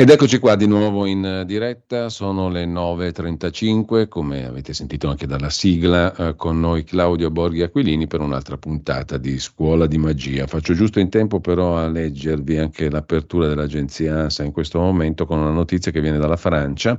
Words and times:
Ed 0.00 0.08
eccoci 0.08 0.38
qua 0.38 0.56
di 0.56 0.66
nuovo 0.66 1.04
in 1.04 1.22
eh, 1.22 1.44
diretta, 1.44 2.08
sono 2.08 2.48
le 2.48 2.64
9.35, 2.64 4.08
come 4.08 4.46
avete 4.46 4.72
sentito 4.72 5.10
anche 5.10 5.26
dalla 5.26 5.50
sigla, 5.50 6.14
eh, 6.14 6.36
con 6.36 6.58
noi 6.58 6.84
Claudio 6.84 7.30
Borghi 7.30 7.60
Aquilini 7.60 8.06
per 8.06 8.20
un'altra 8.22 8.56
puntata 8.56 9.18
di 9.18 9.38
Scuola 9.38 9.86
di 9.86 9.98
Magia. 9.98 10.46
Faccio 10.46 10.72
giusto 10.72 11.00
in 11.00 11.10
tempo 11.10 11.40
però 11.40 11.76
a 11.76 11.86
leggervi 11.86 12.56
anche 12.56 12.88
l'apertura 12.88 13.46
dell'agenzia 13.46 14.20
ANSA 14.20 14.42
in 14.42 14.52
questo 14.52 14.78
momento 14.78 15.26
con 15.26 15.38
una 15.38 15.50
notizia 15.50 15.92
che 15.92 16.00
viene 16.00 16.16
dalla 16.16 16.38
Francia. 16.38 16.98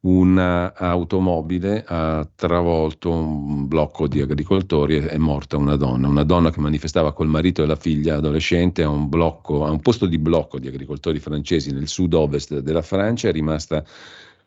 Una 0.00 0.72
automobile 0.74 1.82
ha 1.84 2.28
travolto 2.36 3.10
un 3.10 3.66
blocco 3.66 4.06
di 4.06 4.20
agricoltori 4.20 4.98
e 4.98 5.08
è 5.08 5.16
morta 5.16 5.56
una 5.56 5.74
donna, 5.74 6.06
una 6.06 6.22
donna 6.22 6.50
che 6.50 6.60
manifestava 6.60 7.12
col 7.12 7.26
marito 7.26 7.62
e 7.62 7.66
la 7.66 7.74
figlia 7.74 8.16
adolescente 8.16 8.84
a 8.84 8.88
un, 8.88 9.08
blocco, 9.08 9.64
a 9.64 9.70
un 9.70 9.80
posto 9.80 10.06
di 10.06 10.18
blocco 10.18 10.60
di 10.60 10.68
agricoltori 10.68 11.18
francesi 11.18 11.72
nel 11.72 11.88
sud-ovest 11.88 12.60
della 12.60 12.82
Francia, 12.82 13.28
è 13.28 13.32
rimasta 13.32 13.84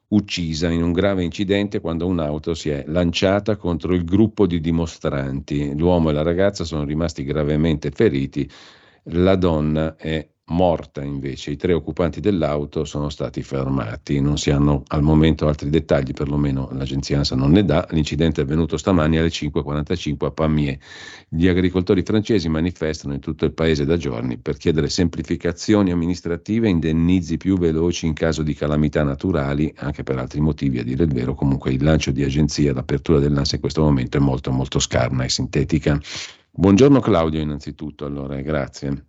uccisa 0.09 0.69
in 0.69 0.81
un 0.81 0.93
grave 0.93 1.23
incidente 1.23 1.81
quando 1.81 2.07
un'auto 2.07 2.53
si 2.53 2.69
è 2.69 2.85
lanciata 2.87 3.57
contro 3.57 3.93
il 3.93 4.05
gruppo 4.05 4.47
di 4.47 4.61
dimostranti. 4.61 5.75
L'uomo 5.77 6.09
e 6.09 6.13
la 6.13 6.23
ragazza 6.23 6.63
sono 6.63 6.85
rimasti 6.85 7.23
gravemente 7.25 7.91
feriti, 7.91 8.49
la 9.11 9.35
donna 9.35 9.95
è 9.97 10.25
morta 10.49 11.03
invece. 11.03 11.51
I 11.51 11.55
tre 11.55 11.73
occupanti 11.73 12.19
dell'auto 12.19 12.85
sono 12.85 13.09
stati 13.09 13.41
fermati. 13.41 14.19
Non 14.21 14.37
si 14.37 14.51
hanno 14.51 14.83
al 14.87 15.01
momento 15.01 15.47
altri 15.47 15.69
dettagli, 15.69 16.13
perlomeno 16.13 16.69
l'agenzia 16.71 17.17
ANSA 17.17 17.35
non 17.35 17.51
ne 17.51 17.65
dà. 17.65 17.87
L'incidente 17.91 18.41
è 18.41 18.43
avvenuto 18.43 18.77
stamani 18.77 19.17
alle 19.17 19.29
5.45 19.29 20.25
a 20.25 20.31
Pamiers. 20.31 20.77
Gli 21.29 21.47
agricoltori 21.47 22.03
francesi 22.03 22.49
manifestano 22.49 23.13
in 23.13 23.19
tutto 23.19 23.45
il 23.45 23.53
paese 23.53 23.85
da 23.85 23.97
giorni 23.97 24.37
per 24.37 24.57
chiedere 24.57 24.89
semplificazioni 24.89 25.91
amministrative 25.91 26.67
e 26.67 26.71
indennizi 26.71 27.37
più 27.37 27.57
veloci 27.57 28.05
in 28.05 28.13
caso 28.13 28.43
di 28.43 28.53
calamità 28.53 29.03
naturali, 29.03 29.73
anche 29.77 30.03
per 30.03 30.17
altri 30.17 30.39
motivi, 30.39 30.79
a 30.79 30.83
dire 30.83 31.03
il 31.03 31.13
vero. 31.13 31.35
Comunque 31.35 31.71
il 31.71 31.83
lancio 31.83 32.11
di 32.11 32.23
agenzia, 32.23 32.73
l'apertura 32.73 33.19
dell'ANSA 33.19 33.55
in 33.55 33.61
questo 33.61 33.81
momento 33.81 34.17
è 34.17 34.21
molto 34.21 34.51
molto 34.51 34.79
scarna 34.79 35.23
e 35.23 35.29
sintetica. 35.29 35.99
Buongiorno 36.51 36.99
Claudio 36.99 37.39
innanzitutto, 37.39 38.05
allora, 38.05 38.41
grazie. 38.41 39.03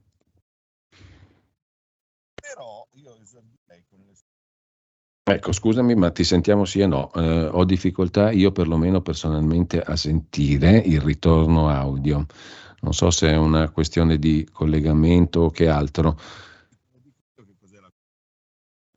però 2.51 2.87
io 2.93 3.17
esordirei 3.21 3.85
con 3.89 4.01
le 4.01 4.15
Ecco, 5.35 5.53
scusami, 5.53 5.95
ma 5.95 6.11
ti 6.11 6.25
sentiamo 6.25 6.65
sì 6.65 6.81
e 6.81 6.87
no. 6.87 7.13
Eh, 7.15 7.47
ho 7.47 7.65
difficoltà 7.65 8.31
io 8.31 8.53
perlomeno 8.53 9.01
personalmente 9.01 9.81
a 9.81 9.97
sentire 9.97 10.79
il 10.79 11.01
ritorno 11.01 11.69
audio. 11.69 12.27
Non 12.81 12.93
so 12.95 13.11
se 13.11 13.29
è 13.31 13.37
una 13.37 13.71
questione 13.71 14.19
di 14.19 14.49
collegamento 14.51 15.41
o 15.41 15.51
che 15.51 15.69
altro. 15.69 16.19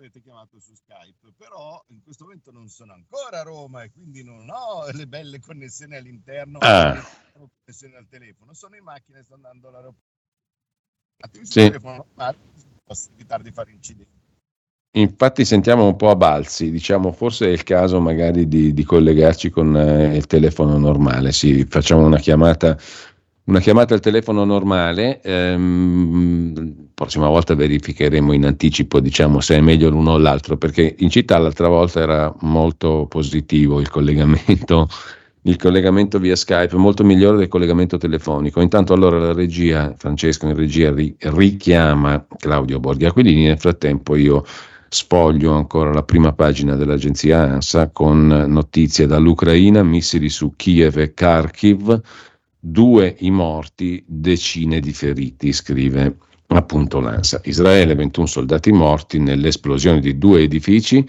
avete 0.03 0.21
chiamato 0.21 0.59
su 0.59 0.73
Skype 0.75 1.31
però 1.37 1.81
in 1.87 2.03
questo 2.03 2.25
momento 2.25 2.51
non 2.51 2.67
sono 2.67 2.91
ancora 2.91 3.39
a 3.39 3.43
Roma 3.43 3.83
e 3.83 3.91
quindi 3.91 4.21
non 4.21 4.49
ho 4.49 4.89
le 4.91 5.07
belle 5.07 5.39
connessioni 5.39 5.95
all'interno 5.95 6.59
Ah. 6.59 6.93
e 6.97 7.01
connessioni 7.31 7.95
al 7.95 8.07
telefono 8.09 8.53
sono 8.53 8.75
in 8.75 8.83
macchina 8.83 9.19
e 9.19 9.23
sto 9.23 9.35
andando 9.35 9.69
all'aeroporto 9.69 10.01
sul 11.31 11.47
Sì. 11.47 11.67
telefono 11.67 11.95
normale, 12.05 12.37
posso 12.83 13.09
evitare 13.13 13.43
di 13.43 13.51
fare 13.51 13.71
incidenti 13.71 14.22
Infatti 14.95 15.43
sentiamo 15.43 15.87
un 15.87 15.95
po' 15.95 16.11
a 16.11 16.15
balzi, 16.15 16.69
diciamo 16.69 17.11
forse 17.11 17.47
è 17.47 17.49
il 17.49 17.63
caso 17.63 17.99
magari 17.99 18.47
di, 18.47 18.75
di 18.75 18.83
collegarci 18.83 19.49
con 19.49 19.75
eh, 19.75 20.15
il 20.15 20.27
telefono 20.27 20.77
normale. 20.77 21.31
Sì, 21.31 21.65
facciamo 21.67 22.05
una 22.05 22.19
chiamata, 22.19 22.77
una 23.45 23.59
chiamata 23.59 23.95
al 23.95 24.01
telefono 24.01 24.43
normale. 24.45 25.19
ehm, 25.21 26.89
prossima 26.93 27.27
volta 27.27 27.55
verificheremo 27.55 28.33
in 28.33 28.45
anticipo, 28.45 28.99
diciamo, 28.99 29.39
se 29.39 29.55
è 29.55 29.61
meglio 29.61 29.89
l'uno 29.89 30.11
o 30.11 30.17
l'altro, 30.19 30.57
perché 30.57 30.95
in 30.99 31.09
città 31.09 31.39
l'altra 31.39 31.69
volta 31.69 31.99
era 31.99 32.31
molto 32.41 33.07
positivo 33.09 33.79
il 33.79 33.89
collegamento. 33.89 34.87
Il 35.45 35.57
collegamento 35.57 36.19
via 36.19 36.35
Skype 36.35 36.77
molto 36.77 37.03
migliore 37.03 37.37
del 37.37 37.47
collegamento 37.49 37.97
telefonico. 37.97 38.61
Intanto 38.61 38.93
allora 38.93 39.17
la 39.17 39.33
regia, 39.33 39.93
Francesco 39.97 40.47
in 40.47 40.55
regia 40.55 40.93
ri- 40.93 41.15
richiama 41.17 42.25
Claudio 42.37 42.79
Borghi 42.79 43.05
Aquilini, 43.05 43.45
nel 43.45 43.59
frattempo 43.59 44.15
io 44.15 44.45
Sfoglio 44.93 45.53
ancora 45.53 45.91
la 45.91 46.03
prima 46.03 46.33
pagina 46.33 46.75
dell'agenzia 46.75 47.41
ANSA 47.41 47.89
con 47.89 48.27
notizie 48.27 49.07
dall'Ucraina, 49.07 49.81
missili 49.81 50.29
su 50.29 50.53
Kiev 50.55 50.99
e 50.99 51.15
Kharkiv, 51.15 51.99
due 52.59 53.15
i 53.21 53.31
morti, 53.31 54.03
decine 54.05 54.79
di 54.79 54.93
feriti, 54.93 55.51
scrive 55.51 56.17
appunto 56.45 56.99
l'ANSA. 56.99 57.41
Israele, 57.45 57.95
21 57.95 58.27
soldati 58.27 58.71
morti 58.71 59.17
nell'esplosione 59.17 59.99
di 59.99 60.15
due 60.19 60.41
edifici, 60.41 61.03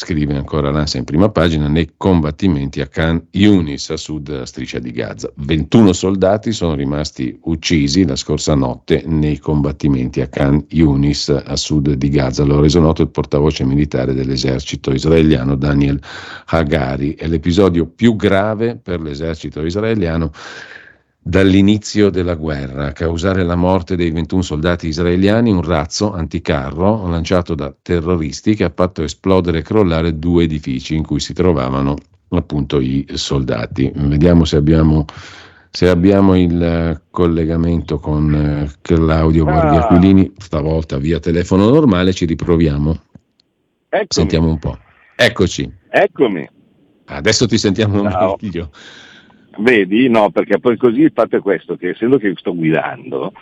scrive 0.00 0.34
ancora 0.34 0.70
l'ANSA 0.70 0.96
in 0.96 1.04
prima 1.04 1.28
pagina, 1.28 1.68
nei 1.68 1.92
combattimenti 1.98 2.80
a 2.80 2.86
Khan 2.86 3.26
Yunis, 3.32 3.90
a 3.90 3.98
sud 3.98 4.30
della 4.30 4.46
striscia 4.46 4.78
di 4.78 4.92
Gaza. 4.92 5.30
21 5.36 5.92
soldati 5.92 6.52
sono 6.52 6.74
rimasti 6.74 7.38
uccisi 7.42 8.06
la 8.06 8.16
scorsa 8.16 8.54
notte 8.54 9.02
nei 9.04 9.38
combattimenti 9.38 10.22
a 10.22 10.26
Khan 10.26 10.64
Yunis, 10.70 11.28
a 11.28 11.54
sud 11.54 11.92
di 11.92 12.08
Gaza. 12.08 12.44
Lo 12.44 12.56
ha 12.56 12.60
reso 12.62 12.80
noto 12.80 13.02
il 13.02 13.10
portavoce 13.10 13.62
militare 13.66 14.14
dell'esercito 14.14 14.90
israeliano 14.90 15.54
Daniel 15.54 16.00
Hagari. 16.46 17.12
È 17.12 17.26
l'episodio 17.26 17.84
più 17.84 18.16
grave 18.16 18.76
per 18.76 19.02
l'esercito 19.02 19.62
israeliano 19.62 20.32
dall'inizio 21.22 22.10
della 22.10 22.34
guerra. 22.34 22.86
A 22.86 22.92
causare 22.92 23.44
la 23.44 23.56
morte 23.56 23.96
dei 23.96 24.10
21 24.10 24.42
soldati 24.42 24.88
israeliani 24.88 25.50
un 25.50 25.62
razzo 25.62 26.12
anticarro 26.12 27.06
lanciato 27.08 27.54
da 27.54 27.74
terroristi 27.80 28.54
che 28.54 28.64
ha 28.64 28.72
fatto 28.74 29.02
esplodere 29.02 29.58
e 29.58 29.62
crollare 29.62 30.18
due 30.18 30.44
edifici 30.44 30.94
in 30.96 31.04
cui 31.04 31.20
si 31.20 31.32
trovavano 31.34 31.96
appunto 32.30 32.80
i 32.80 33.06
soldati. 33.14 33.90
Vediamo 33.94 34.44
se 34.44 34.56
abbiamo, 34.56 35.04
se 35.70 35.88
abbiamo 35.88 36.36
il 36.36 36.62
eh, 36.62 37.02
collegamento 37.10 37.98
con 37.98 38.34
eh, 38.34 38.70
Claudio 38.80 39.44
Ah. 39.46 39.84
Aquilini, 39.84 40.32
stavolta 40.38 40.96
via 40.98 41.18
telefono 41.18 41.68
normale, 41.68 42.12
ci 42.12 42.24
riproviamo. 42.24 42.98
Eccomi, 43.88 44.06
Sentiamo 44.08 44.48
un 44.48 44.58
po'. 44.58 44.78
Eccoci, 45.16 45.70
eccomi. 45.90 46.48
adesso 47.06 47.46
ti 47.46 47.58
sentiamo 47.58 48.08
Ciao. 48.08 48.36
meglio. 48.40 48.70
Vedi? 49.60 50.08
No, 50.08 50.30
perché 50.30 50.58
poi 50.58 50.76
così 50.76 51.02
il 51.02 51.12
fatto 51.14 51.36
è 51.36 51.40
questo, 51.40 51.76
che 51.76 51.90
essendo 51.90 52.16
che 52.18 52.32
sto 52.36 52.54
guidando, 52.54 53.32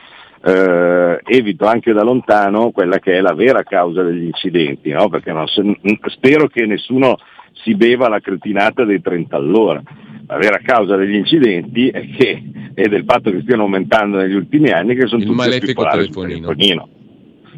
eh, 0.45 1.21
evito 1.25 1.67
anche 1.67 1.93
da 1.93 2.03
lontano 2.03 2.71
quella 2.71 2.99
che 2.99 3.19
è 3.19 3.21
la 3.21 3.35
vera 3.35 3.63
causa 3.63 4.03
degli 4.03 4.25
incidenti, 4.25 4.91
no? 4.91 5.09
Perché 5.09 5.33
non 5.33 5.47
se- 5.47 5.79
spero 6.07 6.47
che 6.49 6.67
nessuno 6.67 7.17
si 7.63 7.75
beva 7.75 8.09
la 8.09 8.21
cretinata 8.21 8.85
dei 8.85 9.01
30 9.01 9.37
all'ora. 9.37 9.83
La 10.27 10.37
vera 10.37 10.59
causa 10.63 10.97
degli 10.97 11.15
incidenti 11.15 11.89
è, 11.89 12.07
che, 12.11 12.43
è 12.75 12.87
del 12.87 13.05
fatto 13.05 13.31
che 13.31 13.41
stiano 13.41 13.63
aumentando 13.63 14.19
negli 14.19 14.35
ultimi 14.35 14.71
anni 14.71 14.95
che 14.95 15.07
sono 15.07 15.23
Il 15.23 15.27
tutti 15.27 15.39
malefico 15.39 15.89
telefonino. 15.89 16.49
telefonino. 16.49 16.89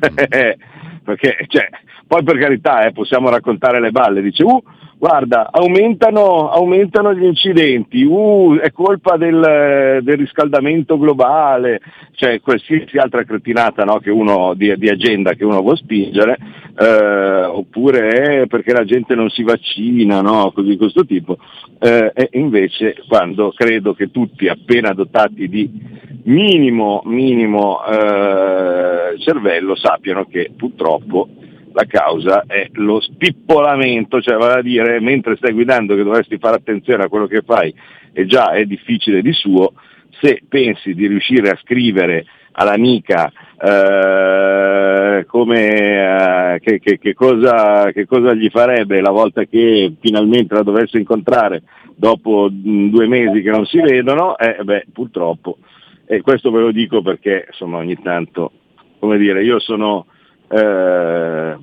perché 1.03 1.45
cioè, 1.49 1.69
poi 2.07 2.23
per 2.23 2.39
carità 2.39 2.87
eh, 2.87 2.93
possiamo 2.93 3.29
raccontare 3.29 3.81
le 3.81 3.91
balle, 3.91 4.23
dice 4.23 4.45
uh, 4.45 4.63
guarda 5.01 5.49
aumentano, 5.51 6.51
aumentano 6.51 7.15
gli 7.15 7.25
incidenti, 7.25 8.03
uh, 8.03 8.59
è 8.61 8.71
colpa 8.71 9.17
del, 9.17 10.01
del 10.03 10.17
riscaldamento 10.19 10.99
globale, 10.99 11.81
cioè 12.13 12.43
qualsiasi 12.43 12.99
altra 12.99 13.25
cretinata 13.25 13.83
no, 13.85 13.99
di, 14.55 14.77
di 14.77 14.89
agenda 14.91 15.33
che 15.33 15.47
uno 15.47 15.63
vuole 15.63 15.79
spingere, 15.79 16.37
eh, 16.79 17.45
oppure 17.45 18.43
è 18.43 18.47
perché 18.47 18.75
la 18.75 18.85
gente 18.85 19.15
non 19.15 19.31
si 19.31 19.43
vaccina, 19.43 20.21
no, 20.21 20.53
così 20.53 20.69
di 20.69 20.77
questo 20.77 21.07
tipo, 21.07 21.39
eh, 21.79 22.13
e 22.15 22.29
invece 22.33 22.97
quando 23.09 23.55
credo 23.57 23.95
che 23.95 24.11
tutti 24.11 24.49
appena 24.49 24.93
dotati 24.93 25.49
di 25.49 25.71
minimo, 26.25 27.01
minimo 27.07 27.83
eh, 27.87 29.19
cervello 29.19 29.75
sappiano 29.77 30.27
che 30.27 30.51
purtroppo 30.55 31.27
la 31.73 31.85
causa 31.87 32.45
è 32.47 32.69
lo 32.73 33.01
spippolamento, 33.01 34.21
cioè 34.21 34.37
vale 34.37 34.61
a 34.61 34.63
dire 34.63 35.01
mentre 35.01 35.37
stai 35.37 35.53
guidando 35.53 35.95
che 35.95 36.03
dovresti 36.03 36.39
fare 36.39 36.57
attenzione 36.57 37.05
a 37.05 37.09
quello 37.09 37.27
che 37.27 37.43
fai 37.43 37.73
e 38.13 38.27
già 38.27 38.51
è 38.53 38.65
difficile 38.65 39.23
di 39.23 39.33
suo, 39.33 39.73
se 40.21 40.43
pensi 40.49 40.95
di 40.95 41.07
riuscire 41.07 41.51
a 41.51 41.59
scrivere 41.63 42.25
all'amica 42.53 43.33
eh, 43.63 45.25
come, 45.27 46.55
eh, 46.55 46.61
che, 46.61 46.79
che- 46.81 46.99
che 46.99 47.15
cosa, 47.15 47.91
che 47.93 48.07
cosa 48.07 48.35
gli 48.35 48.49
farebbe 48.49 49.01
la 49.01 49.11
volta 49.11 49.45
che 49.45 49.95
finalmente 50.01 50.55
la 50.55 50.63
dovesse 50.63 50.99
incontrare 50.99 51.63
dopo 51.95 52.49
mh, 52.51 52.89
due 52.91 53.07
mesi 53.07 53.43
che 53.43 53.51
non 53.51 53.67
si 53.67 53.81
vedono, 53.81 54.37
eh, 54.39 54.63
beh, 54.65 54.87
purtroppo. 54.93 55.59
E 56.07 56.23
questo 56.23 56.51
ve 56.51 56.61
lo 56.61 56.73
dico 56.73 57.03
perché 57.03 57.47
insomma 57.49 57.79
ogni 57.79 57.97
tanto, 58.03 58.51
come 58.99 59.17
dire, 59.17 59.45
io 59.45 59.61
sono, 59.61 60.07
eh, 60.51 61.57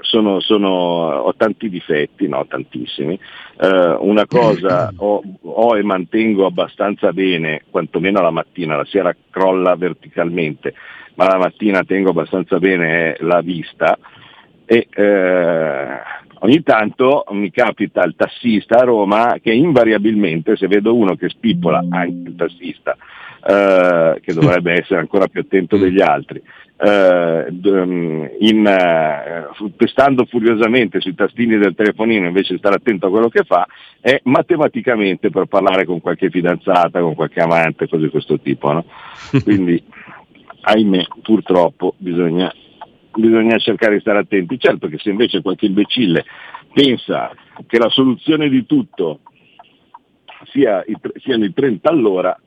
sono, 0.00 0.40
sono- 0.40 0.68
ho 0.68 1.34
tanti 1.34 1.68
difetti, 1.68 2.28
no, 2.28 2.46
tantissimi. 2.46 3.18
Eh, 3.60 3.96
una 4.00 4.26
cosa 4.26 4.92
ho, 4.96 5.22
ho 5.42 5.76
e 5.76 5.82
mantengo 5.82 6.46
abbastanza 6.46 7.12
bene, 7.12 7.62
quantomeno 7.70 8.20
la 8.20 8.30
mattina, 8.30 8.76
la 8.76 8.86
sera 8.86 9.14
crolla 9.30 9.74
verticalmente, 9.76 10.74
ma 11.14 11.26
la 11.26 11.38
mattina 11.38 11.82
tengo 11.84 12.10
abbastanza 12.10 12.58
bene 12.58 13.16
la 13.20 13.40
vista 13.40 13.98
e 14.70 14.86
eh, 14.90 15.98
ogni 16.40 16.62
tanto 16.62 17.24
mi 17.30 17.50
capita 17.50 18.04
il 18.04 18.14
tassista 18.14 18.80
a 18.80 18.84
Roma 18.84 19.38
che 19.42 19.50
invariabilmente 19.50 20.56
se 20.56 20.66
vedo 20.66 20.94
uno 20.94 21.16
che 21.16 21.30
spippola, 21.30 21.82
anche 21.88 22.28
il 22.28 22.36
tassista, 22.36 22.94
eh, 23.48 24.20
che 24.20 24.34
dovrebbe 24.34 24.74
essere 24.74 25.00
ancora 25.00 25.26
più 25.26 25.40
attento 25.40 25.78
degli 25.78 26.02
altri, 26.02 26.42
eh, 26.76 27.46
d- 27.48 28.30
in, 28.40 28.66
eh, 28.66 29.48
pestando 29.74 30.26
furiosamente 30.26 31.00
sui 31.00 31.14
tastini 31.14 31.56
del 31.56 31.74
telefonino 31.74 32.26
invece 32.26 32.52
di 32.52 32.58
stare 32.58 32.74
attento 32.74 33.06
a 33.06 33.10
quello 33.10 33.30
che 33.30 33.44
fa, 33.44 33.66
è 34.02 34.20
matematicamente 34.24 35.30
per 35.30 35.46
parlare 35.46 35.86
con 35.86 36.02
qualche 36.02 36.28
fidanzata, 36.28 37.00
con 37.00 37.14
qualche 37.14 37.40
amante, 37.40 37.88
cose 37.88 38.04
di 38.04 38.10
questo 38.10 38.38
tipo. 38.38 38.70
no? 38.70 38.84
Quindi, 39.42 39.82
ahimè, 40.60 41.06
purtroppo 41.22 41.94
bisogna, 41.96 42.52
bisogna 43.14 43.56
cercare 43.56 43.94
di 43.94 44.00
stare 44.00 44.18
attenti. 44.18 44.58
Certo 44.58 44.88
che 44.88 44.98
se 44.98 45.08
invece 45.08 45.40
qualche 45.40 45.64
imbecille 45.64 46.22
pensa 46.74 47.30
che 47.66 47.78
la 47.78 47.88
soluzione 47.88 48.50
di 48.50 48.66
tutto 48.66 49.20
sia 50.52 50.84
i, 50.86 50.94
siano 51.22 51.46
i 51.46 51.52
30 51.54 51.88
all'ora, 51.88 52.38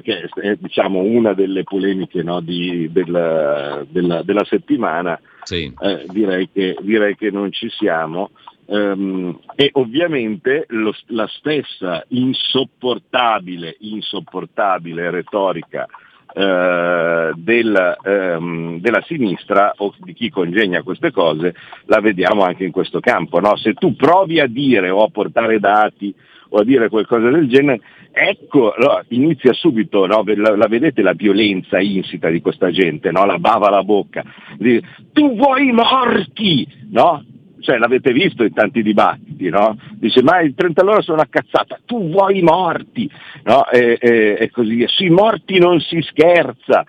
perché 0.00 0.28
è 0.40 0.56
diciamo, 0.56 1.00
una 1.00 1.32
delle 1.32 1.62
polemiche 1.64 2.22
no, 2.22 2.40
di- 2.40 2.90
della, 2.92 3.84
della- 3.88 4.22
della 4.22 4.44
settimana, 4.44 5.18
Sì. 5.42 5.72
eh, 5.80 6.04
direi, 6.10 6.48
che, 6.52 6.76
direi 6.80 7.16
che 7.16 7.30
non 7.30 7.50
ci 7.52 7.68
siamo. 7.70 8.30
Ehm, 8.68 9.38
e 9.54 9.70
ovviamente 9.74 10.66
lo- 10.68 10.94
la 11.06 11.26
stessa 11.28 12.04
insopportabile, 12.08 13.76
insopportabile 13.80 15.10
retorica 15.10 15.86
eh, 16.34 17.32
del, 17.34 17.96
ehm, 18.02 18.80
della 18.80 19.02
sinistra 19.06 19.72
o 19.78 19.94
di 19.98 20.12
chi 20.12 20.28
congegna 20.28 20.82
queste 20.82 21.10
cose 21.10 21.54
la 21.86 22.00
vediamo 22.00 22.42
anche 22.42 22.64
in 22.64 22.72
questo 22.72 23.00
campo. 23.00 23.40
no? 23.40 23.56
Se 23.56 23.72
tu 23.72 23.94
provi 23.96 24.40
a 24.40 24.46
dire 24.46 24.90
o 24.90 25.02
a 25.04 25.08
portare 25.08 25.58
dati 25.58 26.14
o 26.50 26.58
a 26.58 26.64
dire 26.64 26.88
qualcosa 26.88 27.28
del 27.30 27.48
genere, 27.48 27.80
ecco, 28.12 28.74
no, 28.78 29.02
inizia 29.08 29.52
subito, 29.52 30.06
no? 30.06 30.22
la, 30.24 30.56
la 30.56 30.66
vedete 30.68 31.02
la 31.02 31.12
violenza 31.12 31.78
insita 31.78 32.28
di 32.28 32.40
questa 32.40 32.70
gente, 32.70 33.10
no? 33.10 33.24
la 33.24 33.38
bava 33.38 33.68
alla 33.68 33.82
bocca, 33.82 34.24
Di- 34.56 34.82
tu 35.12 35.34
vuoi 35.36 35.68
i 35.68 35.72
morti, 35.72 36.66
no? 36.90 37.24
Cioè, 37.58 37.78
l'avete 37.78 38.12
visto 38.12 38.44
in 38.44 38.52
tanti 38.52 38.82
dibattiti, 38.82 39.48
no? 39.48 39.76
Dice, 39.94 40.22
ma 40.22 40.40
il 40.40 40.54
30 40.54 40.82
all'ora 40.82 41.00
sono 41.00 41.16
una 41.16 41.28
cazzata, 41.28 41.80
tu 41.84 42.10
vuoi 42.10 42.38
i 42.38 42.42
morti, 42.42 43.10
no? 43.44 43.66
E, 43.68 43.98
e- 44.00 44.36
e 44.38 44.50
così 44.50 44.74
via. 44.74 44.88
Sui 44.88 45.10
morti 45.10 45.58
non 45.58 45.80
si 45.80 46.00
scherza. 46.02 46.84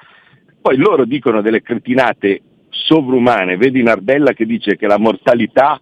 Poi 0.62 0.78
loro 0.78 1.06
dicono 1.06 1.42
delle 1.42 1.62
cretinate 1.62 2.42
sovrumane, 2.70 3.58
vedi 3.58 3.82
Nardella 3.82 4.34
che 4.34 4.46
dice 4.46 4.76
che 4.76 4.86
la 4.86 5.00
mortalità 5.00 5.80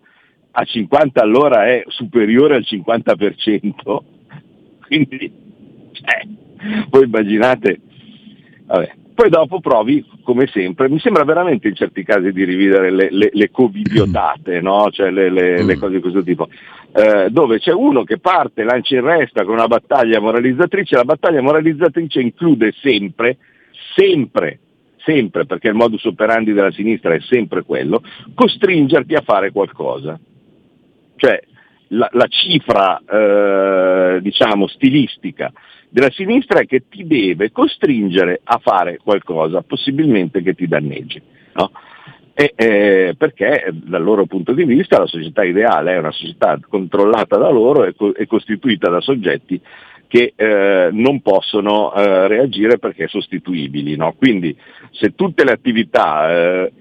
a 0.57 0.63
50 0.63 1.21
all'ora 1.21 1.65
è 1.65 1.83
superiore 1.87 2.55
al 2.55 2.65
50%, 2.65 3.97
quindi, 4.87 5.31
cioè, 5.91 6.27
voi 6.89 7.03
immaginate, 7.03 7.79
vabbè. 8.65 8.93
Poi 9.15 9.29
dopo 9.29 9.61
provi, 9.61 10.05
come 10.23 10.45
sempre, 10.47 10.89
mi 10.89 10.99
sembra 10.99 11.23
veramente 11.23 11.69
in 11.69 11.75
certi 11.75 12.03
casi 12.03 12.33
di 12.33 12.43
rivedere 12.43 12.91
le, 12.91 13.07
le, 13.11 13.29
le 13.31 13.49
covidiotate, 13.49 14.59
no? 14.61 14.89
cioè 14.91 15.09
le, 15.09 15.29
le- 15.29 15.63
le 15.63 15.75
Mm. 15.75 15.79
cose 15.79 15.93
di 15.95 16.01
questo 16.01 16.21
tipo, 16.21 16.49
eh, 16.93 17.29
dove 17.29 17.59
c'è 17.59 17.71
uno 17.71 18.03
che 18.03 18.17
parte, 18.17 18.63
lancia 18.63 18.95
in 18.95 19.05
resta 19.05 19.45
con 19.45 19.53
una 19.55 19.67
battaglia 19.67 20.19
moralizzatrice, 20.19 20.95
la 20.95 21.05
battaglia 21.05 21.41
moralizzatrice 21.41 22.19
include 22.19 22.73
sempre, 22.81 23.37
sempre, 23.95 24.59
sempre, 24.97 25.45
perché 25.45 25.69
il 25.69 25.75
modus 25.75 26.03
operandi 26.03 26.51
della 26.51 26.71
sinistra 26.71 27.13
è 27.13 27.21
sempre 27.21 27.63
quello, 27.63 28.01
costringerti 28.33 29.13
a 29.13 29.21
fare 29.21 29.51
qualcosa. 29.51 30.19
Cioè 31.25 31.41
la, 31.89 32.07
la 32.11 32.27
cifra 32.27 32.99
eh, 32.99 34.21
diciamo 34.21 34.67
stilistica 34.67 35.51
della 35.89 36.11
sinistra 36.11 36.59
è 36.59 36.65
che 36.67 36.83
ti 36.87 37.07
deve 37.07 37.51
costringere 37.51 38.41
a 38.43 38.59
fare 38.61 38.97
qualcosa, 38.97 39.63
possibilmente 39.63 40.43
che 40.43 40.53
ti 40.53 40.67
danneggi. 40.67 41.19
no? 41.53 41.71
E, 42.35 42.53
eh, 42.55 43.15
perché 43.17 43.71
dal 43.71 44.03
loro 44.03 44.25
punto 44.25 44.51
di 44.51 44.65
vista 44.65 44.99
la 44.99 45.07
società 45.07 45.43
ideale 45.43 45.93
è 45.93 45.97
una 45.97 46.11
società 46.11 46.59
controllata 46.67 47.37
da 47.37 47.49
loro 47.49 47.85
e, 47.85 47.95
co- 47.95 48.13
e 48.13 48.27
costituita 48.27 48.89
da 48.89 48.99
soggetti 48.99 49.59
che 50.07 50.33
eh, 50.35 50.89
non 50.91 51.21
possono 51.21 51.91
eh, 51.95 52.27
reagire 52.27 52.77
perché 52.77 53.07
sostituibili. 53.07 53.95
no? 53.95 54.13
Quindi 54.13 54.55
se 54.91 55.15
tutte 55.15 55.43
le 55.43 55.53
attività 55.53 56.29
eh, 56.29 56.71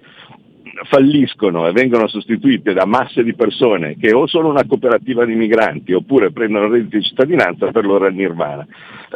falliscono 0.84 1.66
e 1.66 1.72
vengono 1.72 2.08
sostituite 2.08 2.72
da 2.72 2.84
masse 2.84 3.22
di 3.22 3.34
persone 3.34 3.96
che 3.96 4.12
o 4.12 4.26
sono 4.26 4.48
una 4.48 4.64
cooperativa 4.66 5.24
di 5.24 5.34
migranti 5.34 5.92
oppure 5.92 6.32
prendono 6.32 6.68
reddito 6.68 6.96
di 6.96 7.04
cittadinanza, 7.04 7.70
per 7.70 7.84
loro 7.84 8.06
il 8.06 8.14
nirvana, 8.14 8.66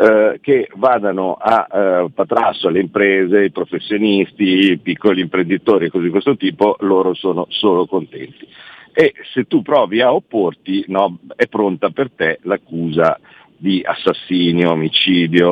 eh, 0.01 0.39
che 0.41 0.69
vadano 0.77 1.35
a 1.35 1.67
eh, 1.71 2.11
patrasso 2.15 2.69
le 2.69 2.81
imprese, 2.81 3.45
i 3.45 3.51
professionisti, 3.51 4.73
i 4.73 4.79
piccoli 4.79 5.21
imprenditori 5.21 5.87
e 5.87 5.91
cose 5.91 6.05
di 6.05 6.11
questo 6.11 6.37
tipo, 6.37 6.77
loro 6.81 7.15
sono 7.15 7.47
solo 7.49 7.87
contenti. 7.87 8.47
E 8.93 9.13
se 9.33 9.45
tu 9.45 9.63
provi 9.63 10.01
a 10.01 10.13
opporti, 10.13 10.85
no, 10.89 11.19
è 11.37 11.47
pronta 11.47 11.91
per 11.91 12.11
te 12.11 12.39
l'accusa 12.43 13.19
di 13.57 13.83
assassinio, 13.85 14.71
omicidio, 14.71 15.49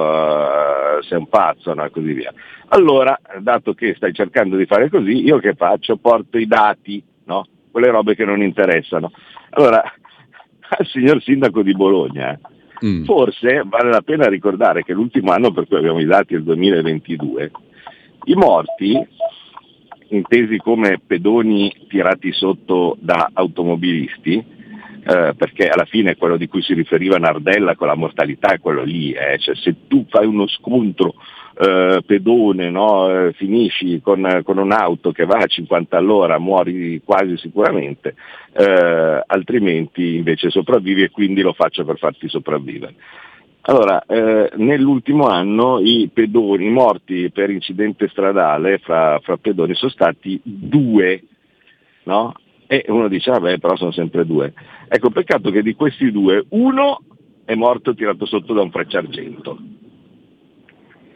eh, 0.00 0.69
sei 1.02 1.18
un 1.18 1.28
pazzo 1.28 1.74
no, 1.74 1.84
e 1.84 1.90
così 1.90 2.12
via. 2.12 2.32
Allora, 2.68 3.18
dato 3.40 3.74
che 3.74 3.94
stai 3.94 4.12
cercando 4.12 4.56
di 4.56 4.66
fare 4.66 4.88
così, 4.88 5.24
io 5.24 5.38
che 5.38 5.54
faccio? 5.54 5.96
Porto 5.96 6.38
i 6.38 6.46
dati, 6.46 7.02
no? 7.24 7.46
quelle 7.70 7.90
robe 7.90 8.14
che 8.14 8.24
non 8.24 8.42
interessano. 8.42 9.12
Allora, 9.50 9.82
al 10.68 10.86
signor 10.86 11.22
sindaco 11.22 11.62
di 11.62 11.72
Bologna, 11.72 12.38
Mm. 12.84 13.04
forse 13.04 13.62
vale 13.66 13.90
la 13.90 14.00
pena 14.00 14.26
ricordare 14.26 14.82
che 14.82 14.94
l'ultimo 14.94 15.32
anno 15.32 15.52
per 15.52 15.66
cui 15.66 15.76
abbiamo 15.76 16.00
i 16.00 16.06
dati 16.06 16.32
è 16.32 16.38
il 16.38 16.44
2022, 16.44 17.50
i 18.24 18.34
morti, 18.34 19.06
intesi 20.08 20.56
come 20.56 20.98
pedoni 21.06 21.70
tirati 21.88 22.32
sotto 22.32 22.96
da 22.98 23.30
automobilisti, 23.34 24.42
eh, 25.02 25.34
perché 25.36 25.68
alla 25.68 25.84
fine 25.84 26.16
quello 26.16 26.36
di 26.36 26.48
cui 26.48 26.62
si 26.62 26.74
riferiva 26.74 27.16
Nardella 27.16 27.74
con 27.74 27.86
la 27.86 27.94
mortalità 27.94 28.52
è 28.52 28.60
quello 28.60 28.82
lì, 28.82 29.12
eh, 29.12 29.38
cioè 29.38 29.54
se 29.56 29.86
tu 29.86 30.06
fai 30.08 30.26
uno 30.26 30.46
scontro 30.46 31.14
eh, 31.58 32.02
pedone, 32.06 32.70
no, 32.70 33.26
eh, 33.26 33.32
finisci 33.32 34.00
con, 34.00 34.40
con 34.44 34.58
un'auto 34.58 35.12
che 35.12 35.24
va 35.24 35.38
a 35.38 35.46
50 35.46 35.96
all'ora, 35.96 36.38
muori 36.38 37.02
quasi 37.04 37.36
sicuramente, 37.36 38.14
eh, 38.52 39.22
altrimenti 39.26 40.16
invece 40.16 40.50
sopravvivi 40.50 41.02
e 41.02 41.10
quindi 41.10 41.42
lo 41.42 41.52
faccio 41.52 41.84
per 41.84 41.98
farti 41.98 42.28
sopravvivere. 42.28 42.94
Allora, 43.62 44.02
eh, 44.06 44.50
nell'ultimo 44.56 45.26
anno 45.26 45.80
i 45.80 46.08
pedoni 46.12 46.70
morti 46.70 47.30
per 47.30 47.50
incidente 47.50 48.08
stradale 48.08 48.78
fra, 48.78 49.20
fra 49.22 49.36
pedoni 49.36 49.74
sono 49.74 49.90
stati 49.90 50.40
due, 50.42 51.22
no? 52.04 52.32
E 52.72 52.84
uno 52.86 53.08
dice, 53.08 53.32
vabbè, 53.32 53.58
però 53.58 53.74
sono 53.74 53.90
sempre 53.90 54.24
due. 54.24 54.52
Ecco, 54.86 55.10
peccato 55.10 55.50
che 55.50 55.60
di 55.60 55.74
questi 55.74 56.12
due, 56.12 56.44
uno 56.50 57.00
è 57.44 57.56
morto 57.56 57.96
tirato 57.96 58.26
sotto 58.26 58.52
da 58.52 58.62
un 58.62 58.70
frecciargento. 58.70 59.58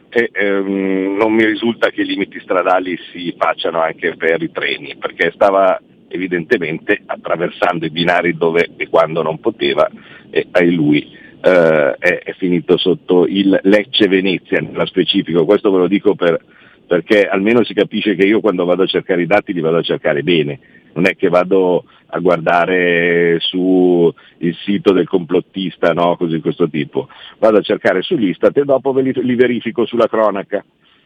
E 0.09 0.31
ehm, 0.33 1.15
non 1.15 1.31
mi 1.31 1.45
risulta 1.45 1.91
che 1.91 2.01
i 2.01 2.05
limiti 2.05 2.41
stradali 2.41 2.97
si 3.09 3.33
facciano 3.37 3.79
anche 3.79 4.17
per 4.17 4.41
i 4.41 4.51
treni, 4.51 4.97
perché 4.97 5.31
stava 5.33 5.79
evidentemente 6.09 7.01
attraversando 7.05 7.85
i 7.85 7.89
binari 7.89 8.35
dove 8.35 8.71
e 8.75 8.89
quando 8.89 9.21
non 9.21 9.39
poteva 9.39 9.89
e 10.29 10.47
ai 10.51 10.73
lui 10.73 11.09
eh, 11.41 11.95
è, 11.97 12.19
è 12.19 12.33
finito 12.33 12.75
sotto 12.75 13.25
il 13.27 13.57
Lecce-Venezia 13.63 14.59
nello 14.59 14.85
specifico. 14.87 15.45
Questo 15.45 15.71
ve 15.71 15.77
lo 15.77 15.87
dico 15.87 16.15
per- 16.15 16.43
perché 16.85 17.25
almeno 17.25 17.63
si 17.63 17.73
capisce 17.73 18.15
che 18.15 18.27
io 18.27 18.41
quando 18.41 18.65
vado 18.65 18.83
a 18.83 18.87
cercare 18.87 19.21
i 19.21 19.25
dati 19.25 19.53
li 19.53 19.61
vado 19.61 19.77
a 19.77 19.81
cercare 19.81 20.21
bene, 20.21 20.59
non 20.95 21.05
è 21.07 21.15
che 21.15 21.29
vado 21.29 21.85
a 22.07 22.19
guardare 22.19 23.37
su 23.39 24.11
il 24.39 24.55
sito 24.63 24.91
del 24.93 25.07
complottista, 25.07 25.93
no? 25.93 26.15
così 26.17 26.35
di 26.35 26.41
questo 26.41 26.69
tipo. 26.69 27.07
Vado 27.39 27.57
a 27.57 27.61
cercare 27.61 28.01
su 28.01 28.15
Istat 28.17 28.57
e 28.57 28.63
dopo 28.63 28.97
li, 28.99 29.13
li 29.13 29.35
verifico 29.35 29.85
sulla 29.85 30.07
cronaca. 30.07 30.63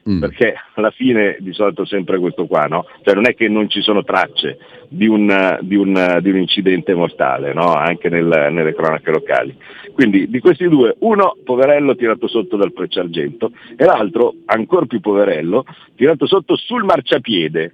Mm. 0.10 0.22
perché 0.22 0.56
alla 0.76 0.92
fine 0.92 1.36
di 1.40 1.52
solito 1.52 1.84
sempre 1.84 2.18
questo 2.20 2.48
qua, 2.48 2.68
no? 2.68 2.86
Cioè 3.04 3.14
non 3.16 3.28
è 3.28 3.36
che 3.36 3.50
non 3.50 3.70
ci 3.70 3.82
sono 3.82 4.02
tracce 4.06 4.58
di 4.88 5.08
un, 5.08 5.58
di 5.62 5.76
un- 5.76 6.20
di 6.22 6.30
un 6.30 6.38
incidente 6.38 6.94
mortale, 6.94 7.54
no? 7.54 7.74
Anche 7.74 8.08
nel- 8.08 8.48
nelle 8.50 8.74
cronache 8.74 9.12
locali. 9.12 9.54
Quindi 9.94 10.30
di 10.30 10.40
questi 10.40 10.70
due, 10.70 10.96
uno 11.00 11.36
poverello 11.44 11.96
tirato 11.98 12.30
sotto 12.30 12.56
dal 12.56 12.72
Preciargento 12.72 13.52
e 13.76 13.84
l'altro, 13.84 14.36
ancora 14.46 14.86
più 14.86 15.02
poverello, 15.02 15.66
tirato 15.96 16.26
sotto 16.28 16.56
sul 16.56 16.86
marciapiede. 16.86 17.74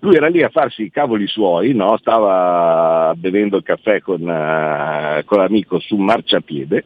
Lui 0.00 0.14
era 0.14 0.28
lì 0.28 0.42
a 0.42 0.48
farsi 0.48 0.84
i 0.84 0.90
cavoli 0.90 1.26
suoi, 1.26 1.74
no? 1.74 1.96
stava 1.98 3.12
bevendo 3.16 3.58
il 3.58 3.62
caffè 3.62 4.00
con, 4.00 4.28
eh, 4.28 5.22
con 5.26 5.38
l'amico 5.38 5.78
su 5.78 5.96
marciapiede 5.96 6.84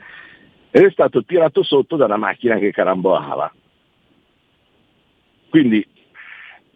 ed 0.70 0.84
è 0.84 0.90
stato 0.90 1.24
tirato 1.24 1.62
sotto 1.62 1.94
da 1.94 2.06
una 2.06 2.16
macchina 2.16 2.58
che 2.58 2.72
carambolava. 2.72 3.52
Quindi 5.48 5.86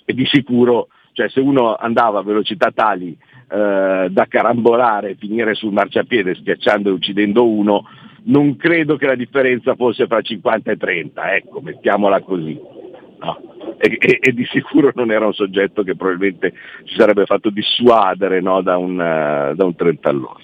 di 0.05 0.25
sicuro, 0.27 0.89
cioè 1.13 1.29
se 1.29 1.41
uno 1.41 1.75
andava 1.75 2.21
a 2.21 2.23
velocità 2.23 2.71
tali 2.71 3.19
eh, 3.51 4.07
da 4.09 4.27
carambolare 4.29 5.11
e 5.11 5.17
finire 5.17 5.55
sul 5.55 5.73
marciapiede 5.73 6.37
schiacciando 6.37 6.89
e 6.89 6.93
uccidendo 6.93 7.49
uno, 7.49 7.85
non 8.25 8.55
credo 8.57 8.97
che 8.97 9.07
la 9.07 9.17
differenza 9.17 9.75
fosse 9.75 10.07
fra 10.07 10.21
50 10.21 10.71
e 10.71 10.77
30, 10.77 11.35
ecco, 11.35 11.61
mettiamola 11.61 12.21
così. 12.21 12.57
No. 13.19 13.57
E, 13.79 13.97
e- 14.01 14.19
e 14.21 14.33
di 14.33 14.45
sicuro 14.47 14.91
non 14.95 15.11
era 15.13 15.27
un 15.27 15.33
soggetto 15.33 15.83
che 15.83 15.95
probabilmente 15.95 16.53
si 16.85 16.95
sarebbe 16.97 17.27
fatto 17.27 17.51
dissuadere 17.51 18.41
no, 18.41 18.61
da, 18.61 18.77
un, 18.77 19.01
eh, 19.01 19.55
da 19.55 19.65
un 19.65 19.75
30 19.75 20.09
all'ora. 20.09 20.41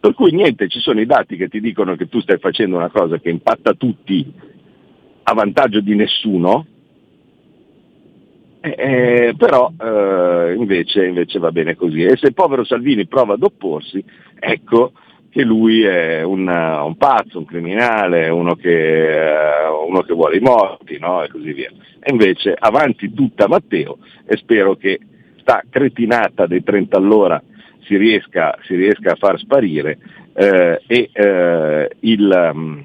Per 0.00 0.14
cui 0.14 0.32
niente, 0.32 0.68
ci 0.68 0.80
sono 0.80 1.00
i 1.00 1.06
dati 1.06 1.36
che 1.36 1.48
ti 1.48 1.60
dicono 1.60 1.94
che 1.96 2.08
tu 2.08 2.20
stai 2.20 2.38
facendo 2.38 2.76
una 2.76 2.90
cosa 2.90 3.18
che 3.18 3.28
impatta 3.28 3.74
tutti 3.74 4.32
a 5.22 5.34
vantaggio 5.34 5.80
di 5.80 5.94
nessuno, 5.94 6.66
eh, 8.60 9.34
però 9.36 9.72
eh, 9.78 10.54
invece, 10.56 11.06
invece 11.06 11.38
va 11.38 11.52
bene 11.52 11.76
così. 11.76 12.02
E 12.02 12.16
se 12.16 12.28
il 12.28 12.34
povero 12.34 12.64
Salvini 12.64 13.06
prova 13.06 13.34
ad 13.34 13.42
opporsi, 13.42 14.02
ecco 14.38 14.92
che 15.30 15.44
lui 15.44 15.82
è 15.82 16.22
un, 16.22 16.48
un 16.48 16.96
pazzo, 16.96 17.38
un 17.38 17.44
criminale, 17.44 18.28
uno 18.28 18.54
che, 18.56 19.28
eh, 19.28 19.68
uno 19.68 20.02
che 20.02 20.12
vuole 20.12 20.36
i 20.36 20.40
morti, 20.40 20.98
no? 20.98 21.22
e 21.22 21.28
così 21.28 21.52
via. 21.52 21.70
E 22.00 22.10
invece 22.10 22.54
avanti 22.58 23.14
tutta 23.14 23.48
Matteo 23.48 23.98
e 24.26 24.36
spero 24.36 24.74
che 24.74 24.98
sta 25.38 25.62
cretinata 25.68 26.46
dei 26.46 26.62
30 26.62 26.96
all'ora 26.96 27.40
si 27.84 27.96
riesca, 27.96 28.58
si 28.62 28.74
riesca 28.74 29.12
a 29.12 29.16
far 29.16 29.38
sparire 29.38 29.98
eh, 30.34 30.82
e 30.86 31.10
eh, 31.12 31.90
il... 32.00 32.52
mm, 32.54 32.80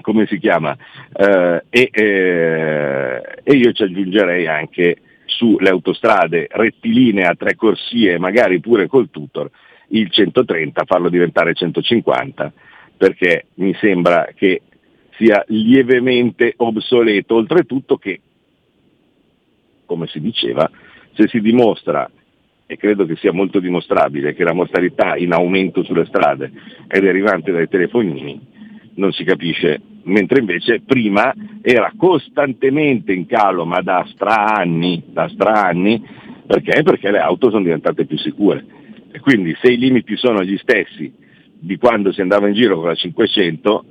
come 0.00 0.26
si 0.26 0.38
chiama? 0.38 0.76
Eh, 1.12 1.64
e, 1.68 1.88
eh, 1.92 3.22
e 3.42 3.52
io 3.54 3.72
ci 3.72 3.82
aggiungerei 3.82 4.46
anche 4.46 4.96
sulle 5.26 5.68
autostrade 5.68 6.48
rettilinee 6.50 7.24
a 7.24 7.34
tre 7.34 7.54
corsie, 7.54 8.18
magari 8.18 8.60
pure 8.60 8.86
col 8.86 9.10
tutor, 9.10 9.50
il 9.90 10.10
130 10.10 10.84
farlo 10.84 11.08
diventare 11.08 11.54
150, 11.54 12.52
perché 12.96 13.46
mi 13.54 13.74
sembra 13.80 14.28
che 14.34 14.62
sia 15.16 15.44
lievemente 15.48 16.54
obsoleto, 16.56 17.34
oltretutto 17.34 17.96
che, 17.96 18.20
come 19.84 20.06
si 20.06 20.20
diceva, 20.20 20.70
se 21.12 21.28
si 21.28 21.40
dimostra 21.40 22.10
e 22.66 22.76
credo 22.76 23.04
che 23.04 23.16
sia 23.16 23.32
molto 23.32 23.58
dimostrabile 23.58 24.32
che 24.32 24.44
la 24.44 24.52
mortalità 24.52 25.16
in 25.16 25.32
aumento 25.32 25.82
sulle 25.82 26.06
strade 26.06 26.52
è 26.86 27.00
derivante 27.00 27.50
dai 27.50 27.68
telefonini, 27.68 28.40
non 28.94 29.12
si 29.12 29.24
capisce, 29.24 29.80
mentre 30.04 30.38
invece 30.38 30.80
prima 30.80 31.34
era 31.62 31.92
costantemente 31.96 33.12
in 33.12 33.26
calo, 33.26 33.64
ma 33.64 33.80
da 33.80 34.06
straanni, 34.12 35.02
da 35.08 35.28
straanni, 35.28 36.00
perché? 36.46 36.82
Perché 36.82 37.10
le 37.10 37.18
auto 37.18 37.50
sono 37.50 37.64
diventate 37.64 38.06
più 38.06 38.16
sicure. 38.18 38.64
E 39.12 39.20
quindi 39.20 39.56
se 39.60 39.72
i 39.72 39.78
limiti 39.78 40.16
sono 40.16 40.42
gli 40.42 40.56
stessi 40.58 41.12
di 41.52 41.76
quando 41.76 42.12
si 42.12 42.20
andava 42.20 42.48
in 42.48 42.54
giro 42.54 42.76
con 42.76 42.88
la 42.88 42.94
500, 42.94 43.84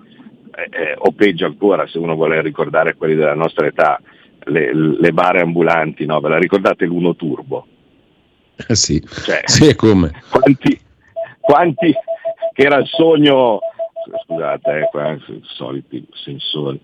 eh, 0.56 0.70
eh, 0.72 0.96
o 0.98 1.12
peggio 1.12 1.46
ancora 1.46 1.88
se 1.88 1.98
uno 1.98 2.16
vuole 2.16 2.42
ricordare 2.42 2.96
quelli 2.96 3.16
della 3.16 3.36
nostra 3.36 3.68
età, 3.68 4.02
le, 4.46 4.74
le 4.74 5.12
bare 5.12 5.42
ambulanti, 5.42 6.06
no? 6.06 6.20
ve 6.20 6.30
la 6.30 6.38
ricordate 6.38 6.86
l'Uno 6.86 7.16
Turbo? 7.16 7.68
Eh 8.68 8.76
sì. 8.76 9.02
Cioè, 9.02 9.42
sì, 9.46 9.76
come. 9.76 10.12
quanti, 10.30 10.80
quanti 11.40 11.94
che 12.54 12.66
era 12.66 12.78
il 12.78 12.88
sogno, 12.88 13.60
scusate, 14.26 14.80
eh, 14.80 14.88
qua, 14.90 15.12
i 15.12 15.42
soliti 15.44 16.06
sensori, 16.14 16.80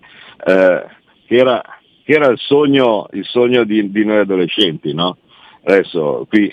eh, 0.46 0.84
che, 1.26 1.36
era, 1.36 1.62
che 2.02 2.12
era 2.12 2.28
il 2.28 2.38
sogno, 2.38 3.08
il 3.12 3.24
sogno 3.24 3.64
di, 3.64 3.90
di 3.90 4.04
noi 4.04 4.18
adolescenti, 4.18 4.94
no? 4.94 5.18
Adesso 5.64 6.26
qui 6.28 6.52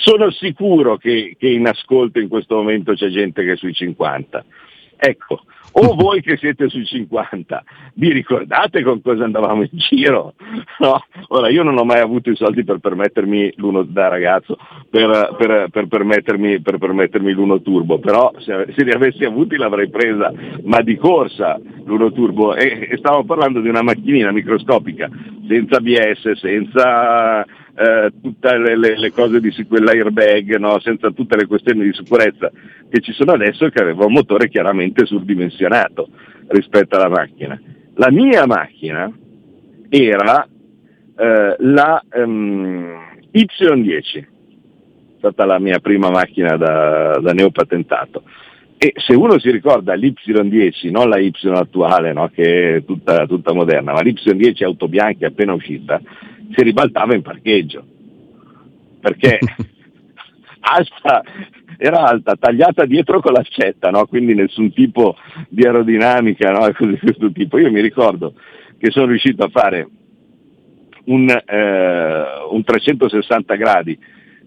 sono 0.00 0.30
sicuro 0.30 0.96
che, 0.96 1.36
che 1.38 1.48
in 1.48 1.66
ascolto 1.66 2.18
in 2.20 2.28
questo 2.28 2.56
momento 2.56 2.94
c'è 2.94 3.08
gente 3.08 3.44
che 3.44 3.52
è 3.52 3.56
sui 3.56 3.74
50. 3.74 4.44
Ecco, 4.96 5.44
o 5.72 5.94
voi 5.96 6.20
che 6.20 6.36
siete 6.36 6.68
sui 6.68 6.84
50, 6.84 7.64
vi 7.94 8.12
ricordate 8.12 8.82
con 8.82 9.00
cosa 9.00 9.24
andavamo 9.24 9.62
in 9.62 9.70
giro? 9.72 10.34
No? 10.80 10.98
Ora, 11.28 11.50
io 11.50 11.62
non 11.62 11.76
ho 11.76 11.84
mai 11.84 12.00
avuto 12.00 12.30
i 12.30 12.36
soldi 12.36 12.64
per 12.64 12.78
permettermi 12.78 13.52
l'uno 13.56 13.82
da 13.82 14.08
ragazzo, 14.08 14.56
per, 14.88 15.34
per- 15.36 15.68
per 15.68 15.88
permettermi, 15.88 16.62
per 16.62 16.78
permettermi 16.78 17.32
l'uno 17.32 17.60
turbo, 17.60 17.98
però 17.98 18.32
se, 18.38 18.72
se 18.74 18.82
li 18.82 18.90
avessi 18.90 19.24
avuti 19.24 19.56
l'avrei 19.56 19.90
presa, 19.90 20.32
ma 20.62 20.80
di 20.80 20.96
corsa 20.96 21.60
l'uno 21.84 22.12
turbo. 22.12 22.54
E, 22.54 22.88
e 22.90 22.96
stavo 22.96 23.24
parlando 23.24 23.60
di 23.60 23.68
una 23.68 23.82
macchinina 23.82 24.32
microscopica, 24.32 25.10
senza 25.46 25.76
ABS, 25.76 26.30
senza 26.38 27.44
eh, 27.80 28.12
tutte 28.20 28.58
le, 28.58 28.76
le- 28.76 28.98
le 28.98 29.10
cose 29.10 29.40
di 29.40 29.50
sic- 29.50 29.78
l'airbag, 29.78 30.56
no? 30.56 30.78
senza 30.80 31.10
tutte 31.12 31.36
le 31.36 31.46
questioni 31.46 31.84
di 31.84 31.94
sicurezza 31.94 32.50
che 32.90 33.00
ci 33.00 33.12
sono 33.12 33.32
adesso 33.32 33.70
che 33.70 33.80
aveva 33.80 34.04
un 34.04 34.12
motore 34.12 34.50
chiaramente 34.50 35.06
surdimensionato 35.06 36.10
rispetto 36.48 36.96
alla 36.96 37.08
macchina. 37.08 37.58
La 37.94 38.10
mia 38.10 38.44
macchina 38.44 39.10
era 39.88 40.46
eh, 41.16 41.56
la 41.58 42.04
ehm, 42.12 42.98
Y10, 43.32 44.18
è 44.18 44.26
stata 45.16 45.46
la 45.46 45.58
mia 45.58 45.78
prima 45.78 46.10
macchina 46.10 46.58
da, 46.58 47.18
da 47.18 47.32
neopatentato. 47.32 48.24
E 48.76 48.92
se 48.96 49.14
uno 49.14 49.38
si 49.38 49.50
ricorda 49.50 49.94
l'Y10, 49.94 50.90
non 50.90 51.08
la 51.08 51.18
Y 51.18 51.32
attuale, 51.54 52.12
no, 52.12 52.28
che 52.28 52.76
è 52.76 52.84
tutta, 52.84 53.26
tutta 53.26 53.54
moderna, 53.54 53.92
ma 53.92 54.00
l'Y10 54.02 54.64
auto 54.64 54.88
bianca 54.88 55.26
appena 55.26 55.52
uscita, 55.52 56.00
si 56.50 56.62
ribaltava 56.62 57.14
in 57.14 57.22
parcheggio. 57.22 57.84
Perché 59.00 59.38
alta, 60.60 61.22
era 61.76 62.02
alta, 62.06 62.36
tagliata 62.36 62.84
dietro 62.84 63.20
con 63.20 63.32
l'accetta, 63.32 63.90
no? 63.90 64.06
quindi 64.06 64.34
nessun 64.34 64.72
tipo 64.72 65.16
di 65.48 65.64
aerodinamica, 65.64 66.50
no? 66.50 66.70
cose 66.72 66.90
di 66.90 66.98
questo 66.98 67.30
tipo. 67.32 67.58
Io 67.58 67.70
mi 67.70 67.80
ricordo 67.80 68.34
che 68.78 68.90
sono 68.90 69.06
riuscito 69.06 69.44
a 69.44 69.48
fare 69.48 69.88
un, 71.04 71.28
eh, 71.28 72.24
un 72.50 72.62
360 72.64 73.54
gradi 73.56 73.98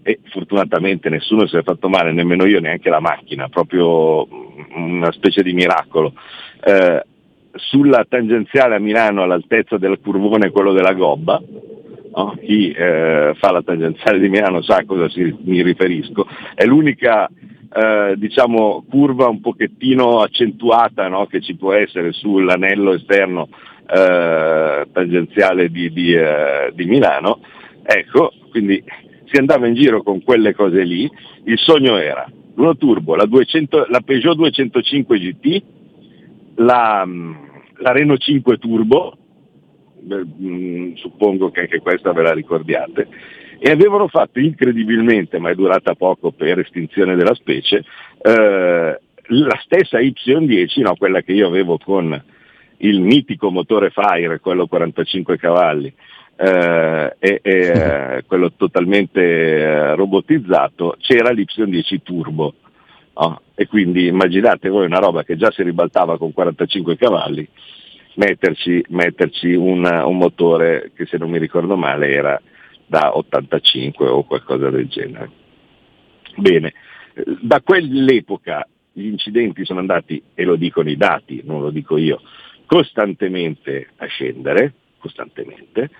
e 0.06 0.20
fortunatamente 0.30 1.08
nessuno 1.08 1.46
si 1.46 1.56
è 1.56 1.62
fatto 1.62 1.88
male, 1.88 2.12
nemmeno 2.12 2.44
io, 2.46 2.60
neanche 2.60 2.90
la 2.90 3.00
macchina, 3.00 3.48
proprio 3.48 4.26
una 4.74 5.10
specie 5.12 5.42
di 5.42 5.54
miracolo. 5.54 6.12
Eh, 6.62 7.02
sulla 7.54 8.04
tangenziale 8.08 8.74
a 8.74 8.80
Milano 8.80 9.22
all'altezza 9.22 9.78
del 9.78 10.00
curvone, 10.02 10.50
quello 10.50 10.72
della 10.72 10.92
Gobba, 10.92 11.40
no? 12.14 12.36
chi 12.40 12.70
eh, 12.70 13.34
fa 13.36 13.50
la 13.50 13.62
tangenziale 13.62 14.18
di 14.18 14.28
Milano 14.28 14.62
sa 14.62 14.76
a 14.76 14.84
cosa 14.84 15.08
si- 15.08 15.36
mi 15.42 15.62
riferisco, 15.62 16.26
è 16.54 16.64
l'unica 16.64 17.28
eh, 17.28 18.14
diciamo, 18.16 18.84
curva 18.88 19.28
un 19.28 19.40
pochettino 19.40 20.20
accentuata 20.20 21.08
no? 21.08 21.26
che 21.26 21.40
ci 21.40 21.56
può 21.56 21.72
essere 21.72 22.12
sull'anello 22.12 22.94
esterno 22.94 23.48
eh, 23.86 24.86
tangenziale 24.92 25.68
di, 25.70 25.92
di, 25.92 26.14
eh, 26.14 26.72
di 26.74 26.84
Milano, 26.84 27.40
ecco, 27.82 28.32
quindi 28.50 28.82
si 29.24 29.36
andava 29.38 29.66
in 29.66 29.74
giro 29.74 30.02
con 30.02 30.22
quelle 30.22 30.54
cose 30.54 30.82
lì, 30.84 31.10
il 31.44 31.58
sogno 31.58 31.96
era 31.96 32.26
l'uno 32.54 32.76
turbo, 32.76 33.16
la, 33.16 33.26
200 33.26 33.86
la 33.88 34.00
Peugeot 34.00 34.36
205 34.36 35.18
GT, 35.18 35.62
la, 36.56 37.06
la 37.78 37.92
Renault 37.92 38.20
5 38.20 38.58
Turbo, 38.58 39.16
suppongo 40.96 41.50
che 41.50 41.60
anche 41.60 41.80
questa 41.80 42.12
ve 42.12 42.22
la 42.22 42.32
ricordiate, 42.32 43.08
e 43.58 43.70
avevano 43.70 44.08
fatto 44.08 44.40
incredibilmente, 44.40 45.38
ma 45.38 45.50
è 45.50 45.54
durata 45.54 45.94
poco 45.94 46.32
per 46.32 46.58
estinzione 46.58 47.16
della 47.16 47.34
specie, 47.34 47.84
eh, 48.20 49.00
la 49.28 49.60
stessa 49.64 49.98
Y10, 49.98 50.82
no, 50.82 50.96
quella 50.96 51.22
che 51.22 51.32
io 51.32 51.46
avevo 51.46 51.78
con 51.78 52.22
il 52.78 53.00
mitico 53.00 53.50
motore 53.50 53.90
Fire, 53.90 54.40
quello 54.40 54.66
45 54.66 55.38
cavalli, 55.38 55.92
eh, 56.36 57.16
e, 57.18 57.40
e, 57.42 57.52
eh, 57.52 58.24
quello 58.28 58.52
totalmente 58.52 59.20
eh, 59.22 59.94
robotizzato, 59.94 60.96
c'era 60.98 61.30
l'Y10 61.30 62.02
Turbo. 62.02 62.54
no? 63.16 63.40
E 63.54 63.66
quindi 63.66 64.06
immaginate 64.06 64.68
voi 64.68 64.84
una 64.84 64.98
roba 64.98 65.22
che 65.22 65.36
già 65.36 65.50
si 65.52 65.62
ribaltava 65.62 66.18
con 66.18 66.32
45 66.32 66.96
cavalli 66.96 67.48
metterci, 68.14 68.84
metterci 68.88 69.54
un, 69.54 69.84
un 69.84 70.16
motore 70.16 70.92
che 70.94 71.06
se 71.06 71.16
non 71.16 71.30
mi 71.30 71.38
ricordo 71.38 71.76
male 71.76 72.10
era 72.10 72.40
da 72.86 73.16
85 73.16 74.08
o 74.08 74.24
qualcosa 74.24 74.70
del 74.70 74.88
genere. 74.88 75.30
Bene, 76.36 76.72
da 77.40 77.60
quell'epoca 77.60 78.66
gli 78.92 79.06
incidenti 79.06 79.64
sono 79.64 79.80
andati, 79.80 80.22
e 80.34 80.44
lo 80.44 80.56
dicono 80.56 80.88
i 80.88 80.96
dati, 80.96 81.42
non 81.44 81.60
lo 81.60 81.70
dico 81.70 81.96
io, 81.96 82.20
costantemente 82.66 83.88
a 83.96 84.06
scendere, 84.06 84.74
costantemente, 84.98 85.90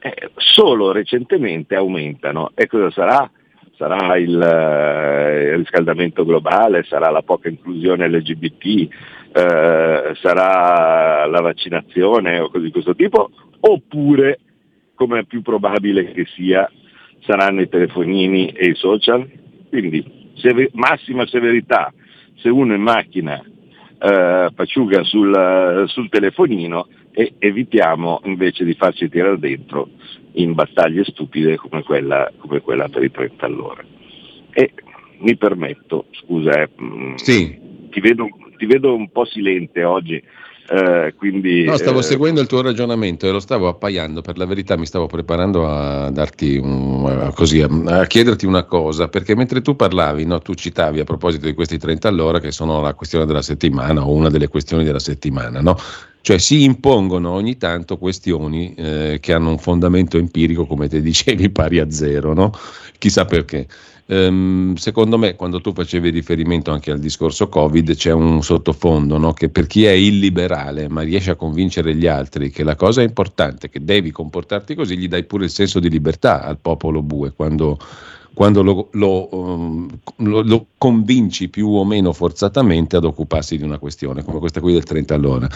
eh, 0.00 0.30
solo 0.36 0.92
recentemente 0.92 1.74
aumentano. 1.74 2.52
E 2.54 2.66
cosa 2.66 2.90
sarà? 2.90 3.30
Sarà 3.78 4.16
il, 4.16 4.40
eh, 4.42 5.50
il 5.52 5.58
riscaldamento 5.58 6.24
globale, 6.24 6.82
sarà 6.82 7.10
la 7.10 7.22
poca 7.22 7.48
inclusione 7.48 8.08
LGBT, 8.08 8.64
eh, 9.32 10.14
sarà 10.20 11.24
la 11.26 11.40
vaccinazione 11.40 12.40
o 12.40 12.50
cose 12.50 12.64
di 12.64 12.72
questo 12.72 12.96
tipo, 12.96 13.30
oppure, 13.60 14.40
come 14.96 15.20
è 15.20 15.24
più 15.26 15.42
probabile 15.42 16.10
che 16.10 16.26
sia, 16.34 16.68
saranno 17.20 17.60
i 17.60 17.68
telefonini 17.68 18.48
e 18.48 18.70
i 18.70 18.74
social? 18.74 19.24
Quindi 19.68 20.32
seve- 20.34 20.70
massima 20.72 21.24
severità, 21.28 21.92
se 22.34 22.48
uno 22.48 22.74
in 22.74 22.82
macchina 22.82 23.40
eh, 23.40 24.48
paciuga 24.56 25.04
sul, 25.04 25.84
sul 25.86 26.08
telefonino 26.08 26.88
e 27.12 27.34
evitiamo 27.38 28.20
invece 28.24 28.64
di 28.64 28.74
farci 28.74 29.08
tirare 29.08 29.38
dentro 29.38 29.88
in 30.32 30.54
battaglie 30.54 31.04
stupide 31.04 31.56
come 31.56 31.82
quella, 31.82 32.30
come 32.38 32.60
quella 32.60 32.88
per 32.88 33.02
i 33.02 33.10
30 33.10 33.46
all'ora. 33.46 33.84
E 34.52 34.72
mi 35.20 35.36
permetto, 35.36 36.06
scusa, 36.12 36.62
eh, 36.62 36.68
mh, 36.76 37.14
Sì. 37.16 37.58
ti, 37.90 38.00
vedo, 38.00 38.28
ti 38.56 38.66
vedo 38.66 38.94
un 38.94 39.10
po' 39.10 39.24
silente 39.24 39.82
oggi, 39.82 40.22
eh, 40.70 41.14
quindi... 41.16 41.64
No, 41.64 41.76
stavo 41.76 42.00
eh, 42.00 42.02
seguendo 42.02 42.40
il 42.40 42.46
tuo 42.46 42.60
ragionamento 42.62 43.26
e 43.26 43.30
lo 43.32 43.40
stavo 43.40 43.68
appaiando, 43.68 44.20
per 44.20 44.36
la 44.36 44.44
verità 44.44 44.76
mi 44.76 44.86
stavo 44.86 45.06
preparando 45.06 45.66
a 45.66 46.10
darti 46.10 46.56
un, 46.56 47.06
a- 47.06 47.32
così, 47.32 47.62
a, 47.62 47.68
a 48.00 48.04
chiederti 48.06 48.46
una 48.46 48.64
cosa, 48.64 49.08
perché 49.08 49.34
mentre 49.34 49.60
tu 49.62 49.74
parlavi, 49.74 50.24
no, 50.24 50.40
tu 50.40 50.54
citavi 50.54 51.00
a 51.00 51.04
proposito 51.04 51.46
di 51.46 51.54
questi 51.54 51.78
30 51.78 52.06
all'ora 52.06 52.38
che 52.38 52.52
sono 52.52 52.80
la 52.80 52.94
questione 52.94 53.24
della 53.26 53.42
settimana 53.42 54.06
o 54.06 54.12
una 54.12 54.28
delle 54.28 54.48
questioni 54.48 54.84
della 54.84 54.98
settimana, 55.00 55.60
no? 55.60 55.76
Cioè 56.20 56.38
si 56.38 56.64
impongono 56.64 57.30
ogni 57.30 57.56
tanto 57.56 57.96
questioni 57.96 58.74
eh, 58.74 59.18
che 59.20 59.32
hanno 59.32 59.50
un 59.50 59.58
fondamento 59.58 60.18
empirico, 60.18 60.66
come 60.66 60.88
te 60.88 61.00
dicevi, 61.00 61.48
pari 61.50 61.78
a 61.78 61.90
zero, 61.90 62.34
no? 62.34 62.52
Chissà 62.98 63.24
perché. 63.24 63.66
Ehm, 64.10 64.74
secondo 64.76 65.18
me, 65.18 65.36
quando 65.36 65.60
tu 65.60 65.74
facevi 65.74 66.08
riferimento 66.08 66.70
anche 66.70 66.90
al 66.90 66.98
discorso 66.98 67.48
Covid, 67.48 67.94
c'è 67.94 68.10
un 68.10 68.42
sottofondo 68.42 69.18
no? 69.18 69.34
che 69.34 69.50
per 69.50 69.66
chi 69.66 69.84
è 69.84 69.90
illiberale 69.90 70.88
ma 70.88 71.02
riesce 71.02 71.32
a 71.32 71.36
convincere 71.36 71.94
gli 71.94 72.06
altri 72.06 72.50
che 72.50 72.64
la 72.64 72.74
cosa 72.74 73.02
è 73.02 73.04
importante, 73.04 73.68
che 73.68 73.84
devi 73.84 74.10
comportarti 74.10 74.74
così, 74.74 74.96
gli 74.96 75.08
dai 75.08 75.24
pure 75.24 75.44
il 75.44 75.50
senso 75.50 75.78
di 75.78 75.90
libertà 75.90 76.42
al 76.42 76.58
popolo 76.58 77.02
bue 77.02 77.32
quando, 77.32 77.78
quando 78.32 78.62
lo, 78.62 78.88
lo, 78.92 79.28
um, 79.30 79.86
lo- 80.16 80.42
lo 80.42 80.66
convinci 80.78 81.50
più 81.50 81.68
o 81.68 81.84
meno 81.84 82.14
forzatamente 82.14 82.96
ad 82.96 83.04
occuparsi 83.04 83.58
di 83.58 83.62
una 83.62 83.78
questione 83.78 84.24
come 84.24 84.38
questa 84.38 84.60
qui 84.60 84.72
del 84.72 84.84
30 84.84 85.14
all'ora. 85.14 85.48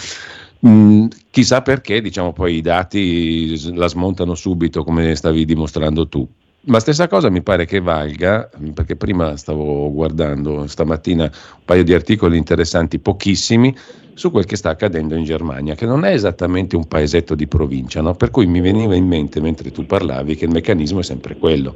Mm, 0.67 1.07
chissà 1.31 1.61
perché, 1.63 2.01
diciamo, 2.01 2.33
poi 2.33 2.57
i 2.57 2.61
dati 2.61 3.75
la 3.75 3.89
smontano 3.89 4.35
subito, 4.35 4.85
come 4.85 5.15
stavi 5.17 5.45
dimostrando 5.45 6.09
tu. 6.09 6.29
Ma 6.65 6.79
stessa 6.79 7.09
cosa 7.09 7.29
mi 7.29 7.43
pare 7.43 7.65
che 7.67 7.81
valga, 7.81 8.49
mm, 8.61 8.71
perché 8.71 8.95
prima 8.95 9.37
stavo 9.37 9.91
guardando 9.93 10.69
stamattina 10.69 11.25
un 11.25 11.65
paio 11.65 11.83
di 11.83 11.93
articoli 11.93 12.37
interessanti, 12.37 13.01
pochissimi, 13.01 13.75
su 14.15 14.31
quel 14.31 14.45
che 14.45 14.57
sta 14.57 14.71
accadendo 14.71 15.15
in 15.15 15.25
Germania, 15.25 15.75
che 15.75 15.87
non 15.87 16.05
è 16.05 16.13
esattamente 16.13 16.77
un 16.77 16.87
paesetto 16.87 17.35
di 17.35 17.49
provincia, 17.49 18.01
no? 18.01 18.15
per 18.15 18.31
cui 18.31 18.47
mi 18.47 18.61
veniva 18.61 18.95
in 18.95 19.07
mente 19.07 19.41
mentre 19.41 19.71
tu 19.71 19.87
parlavi 19.87 20.37
che 20.37 20.45
il 20.45 20.51
meccanismo 20.51 21.01
è 21.01 21.03
sempre 21.03 21.37
quello. 21.37 21.75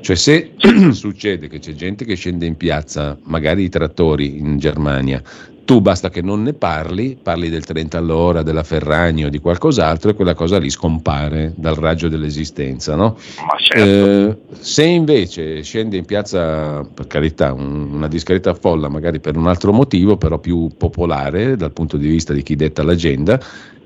Cioè 0.00 0.14
se 0.14 0.52
succede 0.92 1.48
che 1.48 1.58
c'è 1.58 1.72
gente 1.72 2.04
che 2.04 2.14
scende 2.14 2.46
in 2.46 2.56
piazza, 2.56 3.18
magari 3.24 3.64
i 3.64 3.68
trattori 3.68 4.38
in 4.38 4.58
Germania, 4.58 5.22
tu 5.68 5.82
basta 5.82 6.08
che 6.08 6.22
non 6.22 6.42
ne 6.44 6.54
parli, 6.54 7.18
parli 7.22 7.50
del 7.50 7.62
30 7.62 7.98
all'ora, 7.98 8.40
della 8.42 8.62
Ferragni 8.62 9.26
o 9.26 9.28
di 9.28 9.38
qualcos'altro 9.38 10.08
e 10.08 10.14
quella 10.14 10.32
cosa 10.32 10.56
lì 10.58 10.70
scompare 10.70 11.52
dal 11.56 11.74
raggio 11.74 12.08
dell'esistenza, 12.08 12.94
no? 12.94 13.18
Certo. 13.58 13.78
Eh, 13.78 14.36
se 14.60 14.84
invece 14.84 15.62
scende 15.62 15.98
in 15.98 16.06
piazza, 16.06 16.84
per 16.84 17.06
carità, 17.06 17.52
un- 17.52 17.90
una 17.92 18.08
discreta 18.08 18.54
folla, 18.54 18.88
magari 18.88 19.20
per 19.20 19.36
un 19.36 19.46
altro 19.46 19.74
motivo, 19.74 20.16
però 20.16 20.38
più 20.38 20.68
popolare 20.74 21.54
dal 21.56 21.72
punto 21.72 21.98
di 21.98 22.08
vista 22.08 22.32
di 22.32 22.42
chi 22.42 22.56
detta 22.56 22.82
l'agenda, 22.82 23.38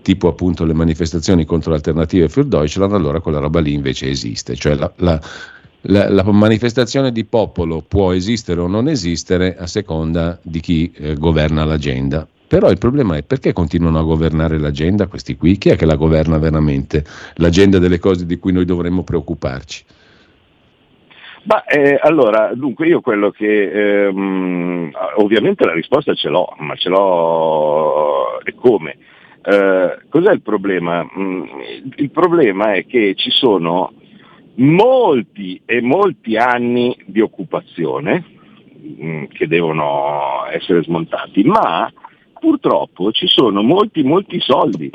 tipo 0.03 0.29
appunto 0.29 0.65
le 0.65 0.75
manifestazioni 0.75 1.45
contro 1.45 1.73
l'alternativa 1.73 2.29
für 2.29 2.45
Deutschland, 2.47 2.93
allora 2.93 3.19
quella 3.19 3.41
roba 3.41 3.59
lì 3.59 3.73
invece 3.73 4.09
esiste. 4.09 4.55
Cioè 4.55 4.77
la, 4.77 4.93
la- 4.99 5.21
la- 5.83 6.09
la 6.09 6.23
manifestazione 6.25 7.11
di 7.13 7.25
popolo 7.25 7.83
può 7.87 8.13
esistere 8.13 8.61
o 8.61 8.67
non 8.67 8.89
esistere 8.89 9.57
a 9.57 9.67
seconda 9.67 10.39
di 10.43 10.61
chi 10.61 10.93
eh, 10.95 11.15
governa 11.15 11.65
l'agenda. 11.65 12.27
Però 12.47 12.71
il 12.71 12.79
problema 12.79 13.17
è 13.17 13.23
perché 13.23 13.55
continuano 13.55 13.99
a 13.99 14.03
governare 14.03 14.59
l'agenda 14.59 15.07
questi 15.07 15.37
qui? 15.37 15.57
Chi 15.57 15.71
è 15.71 15.77
che 15.77 15.87
la 15.87 15.97
governa 15.97 16.37
veramente? 16.37 17.03
L'agenda 17.37 17.79
delle 17.79 17.99
cose 17.99 18.27
di 18.27 18.39
cui 18.39 18.53
noi 18.53 18.67
dovremmo 18.67 19.03
preoccuparci? 19.05 19.85
Ma 21.45 21.65
eh, 21.65 21.99
allora, 22.01 22.53
dunque 22.55 22.87
io 22.87 23.01
quello 23.01 23.31
che 23.31 24.07
ehm, 24.07 24.91
ovviamente 25.17 25.65
la 25.65 25.73
risposta 25.73 26.15
ce 26.15 26.29
l'ho, 26.29 26.55
ma 26.59 26.77
ce 26.77 26.89
l'ho 26.89 28.41
e 28.45 28.55
come? 28.55 28.97
Eh, 29.43 29.99
cos'è 30.09 30.31
il 30.31 30.43
problema? 30.43 31.03
Mm, 31.19 31.43
il 31.97 32.11
problema 32.11 32.75
è 32.75 32.87
che 32.87 33.15
ci 33.17 33.31
sono 33.31 33.93
molti 34.57 35.61
e 35.65 35.81
molti 35.81 36.37
anni 36.37 36.97
di 37.07 37.21
occupazione 37.21 38.25
mm, 39.03 39.25
che 39.27 39.47
devono 39.47 40.47
essere 40.51 40.83
smontati, 40.83 41.43
ma 41.45 41.91
purtroppo 42.39 43.13
ci 43.13 43.27
sono 43.27 43.63
molti 43.63 44.03
molti 44.03 44.41
soldi 44.41 44.91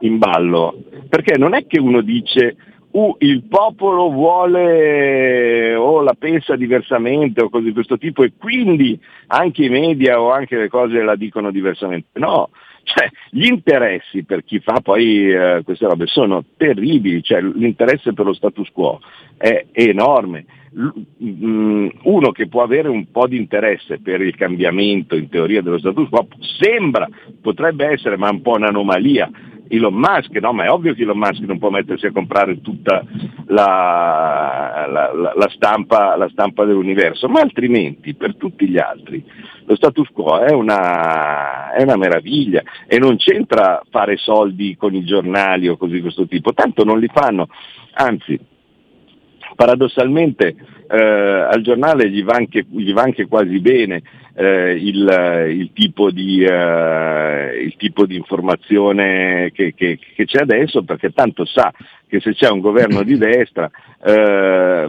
in 0.00 0.18
ballo, 0.18 0.82
perché 1.08 1.36
non 1.38 1.54
è 1.54 1.66
che 1.66 1.78
uno 1.78 2.00
dice 2.00 2.56
"Uh, 2.94 3.16
il 3.18 3.42
popolo 3.48 4.08
vuole 4.08 5.74
o 5.74 6.00
la 6.00 6.14
pensa 6.16 6.54
diversamente 6.54 7.42
o 7.42 7.48
cose 7.48 7.64
di 7.64 7.72
questo 7.72 7.98
tipo 7.98 8.22
e 8.22 8.32
quindi 8.38 8.96
anche 9.26 9.64
i 9.64 9.68
media 9.68 10.20
o 10.20 10.30
anche 10.30 10.56
le 10.56 10.68
cose 10.68 11.02
la 11.02 11.16
dicono 11.16 11.50
diversamente. 11.50 12.20
No, 12.20 12.50
cioè, 12.84 13.10
gli 13.30 13.46
interessi 13.46 14.24
per 14.24 14.44
chi 14.44 14.60
fa 14.60 14.80
poi 14.80 15.28
eh, 15.30 15.62
queste 15.64 15.86
robe 15.86 16.06
sono 16.06 16.44
terribili, 16.56 17.22
cioè, 17.22 17.40
l'interesse 17.40 18.12
per 18.12 18.26
lo 18.26 18.34
status 18.34 18.70
quo 18.70 19.00
è, 19.36 19.66
è 19.72 19.82
enorme. 19.82 20.44
Mm, 20.76 21.88
uno 22.02 22.30
che 22.32 22.48
può 22.48 22.62
avere 22.62 22.88
un 22.88 23.10
po' 23.10 23.26
di 23.26 23.36
interesse 23.36 24.00
per 24.00 24.20
il 24.20 24.34
cambiamento 24.36 25.16
in 25.16 25.28
teoria 25.28 25.62
dello 25.62 25.78
status 25.78 26.08
quo 26.08 26.26
sembra, 26.60 27.08
potrebbe 27.40 27.86
essere, 27.86 28.16
ma 28.16 28.30
un 28.30 28.42
po' 28.42 28.54
un'anomalia, 28.56 29.30
Elon 29.68 29.94
Musk, 29.94 30.30
no? 30.40 30.52
ma 30.52 30.64
è 30.64 30.70
ovvio 30.70 30.94
che 30.94 31.02
Elon 31.02 31.18
Musk 31.18 31.40
non 31.40 31.58
può 31.58 31.70
mettersi 31.70 32.06
a 32.06 32.12
comprare 32.12 32.60
tutta 32.60 33.04
la, 33.46 34.86
la- 34.90 35.12
la- 35.14 35.32
la 35.34 35.48
stampa, 35.50 36.64
dell'universo, 36.64 37.28
ma 37.28 37.40
altrimenti 37.40 38.14
per 38.14 38.36
tutti 38.36 38.68
gli 38.68 38.78
altri 38.78 39.24
lo 39.66 39.76
status 39.76 40.08
quo 40.10 40.40
è 40.40 40.52
una, 40.52 41.72
è 41.72 41.82
una 41.82 41.96
meraviglia 41.96 42.62
e 42.86 42.98
non 42.98 43.16
c'entra 43.16 43.82
fare 43.90 44.16
soldi 44.16 44.76
con 44.76 44.94
i 44.94 45.04
giornali 45.04 45.68
o 45.68 45.76
così 45.76 45.94
di 45.94 46.00
questo 46.02 46.26
tipo, 46.26 46.52
tanto 46.52 46.84
non 46.84 46.98
li 46.98 47.08
fanno, 47.12 47.48
anzi 47.94 48.38
paradossalmente 49.54 50.54
eh, 50.88 50.96
al 50.98 51.62
giornale 51.62 52.10
gli 52.10 52.22
va 52.24 52.34
anche, 52.34 52.66
gli 52.68 52.92
va 52.92 53.02
anche 53.02 53.26
quasi 53.26 53.58
bene 53.60 54.02
eh, 54.34 54.72
il, 54.72 55.46
il 55.50 55.70
tipo 55.72 56.10
di, 56.10 56.42
eh, 56.42 57.60
il 57.62 57.74
tipo 57.76 58.04
di 58.04 58.16
informazione 58.16 59.50
che, 59.52 59.74
che- 59.74 59.98
che 59.98 60.24
c'è 60.24 60.40
adesso 60.40 60.82
perché 60.82 61.12
tanto 61.12 61.44
sa 61.44 61.72
che 62.06 62.20
se 62.20 62.34
c'è 62.34 62.50
un 62.50 62.60
governo 62.60 63.02
di 63.02 63.16
destra 63.18 63.70
eh, 64.04 64.86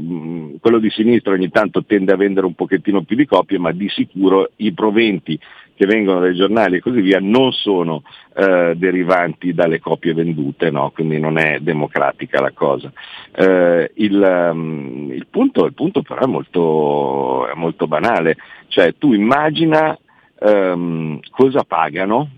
quello 0.60 0.80
di 0.80 0.90
sinistra 0.90 1.34
ogni 1.34 1.50
tanto 1.50 1.84
tende 1.86 2.14
a 2.14 2.18
vendere 2.18 2.46
un 2.48 2.56
pochettino 2.56 3.04
più 3.04 3.16
di 3.16 3.26
copie 3.26 3.60
ma 3.60 3.72
di 3.72 3.88
sicuro 3.90 4.52
i 4.58 4.74
proventi 4.74 5.40
che 5.76 5.86
vengono 5.86 6.22
dai 6.22 6.34
giornali 6.36 6.78
e 6.78 6.80
così 6.80 7.02
via 7.02 7.20
non 7.22 7.52
sono 7.52 8.04
eh, 8.34 8.74
derivanti 8.78 9.54
dalle 9.54 9.80
copie 9.80 10.14
vendute, 10.14 10.72
no? 10.72 10.92
quindi 10.92 11.20
non 11.20 11.38
è 11.38 11.60
democratica 11.60 12.40
la 12.40 12.52
cosa. 12.54 12.92
Eh, 13.36 13.92
il, 13.96 15.12
il 15.12 15.28
punto, 15.30 15.66
il 15.66 15.74
punto 15.74 16.02
però 16.02 16.22
è 16.22 16.28
molto, 16.28 17.48
è 17.48 17.54
molto 17.56 17.88
banale, 17.88 18.38
cioè 18.68 18.96
tu 18.98 19.14
immagina 19.14 19.98
ehm, 20.40 21.20
cosa 21.30 21.64
pagano, 21.64 22.30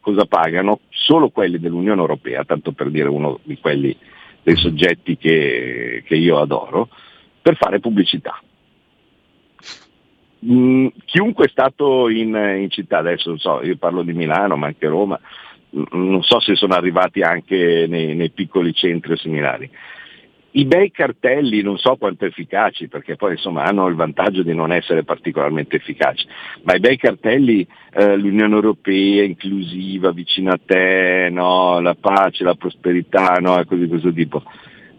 cosa 0.00 0.24
pagano 0.24 0.80
solo 0.90 1.30
quelli 1.30 1.58
dell'Unione 1.58 2.00
Europea, 2.00 2.44
tanto 2.44 2.72
per 2.72 2.90
dire 2.90 3.08
uno 3.08 3.40
di 3.42 3.58
quelli 3.58 3.96
dei 4.42 4.56
soggetti 4.56 5.16
che, 5.16 6.02
che 6.06 6.14
io 6.14 6.38
adoro, 6.38 6.88
per 7.42 7.56
fare 7.56 7.80
pubblicità. 7.80 8.40
Mm, 10.44 10.88
chiunque 11.04 11.46
è 11.46 11.48
stato 11.48 12.08
in, 12.08 12.34
in 12.58 12.70
città, 12.70 12.98
adesso 12.98 13.36
so, 13.38 13.62
io 13.64 13.76
parlo 13.76 14.02
di 14.02 14.12
Milano, 14.12 14.56
ma 14.56 14.66
anche 14.66 14.86
Roma, 14.86 15.18
mm, 15.76 15.82
non 15.90 16.22
so 16.22 16.38
se 16.38 16.54
sono 16.54 16.74
arrivati 16.74 17.22
anche 17.22 17.86
nei, 17.88 18.14
nei 18.14 18.30
piccoli 18.30 18.72
centri 18.72 19.12
o 19.12 19.16
similari. 19.16 19.68
I 20.56 20.64
bei 20.64 20.90
cartelli 20.90 21.60
non 21.60 21.76
so 21.76 21.96
quanto 21.96 22.24
efficaci, 22.24 22.88
perché 22.88 23.14
poi 23.14 23.32
insomma 23.32 23.64
hanno 23.64 23.88
il 23.88 23.94
vantaggio 23.94 24.42
di 24.42 24.54
non 24.54 24.72
essere 24.72 25.04
particolarmente 25.04 25.76
efficaci, 25.76 26.26
ma 26.62 26.74
i 26.74 26.80
bei 26.80 26.96
cartelli, 26.96 27.66
eh, 27.92 28.16
l'Unione 28.16 28.54
Europea 28.54 29.22
inclusiva, 29.22 30.12
vicino 30.12 30.52
a 30.52 30.60
te, 30.64 31.28
no? 31.30 31.78
la 31.80 31.94
pace, 31.94 32.42
la 32.42 32.54
prosperità, 32.54 33.34
no? 33.38 33.60
e 33.60 33.66
cose 33.66 33.82
di 33.82 33.88
questo 33.88 34.10
tipo. 34.14 34.42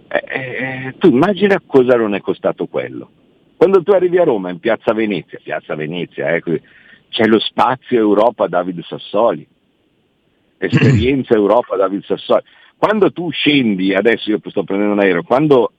Eh, 0.07 0.23
eh, 0.27 0.95
tu 0.99 1.09
immagina 1.09 1.59
cosa 1.65 1.97
non 1.97 2.13
è 2.13 2.21
costato 2.21 2.67
quello. 2.67 3.09
Quando 3.57 3.81
tu 3.81 3.89
arrivi 3.93 4.19
a 4.19 4.25
Roma, 4.25 4.51
in 4.51 4.59
Piazza 4.59 4.93
Venezia, 4.93 5.39
Piazza 5.41 5.73
Venezia, 5.73 6.35
eh, 6.35 6.39
così, 6.39 6.61
c'è 7.09 7.25
lo 7.25 7.39
spazio 7.39 7.97
Europa 7.97 8.45
David 8.45 8.83
Sassoli, 8.83 9.47
esperienza 10.59 11.33
Europa 11.33 11.75
David 11.75 12.03
Sassoli. 12.03 12.43
Quando 12.77 13.11
tu 13.11 13.29
scendi, 13.31 13.93
adesso 13.93 14.29
io 14.29 14.39
sto 14.45 14.63
prendendo 14.63 14.93
un 14.93 14.99
aereo, 14.99 15.23
quando 15.23 15.71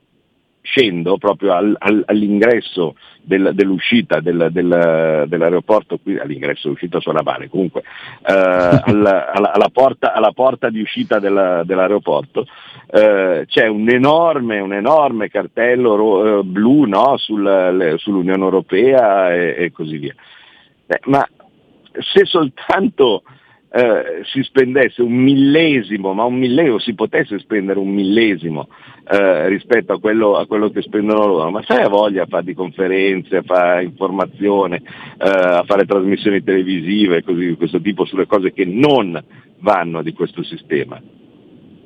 scendo 0.61 1.17
proprio 1.17 1.55
al- 1.55 1.77
al- 1.79 2.03
all'ingresso 2.07 2.97
del- 3.23 3.53
dell'uscita 3.55 4.21
del- 4.21 4.49
del- 4.51 5.25
dell'aeroporto, 5.27 5.99
qui 5.99 6.19
all'ingresso 6.19 6.71
uscita 6.71 7.01
sulla 7.01 7.23
male, 7.23 7.49
comunque, 7.49 7.83
eh, 8.27 8.33
alla, 8.85 9.31
alla- 9.33 9.53
alla 9.53 9.71
porta, 9.73 10.13
alla 10.13 10.33
porta 10.33 10.69
di 10.69 10.81
uscita 10.81 11.19
della- 11.21 11.63
dell'aeroporto, 11.65 12.47
eh, 12.91 13.45
c'è 13.47 13.67
un 13.67 13.89
enorme, 13.89 14.59
un 14.61 14.75
enorme 14.75 15.29
cartello 15.29 15.95
ro- 15.95 16.41
eh, 16.41 16.43
blu 16.43 16.85
no, 16.85 17.17
sul- 17.17 17.43
le- 17.43 17.97
sull'Unione 17.97 18.43
Europea 18.43 19.33
e, 19.35 19.55
e 19.59 19.73
così 19.73 19.97
via. 19.99 20.15
Eh, 20.87 21.01
ma 21.05 21.27
se 21.93 22.25
soltanto 22.27 23.23
eh, 23.71 24.23
si 24.25 24.43
spendesse 24.43 25.03
un 25.03 25.13
millesimo, 25.13 26.15
ma 26.15 26.25
un 26.25 26.39
millesimo, 26.39 26.79
si 26.79 26.95
potesse 26.95 27.39
spendere 27.39 27.79
un 27.79 27.91
millesimo 27.91 28.69
eh, 29.11 29.49
rispetto 29.49 29.93
a 29.93 30.01
quello, 30.01 30.37
a 30.37 30.47
quello 30.47 30.71
che 30.71 30.83
spendono 30.83 31.27
loro, 31.27 31.51
ma 31.51 31.63
sai 31.63 31.83
a 31.83 31.89
voglia 31.89 32.23
a 32.23 32.27
fare 32.27 32.45
di 32.45 32.55
conferenze, 32.55 33.37
a 33.37 33.43
fare 33.43 33.85
informazione, 33.85 34.77
eh, 34.77 35.29
a 35.29 35.65
fare 35.67 35.85
trasmissioni 35.85 36.43
televisive 36.43 37.23
così, 37.23 37.47
di 37.47 37.57
questo 37.57 37.81
tipo 37.81 38.05
sulle 38.05 38.27
cose 38.27 38.53
che 38.53 38.65
non 38.65 39.23
vanno 39.61 40.03
di 40.03 40.13
questo 40.13 40.43
sistema. 40.43 41.01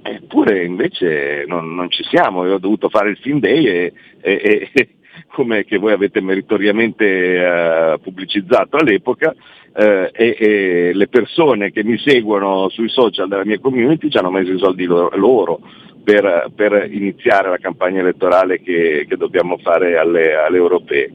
Eppure 0.04 0.64
invece 0.64 1.44
non, 1.46 1.74
non 1.74 1.90
ci 1.90 2.02
siamo, 2.04 2.44
io 2.44 2.54
ho 2.54 2.58
dovuto 2.58 2.88
fare 2.88 3.10
il 3.10 3.18
film 3.18 3.38
day 3.38 3.66
e, 3.66 3.92
e- 4.20 4.70
e- 4.72 4.88
come 5.32 5.64
che 5.64 5.78
voi 5.78 5.92
avete 5.92 6.20
meritoriamente 6.20 7.04
eh, 7.04 7.98
pubblicizzato 8.02 8.76
all'epoca 8.76 9.34
eh, 9.74 10.11
e, 10.12 10.37
e 10.38 10.90
le 10.92 11.08
persone 11.08 11.70
che 11.70 11.82
mi 11.85 11.98
seguono 11.98 12.68
sui 12.68 12.88
social 12.88 13.28
della 13.28 13.44
mia 13.44 13.58
community 13.58 14.11
ci 14.11 14.18
hanno 14.18 14.30
messo 14.30 14.52
i 14.52 14.58
soldi 14.58 14.85
loro, 14.85 15.61
per, 16.02 16.50
per 16.54 16.88
iniziare 16.90 17.48
la 17.48 17.58
campagna 17.58 18.00
elettorale 18.00 18.61
che, 18.61 19.06
che 19.08 19.16
dobbiamo 19.16 19.58
fare 19.58 19.96
alle, 19.96 20.35
alle 20.35 20.56
europee. 20.56 21.11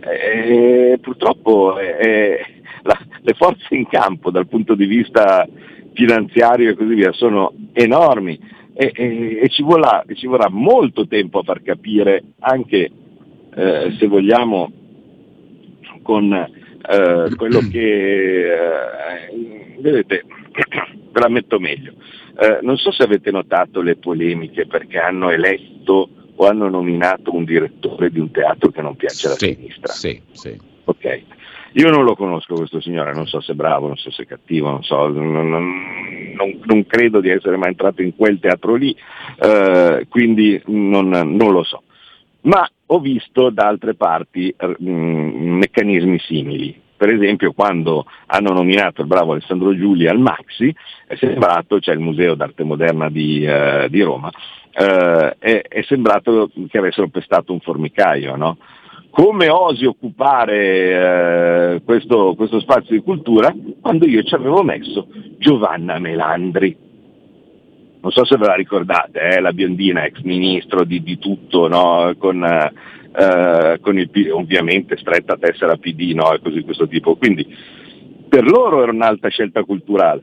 E 0.00 0.98
purtroppo 1.00 1.78
eh, 1.78 1.96
eh, 2.00 2.40
la- 2.82 2.98
le 3.20 3.34
forze 3.34 3.74
in 3.74 3.86
campo 3.86 4.30
dal 4.30 4.46
punto 4.46 4.74
di 4.74 4.86
vista 4.86 5.46
finanziario 5.92 6.70
e 6.70 6.74
così 6.74 6.94
via 6.94 7.12
sono 7.12 7.52
enormi 7.72 8.38
e, 8.72 8.92
e- 8.94 9.40
e 9.42 9.48
ci, 9.48 9.62
vorrà, 9.62 10.04
ci 10.14 10.26
vorrà 10.26 10.48
molto 10.48 11.06
tempo 11.06 11.40
a 11.40 11.42
far 11.42 11.62
capire 11.62 12.22
anche 12.38 12.90
eh, 13.54 13.96
se 13.98 14.06
vogliamo 14.06 14.70
con 16.02 16.48
eh, 16.90 17.34
quello 17.36 17.60
che 17.70 18.52
eh, 18.52 19.76
vedete 19.80 20.24
ve 21.12 21.20
la 21.20 21.28
metto 21.28 21.58
meglio 21.58 21.92
Eh, 22.40 22.58
non 22.62 22.76
so 22.76 22.90
se 22.92 23.02
avete 23.02 23.30
notato 23.30 23.80
le 23.82 23.96
polemiche 23.96 24.66
perché 24.66 24.98
hanno 24.98 25.30
eletto 25.30 26.08
o 26.36 26.46
hanno 26.46 26.68
nominato 26.68 27.34
un 27.34 27.44
direttore 27.44 28.10
di 28.10 28.20
un 28.20 28.30
teatro 28.30 28.70
che 28.70 28.80
non 28.80 28.94
piace 28.96 29.26
alla 29.26 29.36
Sì, 29.36 29.54
sinistra 29.54 29.92
sì, 29.92 30.20
sì. 30.32 30.56
Ok. 30.84 31.22
Io 31.72 31.90
non 31.90 32.04
lo 32.04 32.14
conosco 32.16 32.54
questo 32.54 32.80
signore, 32.80 33.12
non 33.12 33.26
so 33.26 33.40
se 33.40 33.52
è 33.52 33.54
bravo, 33.54 33.88
non 33.88 33.96
so 33.96 34.10
se 34.10 34.22
è 34.22 34.26
cattivo, 34.26 34.70
non 34.70 34.82
so, 34.82 35.08
non, 35.08 35.50
non- 35.50 36.60
non- 36.64 36.86
credo 36.86 37.20
di 37.20 37.28
essere 37.28 37.56
mai 37.58 37.68
entrato 37.70 38.00
in 38.02 38.14
quel 38.16 38.38
teatro 38.40 38.74
lì, 38.74 38.96
eh, 39.40 40.06
quindi 40.08 40.60
non, 40.66 41.08
non 41.08 41.52
lo 41.52 41.62
so. 41.64 41.82
Ma 42.42 42.66
ho 42.90 42.98
visto 43.00 43.50
da 43.50 43.66
altre 43.66 43.94
parti 43.94 44.54
mh, 44.56 44.88
meccanismi 44.88 46.18
simili. 46.20 46.80
Per 46.96 47.10
esempio 47.10 47.52
quando 47.52 48.06
hanno 48.26 48.52
nominato 48.52 49.02
il 49.02 49.06
bravo 49.06 49.32
Alessandro 49.32 49.74
Giuli 49.76 50.08
al 50.08 50.18
Maxi, 50.18 50.74
è 51.06 51.14
sembrato, 51.16 51.78
c'è 51.78 51.92
il 51.92 52.00
Museo 52.00 52.34
d'Arte 52.34 52.64
Moderna 52.64 53.08
di, 53.08 53.44
eh, 53.44 53.86
di 53.88 54.02
Roma, 54.02 54.30
eh, 54.72 55.36
è, 55.38 55.62
è 55.62 55.82
sembrato 55.82 56.50
che 56.68 56.78
avessero 56.78 57.08
pestato 57.08 57.52
un 57.52 57.60
formicaio, 57.60 58.34
no? 58.34 58.58
come 59.10 59.48
osi 59.48 59.84
occupare 59.84 61.74
eh, 61.74 61.82
questo, 61.84 62.34
questo 62.36 62.60
spazio 62.60 62.94
di 62.94 63.02
cultura 63.02 63.52
quando 63.80 64.06
io 64.06 64.22
ci 64.22 64.34
avevo 64.34 64.62
messo 64.62 65.08
Giovanna 65.38 65.98
Melandri. 65.98 66.86
Non 68.00 68.12
so 68.12 68.24
se 68.24 68.36
ve 68.36 68.46
la 68.46 68.54
ricordate, 68.54 69.20
eh, 69.20 69.40
la 69.40 69.52
biondina 69.52 70.04
ex 70.04 70.20
ministro 70.22 70.84
di, 70.84 71.02
di 71.02 71.18
tutto, 71.18 71.66
no? 71.68 72.14
con, 72.16 72.42
eh, 72.44 73.78
con 73.80 73.98
il, 73.98 74.10
ovviamente 74.32 74.96
stretta 74.96 75.36
tessera 75.36 75.76
PD 75.76 76.12
no? 76.14 76.32
e 76.32 76.40
così 76.40 76.62
questo 76.62 76.86
tipo. 76.86 77.16
Quindi 77.16 77.46
per 78.28 78.44
loro 78.44 78.82
era 78.82 78.92
un'alta 78.92 79.28
scelta 79.28 79.64
culturale 79.64 80.22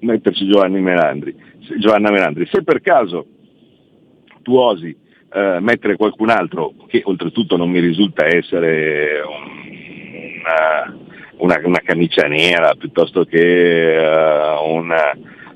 metterci 0.00 0.46
Giovanni 0.48 0.80
Melandri, 0.80 1.34
Giovanna 1.78 2.10
Melandri. 2.10 2.48
Se 2.50 2.62
per 2.62 2.80
caso 2.80 3.26
tu 4.42 4.56
osi 4.56 4.96
eh, 5.34 5.58
mettere 5.60 5.96
qualcun 5.96 6.30
altro 6.30 6.74
che 6.88 7.02
oltretutto 7.04 7.56
non 7.56 7.70
mi 7.70 7.80
risulta 7.80 8.26
essere 8.26 9.20
un- 9.20 9.60
una, 10.42 10.96
una, 11.36 11.60
una 11.66 11.80
camicia 11.84 12.26
nera 12.26 12.74
piuttosto 12.74 13.24
che 13.24 13.96
eh, 13.96 14.56
una, 14.66 15.12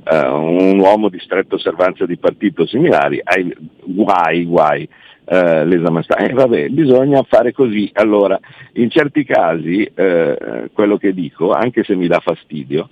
eh, 0.08 0.28
un 0.28 0.78
uomo 0.78 1.08
di 1.08 1.18
stretta 1.18 1.56
osservanza 1.56 2.06
di 2.06 2.16
partito 2.16 2.66
similari, 2.66 3.20
hai 3.22 3.54
guai, 3.84 4.44
guai. 4.44 4.88
eh, 5.28 5.64
l'esame 5.64 6.02
sta- 6.04 6.18
eh, 6.18 6.32
vabbè, 6.32 6.68
bisogna 6.68 7.24
fare 7.24 7.50
così. 7.50 7.90
Allora, 7.94 8.38
in 8.74 8.88
certi 8.90 9.24
casi, 9.24 9.82
eh, 9.82 10.70
quello 10.72 10.96
che 10.98 11.12
dico, 11.12 11.50
anche 11.50 11.82
se 11.82 11.96
mi 11.96 12.06
dà 12.06 12.20
fastidio, 12.20 12.88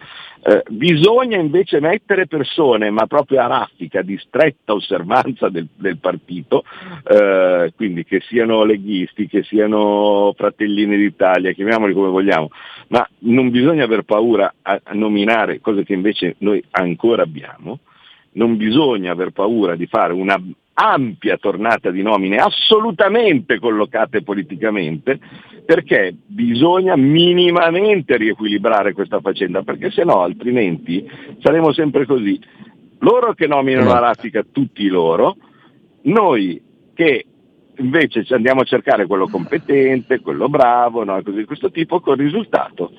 eh, 0.47 0.63
bisogna 0.69 1.39
invece 1.39 1.81
mettere 1.81 2.27
persone, 2.27 2.91
ma 2.91 3.07
proprio 3.07 3.41
a 3.41 3.47
raffica, 3.47 4.03
di 4.03 4.19
stretta 4.19 4.75
osservanza 4.75 5.49
del, 5.49 5.67
del 5.75 5.97
partito, 5.97 6.65
eh, 7.03 7.73
quindi 7.75 8.05
che 8.05 8.21
siano 8.21 8.63
leghisti, 8.65 9.27
che 9.27 9.43
siano 9.43 10.35
fratellini 10.37 10.99
d'Italia, 10.99 11.53
chiamiamoli 11.53 11.95
come 11.95 12.11
vogliamo, 12.11 12.51
ma 12.89 13.09
non 13.21 13.49
bisogna 13.49 13.85
aver 13.85 14.03
paura 14.03 14.53
a, 14.61 14.79
a 14.83 14.93
nominare 14.93 15.63
cose 15.63 15.83
che 15.83 15.95
invece 15.95 16.37
noi 16.41 16.63
ancora 16.73 17.23
abbiamo, 17.23 17.79
non 18.33 18.59
bisogna 18.59 19.13
aver 19.13 19.31
paura 19.31 19.77
di 19.77 19.87
fare 19.87 20.13
una 20.13 20.39
ampia 20.75 21.37
tornata 21.37 21.91
di 21.91 22.03
nomine 22.03 22.37
assolutamente 22.37 23.59
collocate 23.59 24.23
politicamente 24.23 25.19
perché 25.65 26.15
bisogna 26.27 26.97
minimamente 26.97 28.17
riequilibrare 28.17 28.93
questa 28.93 29.21
faccenda 29.21 29.63
perché 29.63 29.91
se 29.91 30.05
no 30.05 30.21
altrimenti 30.23 31.09
saremo 31.41 31.73
sempre 31.73 32.07
così 32.07 32.39
loro 32.99 33.35
che 33.35 33.47
nominano 33.47 33.93
a 33.93 34.01
raffica 34.01 34.45
tutti 34.51 34.87
loro 34.89 35.37
noi 36.03 36.61
che 36.93 37.27
invece 37.77 38.25
andiamo 38.35 38.61
a 38.61 38.65
cercare 38.65 39.07
quello 39.07 39.27
competente, 39.27 40.21
quello 40.21 40.49
bravo, 40.49 41.05
no? 41.05 41.21
così 41.23 41.39
di 41.39 41.45
questo 41.45 41.71
tipo, 41.71 42.01
col 42.01 42.17
risultato 42.17 42.93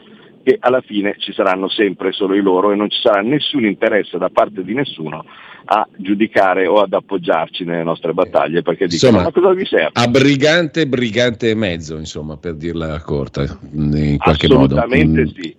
che 0.43 0.57
alla 0.59 0.81
fine 0.81 1.15
ci 1.17 1.33
saranno 1.33 1.67
sempre 1.69 2.11
solo 2.11 2.35
i 2.35 2.41
loro 2.41 2.71
e 2.71 2.75
non 2.75 2.89
ci 2.89 2.99
sarà 3.01 3.21
nessun 3.21 3.65
interesse 3.65 4.17
da 4.17 4.29
parte 4.29 4.63
di 4.63 4.73
nessuno 4.73 5.25
a 5.65 5.87
giudicare 5.97 6.67
o 6.67 6.81
ad 6.81 6.93
appoggiarci 6.93 7.63
nelle 7.63 7.83
nostre 7.83 8.13
battaglie 8.13 8.61
perché 8.61 8.87
dicono 8.87 9.21
ma 9.21 9.31
cosa 9.31 9.53
vi 9.53 9.65
serve? 9.65 9.89
A 9.93 10.07
brigante, 10.07 10.87
brigante 10.87 11.49
e 11.49 11.55
mezzo, 11.55 11.97
insomma, 11.97 12.37
per 12.37 12.55
dirla 12.55 12.99
corta, 13.01 13.43
in 13.73 14.17
qualche 14.17 14.47
modo. 14.47 14.77
Assolutamente 14.77 15.25
Mm, 15.25 15.41
sì. 15.41 15.55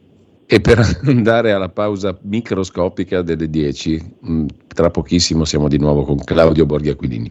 E 0.47 0.61
per 0.61 0.79
andare 1.05 1.53
alla 1.53 1.69
pausa 1.69 2.17
microscopica 2.23 3.23
delle 3.23 3.51
10, 3.51 4.17
mm, 4.29 4.47
tra 4.69 4.91
pochissimo 4.91 5.45
siamo 5.45 5.69
di 5.69 5.79
nuovo 5.79 6.05
con 6.05 6.23
Claudio 6.23 6.67
Borghi 6.67 6.91
Aquilini. 6.91 7.31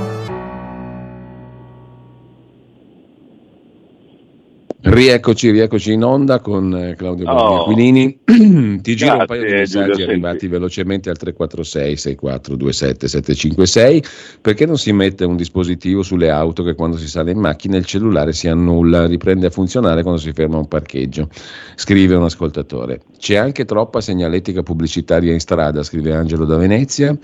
Rieccoci, 4.83 5.51
rieccoci 5.51 5.93
in 5.93 6.03
onda 6.03 6.39
con 6.39 6.75
eh, 6.75 6.95
Claudio 6.95 7.29
Oh. 7.29 7.61
Aquilini. 7.61 8.19
Ti 8.81 8.95
giro 8.95 9.17
un 9.17 9.25
paio 9.25 9.45
di 9.45 9.51
messaggi 9.53 10.01
arrivati 10.01 10.47
velocemente 10.47 11.09
al 11.09 11.17
346 11.17 11.97
6427 11.97 13.07
756. 13.07 14.03
Perché 14.41 14.65
non 14.65 14.77
si 14.77 14.91
mette 14.91 15.23
un 15.23 15.35
dispositivo 15.35 16.01
sulle 16.01 16.31
auto 16.31 16.63
che 16.63 16.73
quando 16.73 16.97
si 16.97 17.07
sale 17.07 17.29
in 17.31 17.37
macchina 17.37 17.77
il 17.77 17.85
cellulare 17.85 18.33
si 18.33 18.47
annulla, 18.47 19.05
riprende 19.05 19.45
a 19.47 19.51
funzionare 19.51 20.01
quando 20.01 20.19
si 20.19 20.31
ferma 20.33 20.55
a 20.55 20.59
un 20.59 20.67
parcheggio? 20.67 21.29
Scrive 21.75 22.15
un 22.15 22.23
ascoltatore. 22.23 23.01
C'è 23.19 23.35
anche 23.35 23.65
troppa 23.65 24.01
segnaletica 24.01 24.63
pubblicitaria 24.63 25.31
in 25.31 25.39
strada, 25.39 25.83
scrive 25.83 26.13
Angelo 26.15 26.45
da 26.45 26.57
Venezia. 26.57 27.15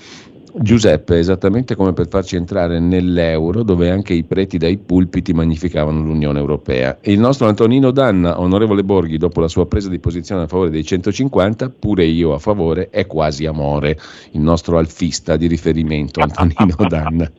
Giuseppe, 0.53 1.15
è 1.15 1.19
esattamente 1.19 1.75
come 1.75 1.93
per 1.93 2.07
farci 2.07 2.35
entrare 2.35 2.79
nell'euro 2.79 3.63
dove 3.63 3.89
anche 3.89 4.13
i 4.13 4.23
preti 4.23 4.57
dai 4.57 4.77
pulpiti 4.77 5.33
magnificavano 5.33 6.01
l'Unione 6.01 6.39
Europea. 6.39 6.97
E 7.01 7.11
il 7.11 7.19
nostro 7.19 7.47
Antonino 7.47 7.91
Danna, 7.91 8.39
onorevole 8.39 8.83
Borghi, 8.83 9.17
dopo 9.17 9.41
la 9.41 9.47
sua 9.47 9.67
presa 9.67 9.89
di 9.89 9.99
posizione 9.99 10.43
a 10.43 10.47
favore 10.47 10.69
dei 10.69 10.83
150, 10.83 11.69
pure 11.69 12.05
io 12.05 12.33
a 12.33 12.39
favore, 12.39 12.89
è 12.89 13.05
quasi 13.05 13.45
amore. 13.45 13.99
Il 14.31 14.41
nostro 14.41 14.77
alfista 14.77 15.35
di 15.35 15.47
riferimento, 15.47 16.21
Antonino 16.21 16.75
Danna. 16.87 17.31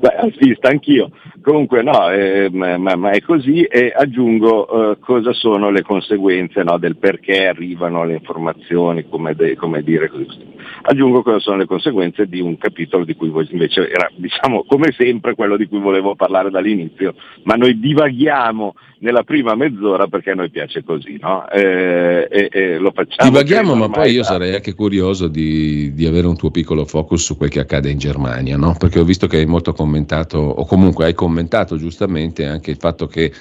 Beh, 0.00 0.14
alfista 0.16 0.70
anch'io. 0.70 1.10
Comunque 1.42 1.82
no, 1.82 2.10
eh, 2.10 2.48
ma, 2.50 2.78
ma- 2.78 2.96
ma 2.96 3.10
è 3.10 3.20
così 3.20 3.64
e 3.64 3.92
aggiungo 3.94 4.92
eh, 4.92 4.98
cosa 4.98 5.34
sono 5.34 5.68
le 5.68 5.82
conseguenze 5.82 6.62
no, 6.62 6.78
del 6.78 6.96
perché 6.96 7.46
arrivano 7.46 8.04
le 8.04 8.14
informazioni, 8.14 9.06
come, 9.06 9.34
de- 9.34 9.56
come 9.56 9.82
dire 9.82 10.08
così. 10.08 10.38
Aggiungo 10.82 11.22
cosa 11.22 11.38
sono 11.38 11.58
le 11.58 11.66
conseguenze 11.66 12.26
di 12.26 12.40
un 12.40 12.56
capitolo 12.56 13.04
di 13.04 13.14
cui 13.14 13.28
voi 13.28 13.46
invece 13.50 13.90
era, 13.90 14.10
diciamo, 14.16 14.64
come 14.66 14.90
sempre 14.96 15.34
quello 15.34 15.58
di 15.58 15.66
cui 15.66 15.80
volevo 15.80 16.14
parlare 16.14 16.50
dall'inizio, 16.50 17.14
ma 17.42 17.56
noi 17.56 17.78
divaghiamo 17.78 18.72
nella 19.00 19.22
prima 19.22 19.54
mezz'ora 19.54 20.06
perché 20.08 20.30
a 20.30 20.34
noi 20.34 20.50
piace 20.50 20.84
così, 20.84 21.18
no? 21.20 21.48
Eh, 21.48 22.28
e, 22.30 22.48
e 22.50 22.78
lo 22.78 22.92
facciamo. 22.94 23.30
Divaghiamo, 23.30 23.74
ma 23.74 23.88
poi 23.88 24.12
io 24.12 24.22
sarei 24.22 24.54
anche 24.54 24.74
curioso 24.74 25.28
di, 25.28 25.92
di 25.94 26.06
avere 26.06 26.26
un 26.26 26.36
tuo 26.36 26.50
piccolo 26.50 26.84
focus 26.84 27.24
su 27.24 27.36
quel 27.36 27.50
che 27.50 27.60
accade 27.60 27.90
in 27.90 27.98
Germania, 27.98 28.56
no? 28.56 28.74
perché 28.78 28.98
ho 28.98 29.04
visto 29.04 29.26
che 29.26 29.38
hai 29.38 29.46
molto 29.46 29.72
commentato, 29.72 30.38
o 30.38 30.66
comunque 30.66 31.06
hai 31.06 31.14
commentato 31.14 31.76
giustamente 31.76 32.46
anche 32.46 32.70
il 32.70 32.76
fatto 32.78 33.06
che 33.06 33.32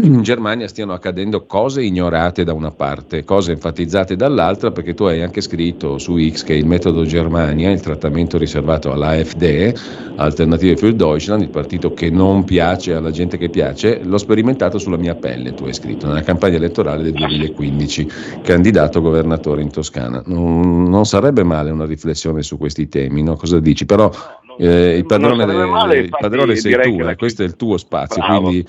in 0.00 0.22
Germania 0.22 0.68
stiano 0.68 0.94
accadendo 0.94 1.44
cose 1.44 1.82
ignorate 1.82 2.44
da 2.44 2.54
una 2.54 2.70
parte, 2.70 3.24
cose 3.24 3.52
enfatizzate 3.52 4.16
dall'altra, 4.16 4.70
perché 4.70 4.94
tu 4.94 5.04
hai 5.04 5.22
anche 5.22 5.40
scritto 5.42 5.98
su 5.98 6.18
X 6.18 6.44
che 6.44 6.54
il 6.54 6.66
metodo 6.66 7.04
Germania, 7.04 7.70
il 7.70 7.80
trattamento 7.80 8.38
riservato 8.38 8.90
all'AfD, 8.90 9.74
Alternative 10.16 10.76
für 10.76 10.94
Deutschland, 10.94 11.42
il 11.42 11.50
partito 11.50 11.92
che 11.92 12.08
non 12.08 12.44
piace 12.44 12.94
alla 12.94 13.10
gente 13.10 13.36
che 13.36 13.50
piace, 13.50 14.00
l'ho 14.02 14.18
sperimentato 14.18 14.78
sulla 14.78 14.96
mia 14.96 15.14
pelle, 15.14 15.52
tu 15.52 15.64
hai 15.64 15.74
scritto, 15.74 16.06
nella 16.06 16.22
campagna 16.22 16.56
elettorale 16.56 17.02
del 17.02 17.12
2015, 17.12 18.08
candidato 18.42 19.02
governatore 19.02 19.60
in 19.60 19.70
Toscana. 19.70 20.22
Non, 20.24 20.84
non 20.84 21.04
sarebbe 21.04 21.42
male 21.42 21.70
una 21.70 21.84
riflessione 21.84 22.42
su 22.42 22.56
questi 22.56 22.88
temi, 22.88 23.22
no? 23.22 23.36
Cosa 23.36 23.60
dici? 23.60 23.84
Però 23.84 24.10
eh, 24.58 24.96
il 24.96 25.06
padrone, 25.06 25.36
non 25.36 25.46
sarebbe 25.46 25.64
de- 25.64 25.70
male, 25.70 25.96
il 25.98 26.08
padrone 26.08 26.56
sei 26.56 26.72
tu, 26.80 26.98
la- 26.98 27.10
eh, 27.10 27.16
questo 27.16 27.42
è 27.42 27.46
il 27.46 27.56
tuo 27.56 27.76
spazio, 27.76 28.22
Bravo. 28.22 28.42
quindi 28.42 28.66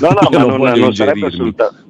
No, 0.00 0.08
no, 0.08 0.28
ma 0.30 0.38
non, 0.44 0.60
non, 0.60 0.78
non 0.78 0.94
sarebbe 0.94 1.26
assolutamente. 1.26 1.82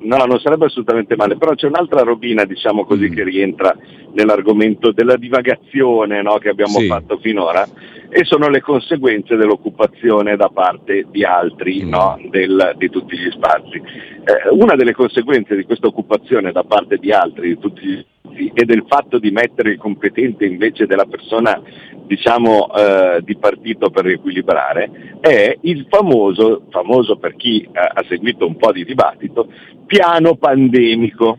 No, 0.00 0.16
non 0.26 0.38
sarebbe 0.38 0.66
assolutamente 0.66 1.16
male, 1.16 1.36
però 1.38 1.54
c'è 1.54 1.66
un'altra 1.66 2.02
robina, 2.02 2.44
diciamo 2.44 2.84
così, 2.84 3.08
Mm. 3.08 3.14
che 3.14 3.24
rientra 3.24 3.74
nell'argomento 4.12 4.92
della 4.92 5.16
divagazione 5.16 6.20
no, 6.20 6.36
che 6.38 6.50
abbiamo 6.50 6.78
Sì. 6.78 6.86
fatto 6.86 7.16
finora 7.22 7.66
e 8.10 8.22
sono 8.24 8.48
le 8.50 8.60
conseguenze 8.60 9.34
dell'occupazione 9.34 10.36
da 10.36 10.48
parte 10.50 11.06
di 11.10 11.24
altri 11.24 11.84
Mm. 11.84 11.88
no, 11.88 12.18
del- 12.28 12.74
di 12.76 12.90
tutti 12.90 13.16
gli 13.16 13.30
spazi. 13.30 13.76
Eh, 13.76 14.48
una 14.50 14.74
delle 14.76 14.92
conseguenze 14.92 15.56
di 15.56 15.64
questa 15.64 15.86
occupazione 15.86 16.52
da 16.52 16.64
parte 16.64 16.96
di 16.98 17.10
altri 17.10 17.48
di 17.48 17.58
tutti 17.58 17.86
gli 17.86 17.92
spazi 17.98 18.12
e 18.32 18.64
del 18.64 18.84
fatto 18.88 19.18
di 19.18 19.30
mettere 19.30 19.72
il 19.72 19.78
competente 19.78 20.46
invece 20.46 20.86
della 20.86 21.04
persona 21.04 21.60
diciamo 22.06 22.74
eh, 22.74 23.20
di 23.22 23.36
partito 23.36 23.90
per 23.90 24.04
riequilibrare 24.04 25.18
è 25.20 25.56
il 25.62 25.86
famoso, 25.90 26.62
famoso 26.70 27.16
per 27.18 27.36
chi 27.36 27.60
eh, 27.60 27.68
ha 27.72 28.02
seguito 28.08 28.46
un 28.46 28.56
po' 28.56 28.72
di 28.72 28.84
dibattito, 28.84 29.48
piano 29.86 30.36
pandemico. 30.36 31.38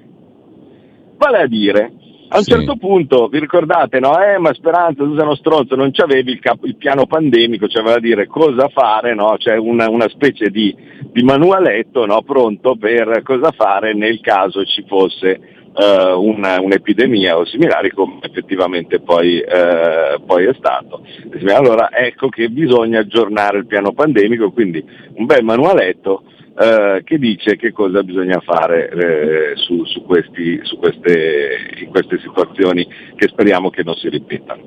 Vale 1.17 1.37
a 1.37 1.47
dire, 1.47 1.93
a 2.29 2.37
un 2.37 2.43
Sì. 2.43 2.51
certo 2.51 2.75
punto 2.77 3.27
vi 3.27 3.39
ricordate, 3.39 3.99
no? 3.99 4.19
Eh, 4.19 4.37
ma 4.37 4.53
Speranza, 4.53 5.03
tu 5.03 5.15
sei 5.15 5.23
uno 5.23 5.35
stronzo, 5.35 5.75
non 5.75 5.91
c'avevi 5.91 6.31
il, 6.31 6.39
cap- 6.39 6.65
il 6.65 6.75
piano 6.75 7.05
pandemico, 7.05 7.67
cioè 7.67 7.83
vale 7.83 7.97
a 7.97 7.99
dire 7.99 8.27
cosa 8.27 8.67
fare, 8.69 9.13
no? 9.13 9.35
C'è 9.37 9.55
una, 9.55 9.89
una 9.89 10.09
specie 10.09 10.49
di, 10.49 10.75
di 11.11 11.23
manualetto 11.23 12.05
no? 12.05 12.21
pronto 12.23 12.75
per 12.75 13.21
cosa 13.23 13.51
fare 13.51 13.93
nel 13.93 14.19
caso 14.21 14.63
ci 14.65 14.83
fosse 14.87 15.54
eh, 15.77 16.11
una- 16.13 16.59
un'epidemia 16.61 17.37
o 17.37 17.45
similari 17.45 17.89
come 17.91 18.19
effettivamente 18.21 18.99
poi, 18.99 19.39
eh, 19.39 20.19
poi 20.25 20.45
è 20.45 20.53
stato. 20.57 21.01
Allora 21.47 21.89
ecco 21.91 22.29
che 22.29 22.49
bisogna 22.49 22.99
aggiornare 22.99 23.57
il 23.59 23.65
piano 23.67 23.93
pandemico, 23.93 24.51
quindi 24.51 24.83
un 25.15 25.25
bel 25.25 25.43
manualetto 25.43 26.23
eh, 26.57 27.01
che 27.03 27.17
dice 27.17 27.57
che 27.57 27.73
cosa 27.73 28.01
bisogna 28.01 28.39
fare 28.39 28.89
eh, 28.89 29.55
su, 29.55 29.83
su 29.83 30.03
questi- 30.05 30.59
su 30.63 30.77
queste, 30.77 31.57
in 31.81 31.89
queste 31.89 32.17
situazioni 32.19 32.87
che 33.15 33.27
speriamo 33.27 33.69
che 33.69 33.83
non 33.83 33.95
si 33.95 34.07
ripetano. 34.07 34.61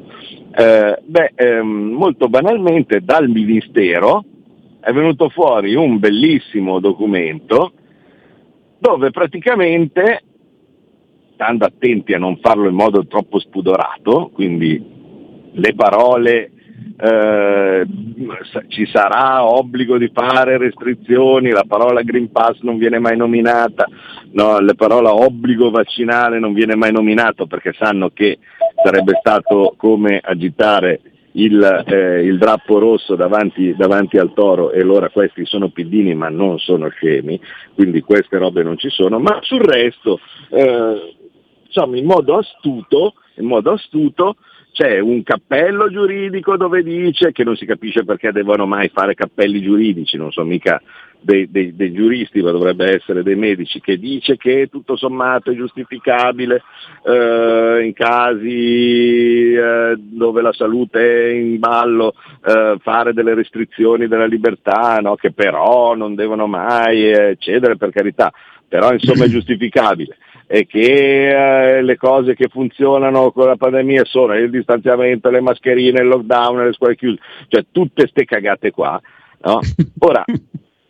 Eh, 0.55 0.99
beh, 1.03 1.33
ehm, 1.35 1.67
molto 1.67 2.29
banalmente 2.29 3.01
dal 3.03 3.29
Ministero 3.29 4.23
è 4.81 4.93
venuto 4.93 5.31
fuori 5.31 5.75
un 5.75 5.99
bellissimo 5.99 6.79
documento 6.79 7.73
dove 8.79 9.11
praticamente, 9.11 10.23
stando 11.39 11.65
attenti 11.65 12.15
a 12.15 12.19
non 12.19 12.39
farlo 12.43 12.69
in 12.69 12.75
modo 12.75 13.07
troppo 13.07 13.39
spudorato, 13.39 14.31
quindi 14.35 14.85
le 15.53 15.75
parole 15.77 16.51
eh, 17.01 17.87
ci 18.67 18.87
sarà 18.87 19.45
obbligo 19.47 19.99
di 19.99 20.11
fare 20.13 20.59
restrizioni, 20.59 21.51
la 21.51 21.65
parola 21.67 22.03
Green 22.03 22.33
Pass 22.33 22.59
non 22.63 22.77
viene 22.77 22.99
mai 22.99 23.17
nominata, 23.17 23.87
no, 24.33 24.59
la 24.59 24.75
parola 24.75 25.15
obbligo 25.15 25.71
vaccinale 25.71 26.41
non 26.41 26.53
viene 26.53 26.75
mai 26.75 26.91
nominato 26.91 27.47
perché 27.47 27.73
sanno 27.79 28.11
che 28.13 28.39
sarebbe 28.83 29.13
stato 29.21 29.75
come 29.77 30.21
agitare 30.21 31.01
il, 31.33 31.85
eh, 31.87 32.25
il 32.25 32.37
drappo 32.39 32.79
rosso 32.79 33.15
davanti, 33.15 33.75
davanti 33.77 34.19
al 34.19 34.33
toro 34.35 34.73
e 34.73 34.81
allora 34.81 35.09
questi 35.09 35.45
sono 35.45 35.69
piddini 35.69 36.15
ma 36.15 36.29
non 36.29 36.59
sono 36.59 36.89
scemi, 36.89 37.41
quindi 37.75 38.01
queste 38.01 38.39
robe 38.39 38.63
non 38.63 38.77
ci 38.77 38.89
sono, 38.89 39.19
ma 39.19 39.39
sul 39.43 39.61
resto 39.61 40.19
eh, 40.51 41.17
insomma 41.69 41.97
in 41.97 42.05
modo 42.05 42.37
astuto, 42.37 43.15
in 43.37 43.47
modo 43.47 43.73
astuto 43.73 44.37
c'è 44.73 44.99
un 45.01 45.23
cappello 45.23 45.91
giuridico 45.91 46.57
dove 46.57 46.83
dice 46.83 47.33
che 47.33 47.43
non 47.43 47.57
si 47.57 47.67
capisce 47.67 48.05
perché 48.05 48.31
devono 48.33 48.67
mai 48.67 48.89
fare 48.93 49.15
cappelli 49.15 49.63
giuridici, 49.63 50.17
non 50.17 50.31
sono 50.31 50.47
mica 50.47 50.81
dei, 51.21 51.51
dei- 51.51 51.75
dei 51.75 51.93
giuristi, 51.93 52.41
ma 52.43 52.53
dovrebbe 52.53 52.95
essere 52.95 53.23
dei 53.25 53.35
medici, 53.35 53.81
che 53.81 53.99
dice 53.99 54.37
che 54.37 54.69
tutto 54.71 54.97
sommato 54.97 55.51
è 55.51 55.57
giustificabile 55.57 56.63
eh, 57.05 57.83
in 57.85 57.93
casi 57.93 59.53
eh, 59.55 59.97
dove 59.97 60.43
la 60.43 60.53
salute 60.53 61.01
è 61.01 61.33
in 61.33 61.59
ballo 61.59 62.15
eh, 62.45 62.77
fare 62.81 63.13
delle 63.13 63.35
restrizioni 63.35 64.07
della 64.07 64.27
libertà, 64.27 64.99
no? 65.01 65.17
che 65.17 65.33
però 65.33 65.97
non 65.97 66.15
devono 66.15 66.47
mai 66.47 67.37
cedere 67.39 67.77
per 67.77 67.91
carità, 67.91 68.31
però 68.69 68.93
insomma 68.93 69.25
è 69.25 69.29
giustificabile 69.31 70.17
e 70.51 70.67
che 70.67 71.77
eh, 71.77 71.83
le 71.83 71.97
cose 71.99 72.35
che 72.35 72.49
funzionano 72.49 73.33
con 73.33 73.47
la 73.47 73.57
pandemia 73.57 74.05
sono 74.07 74.35
il 74.35 74.49
distanziamento, 74.49 75.29
le 75.29 75.43
mascherine, 75.43 76.01
il 76.01 76.09
lockdown, 76.09 76.65
le 76.65 76.73
scuole 76.73 76.97
chiuse, 76.97 77.21
cioè 77.49 77.67
tutte 77.71 78.09
ste 78.09 78.25
cagate 78.25 78.71
qua. 78.71 78.99
no? 79.43 79.61
Ora, 80.01 80.25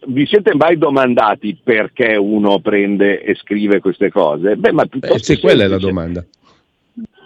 vi 0.07 0.27
siete 0.27 0.55
mai 0.55 0.79
domandati 0.79 1.59
perché 1.61 2.15
uno 2.15 2.61
prende 2.61 3.21
e 3.21 3.35
scrive 3.35 3.81
queste 3.81 4.11
cose? 4.11 4.55
Beh, 4.55 4.73
ma 4.73 4.85
Beh, 4.89 5.19
sì, 5.19 5.41
quella 5.41 5.65
è 5.65 5.69
la 5.69 5.79
domanda. 5.79 6.25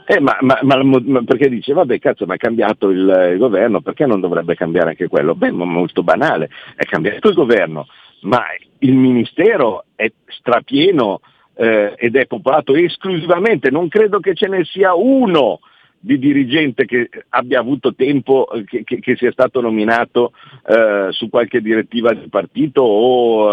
Eh, 0.07 0.19
ma, 0.19 0.37
ma- 0.41 0.59
ma- 0.63 1.23
perché 1.25 1.51
dice, 1.51 1.75
vabbè 1.75 1.99
cazzo, 1.99 2.25
ma 2.25 2.35
è 2.35 2.39
cambiato 2.39 2.89
il, 2.89 3.31
il 3.33 3.39
governo, 3.39 3.83
perché 3.83 4.07
non 4.07 4.21
dovrebbe 4.21 4.55
cambiare 4.55 4.91
anche 4.91 5.07
quello? 5.07 5.35
Beh, 5.35 5.53
ma 5.53 5.67
molto 5.67 6.03
banale, 6.03 6.49
è 6.77 6.85
cambiato 6.85 7.29
il 7.29 7.35
governo, 7.35 7.87
ma 8.23 8.43
il 8.79 8.95
ministero 8.95 9.85
è 9.95 10.11
strapieno 10.27 11.21
eh, 11.55 11.95
ed 11.97 12.17
è 12.17 12.27
popolato 12.27 12.75
esclusivamente, 12.75 13.71
non 13.71 13.89
credo 13.89 14.21
che 14.21 14.35
ce 14.35 14.49
ne 14.49 14.65
sia 14.65 14.95
uno 14.95 15.61
di 16.05 16.19
dirigente 16.19 16.85
che 16.85 17.09
abbia 17.29 17.61
avuto 17.61 17.95
tempo, 17.95 18.51
eh, 18.51 18.65
che, 18.65 18.83
che- 18.83 18.99
che 18.99 19.17
sia 19.17 19.31
stato 19.31 19.61
nominato 19.61 20.33
eh, 20.67 21.09
su 21.11 21.29
qualche 21.29 21.61
direttiva 21.61 22.13
del 22.13 22.29
partito 22.29 22.83
o 22.83 23.53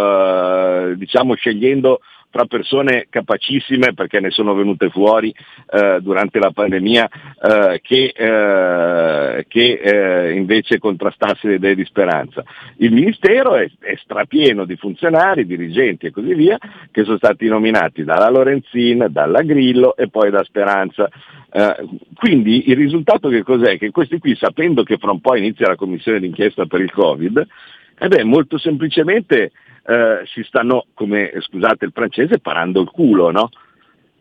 eh, 0.90 0.96
diciamo 0.98 1.36
scegliendo 1.36 2.00
fra 2.30 2.46
persone 2.46 3.08
capacissime 3.10 3.94
perché 3.94 4.20
ne 4.20 4.30
sono 4.30 4.54
venute 4.54 4.90
fuori 4.90 5.34
eh, 5.72 6.00
durante 6.02 6.40
la 6.40 6.52
pandemia 6.52 7.10
eh, 7.42 7.80
che, 7.82 8.14
eh, 8.16 9.46
che, 9.48 9.80
eh, 9.82 10.34
invece 10.34 10.78
contrastasse 10.78 11.48
le 11.48 11.56
idee 11.56 11.76
di 11.76 11.86
speranza. 11.86 12.44
Il 12.78 12.92
Ministero 12.92 13.56
è, 13.56 13.68
è 13.80 13.96
strapieno 13.96 14.66
di 14.66 14.76
funzionari, 14.76 15.46
dirigenti 15.46 16.06
e 16.06 16.12
così 16.12 16.34
via, 16.36 16.58
che 16.92 17.04
sono 17.04 17.18
stati 17.18 17.48
nominati 17.48 18.04
dalla 18.04 18.30
Lorenzin, 18.30 19.08
dalla 19.10 19.42
Grillo 19.42 19.96
e 19.96 20.08
poi 20.10 20.30
da 20.30 20.44
Speranza. 20.44 21.10
Eh, 21.52 21.76
quindi 22.14 22.70
il 22.70 22.76
risultato 22.76 23.30
che 23.30 23.42
cos'è? 23.42 23.78
Che 23.80 23.90
questi 23.90 24.20
qui, 24.20 24.36
sapendo 24.36 24.84
che 24.84 24.98
fra 24.98 25.12
un 25.12 25.20
po' 25.20 25.36
inizia 25.36 25.68
la 25.68 25.76
commissione 25.76 26.20
d'inchiesta 26.20 26.68
per 26.68 26.82
il 26.82 26.92
Covid, 26.92 27.48
eh 28.02 28.08
beh, 28.08 28.24
molto 28.24 28.58
semplicemente 28.58 29.52
eh, 29.86 30.22
si 30.26 30.44
stanno, 30.44 30.86
come 30.94 31.32
scusate 31.40 31.86
il 31.86 31.92
francese, 31.94 32.40
parando 32.40 32.82
il 32.82 32.90
culo, 32.90 33.32
no? 33.32 33.50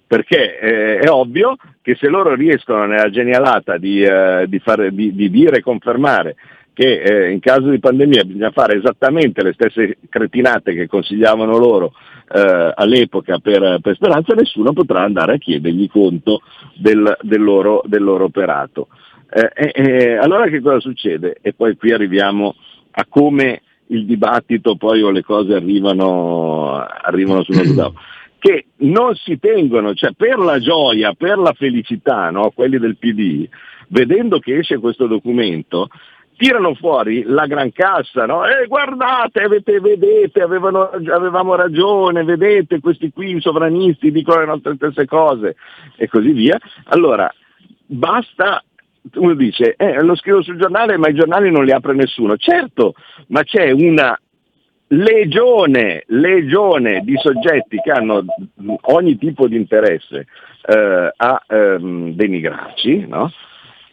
Perché 0.07 0.59
eh, 0.59 0.99
è 0.99 1.11
ovvio 1.11 1.57
che 1.83 1.95
se 1.97 2.09
loro 2.09 2.35
riescono 2.35 2.87
nella 2.87 3.11
genialata 3.11 3.77
di, 3.77 4.03
eh, 4.03 4.47
di, 4.49 4.59
fare, 4.59 4.95
di, 4.95 5.15
di 5.15 5.31
dire 5.31 5.59
e 5.59 5.63
confermare 5.63 6.37
che 6.79 7.01
eh, 7.01 7.31
in 7.33 7.41
caso 7.41 7.71
di 7.71 7.81
pandemia 7.81 8.23
bisogna 8.23 8.53
fare 8.53 8.77
esattamente 8.77 9.43
le 9.43 9.53
stesse 9.53 9.99
cretinate 10.09 10.75
che 10.75 10.87
consigliavano 10.87 11.59
loro 11.59 11.93
eh, 12.33 12.73
all'epoca 12.73 13.41
per, 13.41 13.81
per, 13.83 13.97
Speranza, 13.97 14.33
nessuno 14.35 14.73
potrà 14.73 15.03
andare 15.03 15.35
a 15.35 15.39
chiedergli 15.39 15.89
conto 15.89 16.43
del, 16.77 17.17
del, 17.23 17.43
loro, 17.43 17.83
del 17.85 18.05
loro, 18.05 18.27
operato. 18.27 18.87
Eh, 19.29 20.17
allora 20.17 20.47
che 20.47 20.61
cosa 20.61 20.79
succede? 20.79 21.39
E 21.43 21.53
poi 21.53 21.77
qui 21.77 21.91
arriviamo 21.91 22.55
a 22.93 23.05
come 23.09 23.63
il 23.89 24.07
dibattito 24.07 24.77
poi 24.77 25.03
o 25.03 25.11
le 25.11 25.23
cose 25.23 25.55
arrivano, 25.55 26.75
arrivano 26.75 27.43
sullo 27.43 27.63
tavolo 27.75 27.95
che 28.39 28.67
non 28.79 29.15
si 29.17 29.39
tengono, 29.39 29.95
cioè 29.95 30.13
per 30.13 30.39
la 30.39 30.61
gioia, 30.61 31.13
per 31.13 31.39
la 31.39 31.53
felicità, 31.55 32.31
no? 32.31 32.53
quelli 32.55 32.79
del 32.79 32.97
PD, 32.97 33.49
vedendo 33.89 34.39
che 34.39 34.59
esce 34.59 34.79
questo 34.79 35.09
documento, 35.09 35.89
tirano 36.37 36.75
fuori 36.75 37.25
la 37.25 37.47
gran 37.47 37.73
cassa, 37.73 38.25
no? 38.25 38.47
Eh, 38.47 38.67
guardate, 38.69 39.43
avete, 39.43 39.81
vedete, 39.81 40.41
avevano, 40.41 40.89
avevamo 40.89 41.57
ragione, 41.57 42.23
vedete, 42.23 42.79
questi 42.79 43.11
qui 43.13 43.35
i 43.35 43.41
sovranisti 43.41 44.13
dicono 44.13 44.41
le 44.41 44.47
nostre 44.47 44.77
stesse 44.77 45.05
cose 45.05 45.57
e 45.97 46.07
così 46.07 46.31
via. 46.31 46.57
Allora, 46.85 47.29
basta 47.87 48.63
uno 49.15 49.35
dice, 49.35 49.75
eh, 49.77 50.03
lo 50.03 50.15
scrivo 50.17 50.43
sul 50.43 50.59
giornale 50.59 50.97
ma 50.97 51.09
i 51.09 51.15
giornali 51.15 51.51
non 51.51 51.65
li 51.65 51.73
apre 51.73 51.95
nessuno. 51.95 52.37
Certo, 52.37 52.95
ma 53.29 53.43
c'è 53.43 53.71
una 53.71 54.19
legione, 54.89 56.05
legione 56.07 57.01
di 57.01 57.17
soggetti 57.17 57.79
che 57.79 57.91
hanno 57.91 58.25
ogni 58.83 59.19
tipo 59.19 59.47
di 59.49 59.57
interesse 59.57 60.27
eh, 60.67 61.13
a 61.15 61.43
ehm, 61.47 62.13
denigrarci, 62.13 63.07
no? 63.09 63.31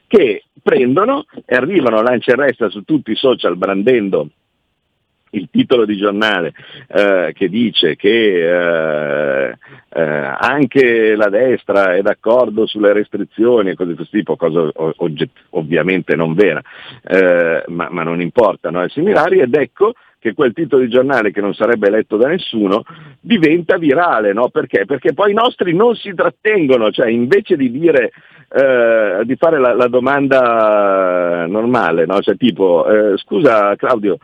che 0.08 0.44
prendono 0.62 1.26
e 1.46 1.56
arrivano 1.56 1.98
a 1.98 2.02
lancia 2.02 2.34
e 2.34 2.36
resta 2.36 2.70
su 2.70 2.84
tutti 2.84 3.12
i 3.12 3.16
social 3.16 3.58
brandendo 3.58 4.30
il 5.36 5.50
titolo 5.52 5.86
di 5.86 5.98
giornale 5.98 6.54
eh, 6.88 7.32
che 7.34 7.50
dice 7.50 7.96
che 7.96 9.50
eh, 9.50 9.58
eh, 9.90 10.02
anche 10.02 11.16
la 11.16 11.30
destra 11.30 11.96
è 11.96 12.02
d'accordo 12.02 12.66
sulle 12.66 12.94
restrizioni 12.94 13.70
e 13.70 13.76
cose 13.76 13.92
di 13.92 13.96
questo 13.96 14.18
tipo, 14.18 14.36
cosa 14.36 14.70
ogget- 14.74 15.44
ovviamente 15.52 16.16
non 16.16 16.34
vera, 16.34 16.62
eh, 17.04 17.64
ma, 17.68 17.88
ma, 17.90 18.04
non 18.04 18.22
importa, 18.22 18.70
no? 18.70 18.88
similari, 18.90 19.40
ed 19.40 19.56
ecco 19.56 19.94
che 20.20 20.34
quel 20.34 20.54
titolo 20.54 20.82
di 20.82 20.90
giornale 20.90 21.32
che 21.32 21.40
non 21.40 21.54
sarebbe 21.54 21.90
letto 21.90 22.18
da 22.18 22.28
nessuno 22.28 22.84
diventa 23.20 23.78
virale, 23.78 24.34
no? 24.34 24.50
Perché? 24.50 24.86
Perché 24.86 25.14
poi 25.14 25.32
i 25.32 25.36
nostri 25.36 25.74
non 25.76 25.94
si 25.96 26.16
trattengono, 26.16 26.90
cioè 26.90 27.10
invece 27.10 27.56
di 27.56 27.70
dire 27.70 28.12
eh, 28.50 29.22
di 29.24 29.36
fare 29.36 29.60
la, 29.60 29.74
la 29.74 29.88
domanda 29.88 31.46
normale, 31.46 32.06
no? 32.06 32.22
cioè 32.22 32.36
tipo 32.38 32.88
eh, 32.88 33.18
scusa 33.18 33.76
Claudio, 33.76 34.18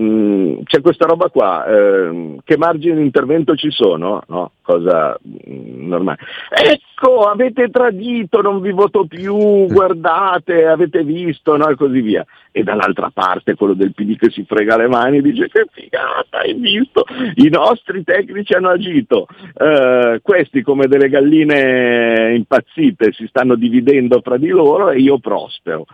Mm, 0.00 0.62
c'è 0.64 0.80
questa 0.80 1.04
roba 1.04 1.28
qua, 1.28 1.66
eh, 1.66 2.38
che 2.44 2.56
margini 2.56 2.96
di 2.96 3.02
intervento 3.02 3.54
ci 3.56 3.70
sono? 3.70 4.22
No? 4.28 4.52
Cosa 4.62 5.18
mm, 5.22 5.86
normale. 5.86 6.16
Ecco, 6.48 7.28
avete 7.28 7.68
tradito, 7.68 8.40
non 8.40 8.62
vi 8.62 8.72
voto 8.72 9.04
più, 9.04 9.66
guardate, 9.66 10.66
avete 10.66 11.04
visto, 11.04 11.58
no? 11.58 11.68
e 11.68 11.74
così 11.74 12.00
via. 12.00 12.24
E 12.50 12.62
dall'altra 12.62 13.10
parte 13.12 13.54
quello 13.54 13.74
del 13.74 13.92
PD 13.92 14.16
che 14.16 14.30
si 14.30 14.44
frega 14.44 14.78
le 14.78 14.88
mani 14.88 15.18
e 15.18 15.22
dice 15.22 15.48
che 15.48 15.66
figata, 15.70 16.38
hai 16.38 16.54
visto? 16.54 17.04
I 17.34 17.50
nostri 17.50 18.02
tecnici 18.02 18.54
hanno 18.54 18.70
agito, 18.70 19.26
eh, 19.54 20.20
questi 20.22 20.62
come 20.62 20.86
delle 20.86 21.10
galline 21.10 22.34
impazzite 22.34 23.12
si 23.12 23.26
stanno 23.26 23.56
dividendo 23.56 24.22
fra 24.22 24.38
di 24.38 24.48
loro 24.48 24.88
e 24.88 25.00
io 25.00 25.18
prospero. 25.18 25.84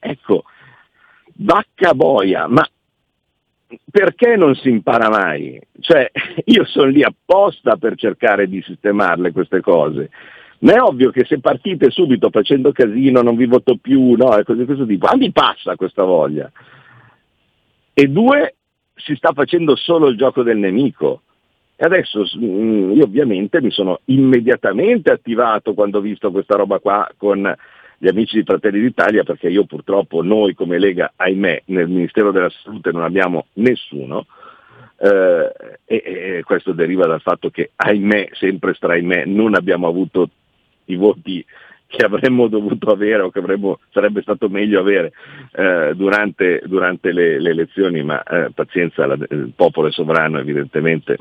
Ecco, 0.00 0.42
vacca 1.36 1.94
boia, 1.94 2.46
ma 2.48 2.66
perché 3.90 4.36
non 4.36 4.54
si 4.54 4.68
impara 4.68 5.08
mai? 5.08 5.60
Cioè, 5.80 6.10
io 6.46 6.64
sono 6.64 6.88
lì 6.88 7.02
apposta 7.02 7.76
per 7.76 7.96
cercare 7.96 8.48
di 8.48 8.62
sistemarle 8.62 9.32
queste 9.32 9.60
cose. 9.60 10.10
Ma 10.58 10.74
è 10.74 10.80
ovvio 10.80 11.10
che 11.10 11.24
se 11.26 11.40
partite 11.40 11.90
subito 11.90 12.30
facendo 12.30 12.72
casino, 12.72 13.20
non 13.20 13.36
vi 13.36 13.46
voto 13.46 13.76
più, 13.76 14.14
no, 14.14 14.36
e 14.36 14.44
cose 14.44 14.60
di 14.60 14.64
questo 14.64 14.86
tipo, 14.86 15.06
a 15.06 15.16
mi 15.16 15.30
passa 15.30 15.76
questa 15.76 16.02
voglia. 16.02 16.50
E 17.92 18.06
due, 18.06 18.56
si 18.94 19.14
sta 19.16 19.32
facendo 19.32 19.76
solo 19.76 20.08
il 20.08 20.16
gioco 20.16 20.42
del 20.42 20.56
nemico. 20.56 21.22
E 21.76 21.84
adesso 21.84 22.24
mm, 22.38 22.92
io 22.92 23.04
ovviamente 23.04 23.60
mi 23.60 23.70
sono 23.70 24.00
immediatamente 24.06 25.12
attivato 25.12 25.74
quando 25.74 25.98
ho 25.98 26.00
visto 26.00 26.30
questa 26.30 26.56
roba 26.56 26.78
qua 26.78 27.06
con 27.18 27.54
gli 27.98 28.08
amici 28.08 28.36
di 28.36 28.44
Fratelli 28.44 28.80
d'Italia 28.80 29.22
perché 29.22 29.48
io 29.48 29.64
purtroppo 29.64 30.22
noi 30.22 30.54
come 30.54 30.78
Lega, 30.78 31.12
ahimè, 31.16 31.62
nel 31.66 31.88
Ministero 31.88 32.30
della 32.30 32.50
Salute 32.62 32.92
non 32.92 33.02
abbiamo 33.02 33.46
nessuno 33.54 34.26
eh, 34.98 35.52
e, 35.84 36.02
e, 36.04 36.42
questo 36.44 36.72
deriva 36.72 37.06
dal 37.06 37.20
fatto 37.20 37.50
che 37.50 37.70
ahimè, 37.74 38.30
sempre 38.32 38.74
stra 38.74 38.94
ahimè, 38.94 39.24
non 39.26 39.54
abbiamo 39.54 39.86
avuto 39.86 40.30
i 40.86 40.96
voti 40.96 41.44
che 41.86 42.04
avremmo 42.04 42.48
dovuto 42.48 42.90
avere 42.90 43.22
o 43.22 43.30
che 43.30 43.38
avremmo, 43.38 43.78
sarebbe 43.90 44.20
stato 44.22 44.48
meglio 44.48 44.80
avere 44.80 45.12
eh, 45.52 45.92
durante, 45.94 46.62
durante 46.66 47.12
le, 47.12 47.40
le, 47.40 47.50
elezioni, 47.50 48.02
ma 48.02 48.22
eh, 48.22 48.50
pazienza, 48.52 49.06
la, 49.06 49.14
il 49.14 49.52
popolo 49.54 49.88
è 49.88 49.92
sovrano 49.92 50.38
evidentemente 50.38 51.16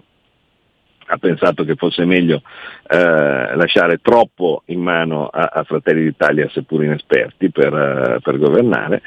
ha 1.08 1.18
pensato 1.18 1.64
che 1.64 1.76
fosse 1.76 2.06
meglio 2.06 2.42
eh, 2.88 3.56
lasciare 3.56 4.00
troppo 4.02 4.64
in 4.66 4.82
mano 4.82 5.28
a, 5.28 5.50
a, 5.54 5.64
Fratelli 5.64 6.04
d'Italia, 6.04 6.50
seppur 6.50 6.84
inesperti, 6.84 7.52
per, 7.52 7.74
uh, 7.74 8.22
per 8.22 8.38
governare. 8.38 9.02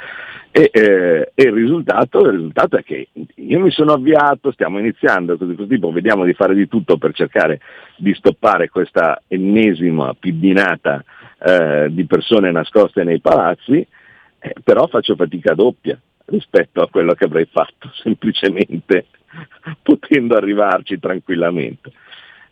E, 0.50 0.70
eh, 0.72 1.32
e 1.34 1.42
il, 1.42 1.52
risultato, 1.52 2.20
il, 2.20 2.30
risultato, 2.30 2.76
è 2.78 2.82
che 2.82 3.08
io 3.34 3.60
mi 3.60 3.70
sono 3.70 3.92
avviato, 3.92 4.50
stiamo 4.52 4.78
iniziando 4.78 5.36
così 5.36 5.54
così 5.54 5.68
tipo, 5.68 5.92
vediamo 5.92 6.24
di 6.24 6.32
fare 6.32 6.54
di 6.54 6.66
tutto 6.66 6.96
per 6.96 7.12
cercare 7.12 7.60
di 7.96 8.14
stoppare 8.14 8.68
questa 8.68 9.22
ennesima 9.28 10.14
piddinata 10.18 11.04
eh, 11.38 11.88
di 11.90 12.06
persone 12.06 12.50
nascoste 12.50 13.04
nei 13.04 13.20
palazzi, 13.20 13.86
eh, 14.40 14.54
però 14.64 14.86
faccio 14.86 15.16
fatica 15.16 15.54
doppia 15.54 16.00
rispetto 16.24 16.80
a 16.80 16.88
quello 16.88 17.14
che 17.14 17.24
avrei 17.24 17.46
fatto 17.50 17.90
semplicemente 18.02 19.06
potendo 19.82 20.36
arrivarci 20.36 20.98
tranquillamente. 20.98 21.92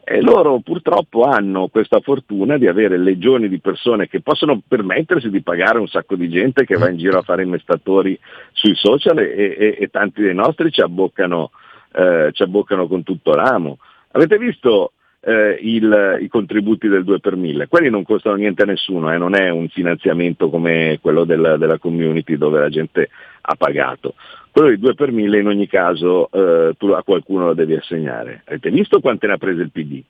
E 0.08 0.20
loro 0.20 0.60
purtroppo 0.60 1.24
hanno 1.24 1.66
questa 1.66 1.98
fortuna 1.98 2.58
di 2.58 2.68
avere 2.68 2.96
legioni 2.96 3.48
di 3.48 3.58
persone 3.58 4.06
che 4.06 4.20
possono 4.20 4.60
permettersi 4.66 5.30
di 5.30 5.42
pagare 5.42 5.80
un 5.80 5.88
sacco 5.88 6.14
di 6.14 6.28
gente 6.28 6.64
che 6.64 6.76
va 6.76 6.88
in 6.88 6.96
giro 6.96 7.18
a 7.18 7.22
fare 7.22 7.42
investatori 7.42 8.16
sui 8.52 8.76
social 8.76 9.18
e, 9.18 9.56
e, 9.58 9.76
e 9.80 9.88
tanti 9.88 10.22
dei 10.22 10.32
nostri 10.32 10.70
ci 10.70 10.80
abboccano, 10.80 11.50
eh, 11.92 12.30
ci 12.32 12.44
abboccano 12.44 12.86
con 12.86 13.02
tutto 13.02 13.34
ramo. 13.34 13.78
Avete 14.12 14.38
visto 14.38 14.92
eh, 15.26 15.58
il, 15.60 16.18
i 16.20 16.28
contributi 16.28 16.86
del 16.86 17.02
2 17.02 17.18
per 17.18 17.34
1000. 17.34 17.66
Quelli 17.66 17.90
non 17.90 18.04
costano 18.04 18.36
niente 18.36 18.62
a 18.62 18.66
nessuno, 18.66 19.12
eh, 19.12 19.18
non 19.18 19.34
è 19.34 19.50
un 19.50 19.68
finanziamento 19.68 20.50
come 20.50 21.00
quello 21.02 21.24
del, 21.24 21.56
della 21.58 21.78
community 21.78 22.36
dove 22.36 22.60
la 22.60 22.68
gente 22.68 23.10
ha 23.40 23.54
pagato. 23.56 24.14
Quello 24.56 24.70
di 24.70 24.78
2 24.78 24.94
per 24.94 25.12
1000 25.12 25.38
in 25.38 25.48
ogni 25.48 25.66
caso 25.66 26.30
eh, 26.30 26.72
tu 26.78 26.86
a 26.86 27.02
qualcuno 27.02 27.48
lo 27.48 27.52
devi 27.52 27.74
assegnare. 27.74 28.40
Avete 28.46 28.70
visto 28.70 29.00
quante 29.00 29.26
ne 29.26 29.34
ha 29.34 29.36
prese 29.36 29.60
il 29.60 29.70
PD? 29.70 30.02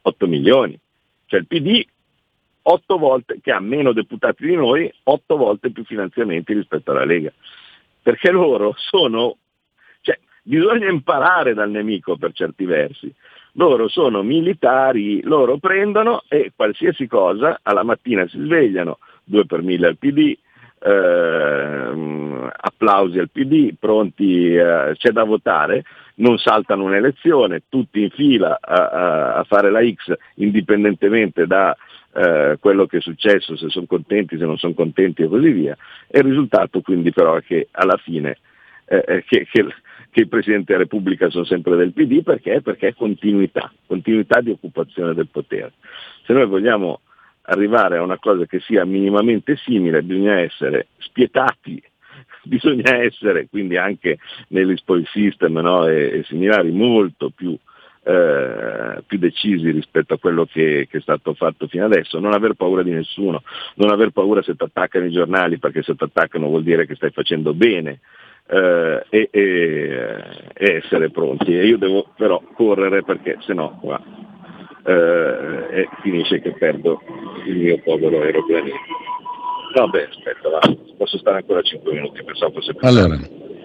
8 0.00 0.26
milioni. 0.26 0.80
Cioè 1.26 1.40
il 1.40 1.46
PD 1.46 1.84
8 2.62 2.96
volte, 2.96 3.38
che 3.42 3.52
ha 3.52 3.60
meno 3.60 3.92
deputati 3.92 4.46
di 4.46 4.54
noi, 4.54 4.90
8 5.02 5.36
volte 5.36 5.72
più 5.72 5.84
finanziamenti 5.84 6.54
rispetto 6.54 6.92
alla 6.92 7.04
Lega. 7.04 7.30
Perché 8.00 8.30
loro 8.30 8.72
sono, 8.78 9.36
cioè 10.00 10.18
bisogna 10.40 10.88
imparare 10.88 11.52
dal 11.52 11.70
nemico 11.70 12.16
per 12.16 12.32
certi 12.32 12.64
versi 12.64 13.14
loro 13.54 13.88
sono 13.88 14.22
militari, 14.22 15.22
loro 15.22 15.58
prendono 15.58 16.22
e 16.28 16.52
qualsiasi 16.56 17.06
cosa 17.06 17.58
alla 17.62 17.82
mattina 17.82 18.26
si 18.28 18.38
svegliano, 18.38 18.98
2 19.24 19.44
per 19.44 19.60
1000 19.60 19.86
al 19.86 19.98
PD, 19.98 20.38
eh, 20.82 22.50
applausi 22.56 23.18
al 23.18 23.30
PD, 23.30 23.74
pronti, 23.78 24.54
eh, 24.54 24.94
c'è 24.94 25.10
da 25.10 25.24
votare, 25.24 25.84
non 26.16 26.38
saltano 26.38 26.84
un'elezione, 26.84 27.62
tutti 27.68 28.02
in 28.02 28.10
fila 28.10 28.58
a, 28.60 28.88
a, 28.88 29.34
a 29.34 29.44
fare 29.44 29.70
la 29.70 29.80
X 29.82 30.12
indipendentemente 30.36 31.46
da 31.46 31.76
eh, 32.14 32.56
quello 32.60 32.86
che 32.86 32.98
è 32.98 33.00
successo, 33.00 33.56
se 33.56 33.68
sono 33.68 33.86
contenti, 33.86 34.38
se 34.38 34.44
non 34.44 34.58
sono 34.58 34.74
contenti 34.74 35.22
e 35.22 35.28
così 35.28 35.50
via. 35.50 35.76
E 36.08 36.18
il 36.18 36.24
risultato 36.24 36.80
quindi 36.80 37.12
però 37.12 37.36
è 37.36 37.42
che 37.42 37.68
alla 37.72 37.96
fine 37.96 38.38
eh, 38.86 39.04
eh, 39.06 39.24
che, 39.24 39.46
che- 39.50 39.74
che 40.10 40.20
il 40.20 40.28
Presidente 40.28 40.72
della 40.72 40.84
Repubblica 40.84 41.30
sono 41.30 41.44
sempre 41.44 41.76
del 41.76 41.92
PD 41.92 42.24
perché? 42.24 42.60
Perché 42.62 42.88
è 42.88 42.94
continuità, 42.94 43.72
continuità 43.86 44.40
di 44.40 44.50
occupazione 44.50 45.14
del 45.14 45.28
potere. 45.28 45.72
Se 46.26 46.32
noi 46.32 46.46
vogliamo 46.46 47.02
arrivare 47.50 47.98
a 47.98 48.02
una 48.02 48.18
cosa 48.18 48.46
che 48.46 48.60
sia 48.60 48.84
minimamente 48.84 49.56
simile 49.56 50.02
bisogna 50.02 50.38
essere 50.38 50.88
spietati, 50.98 51.82
bisogna 52.44 52.96
essere 52.96 53.48
quindi 53.48 53.76
anche 53.76 54.18
negli 54.48 54.76
spoil 54.76 55.06
system 55.08 55.58
no, 55.58 55.86
e, 55.86 56.18
e 56.18 56.24
similari 56.24 56.70
molto 56.70 57.30
più 57.30 57.56
eh, 58.02 59.02
più 59.06 59.18
decisi 59.18 59.70
rispetto 59.70 60.14
a 60.14 60.18
quello 60.18 60.46
che, 60.46 60.86
che 60.90 60.98
è 60.98 61.00
stato 61.02 61.34
fatto 61.34 61.66
fino 61.66 61.84
adesso, 61.84 62.18
non 62.18 62.32
aver 62.32 62.54
paura 62.54 62.82
di 62.82 62.92
nessuno, 62.92 63.42
non 63.74 63.90
aver 63.90 64.10
paura 64.10 64.42
se 64.42 64.56
ti 64.56 64.64
attaccano 64.64 65.04
i 65.04 65.10
giornali, 65.10 65.58
perché 65.58 65.82
se 65.82 65.94
ti 65.94 66.04
attaccano 66.04 66.46
vuol 66.46 66.62
dire 66.62 66.86
che 66.86 66.94
stai 66.94 67.10
facendo 67.10 67.52
bene 67.52 68.00
eh, 68.46 69.04
e, 69.10 69.28
e- 69.30 70.22
e 70.54 70.72
essere 70.76 71.10
pronti. 71.10 71.56
E 71.56 71.66
io 71.66 71.76
devo 71.76 72.08
però 72.16 72.42
correre 72.54 73.02
perché 73.02 73.36
sennò 73.40 73.78
qua 73.78 74.02
eh, 74.90 75.80
e 75.80 75.88
finisce 76.02 76.40
che 76.40 76.52
perdo 76.52 77.00
il 77.46 77.56
mio 77.56 77.80
povero 77.82 78.20
aeroplanino. 78.20 78.76
Vabbè, 79.74 80.08
aspetta, 80.10 80.48
va. 80.48 80.76
posso 80.96 81.16
stare 81.18 81.36
ancora 81.38 81.62
5 81.62 81.92
minuti, 81.92 82.24
pensavo 82.24 82.54
fosse 82.54 82.74
più 82.74 82.86
Allora, 82.86 83.18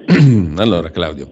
allora 0.61 0.91
Claudio, 0.91 1.31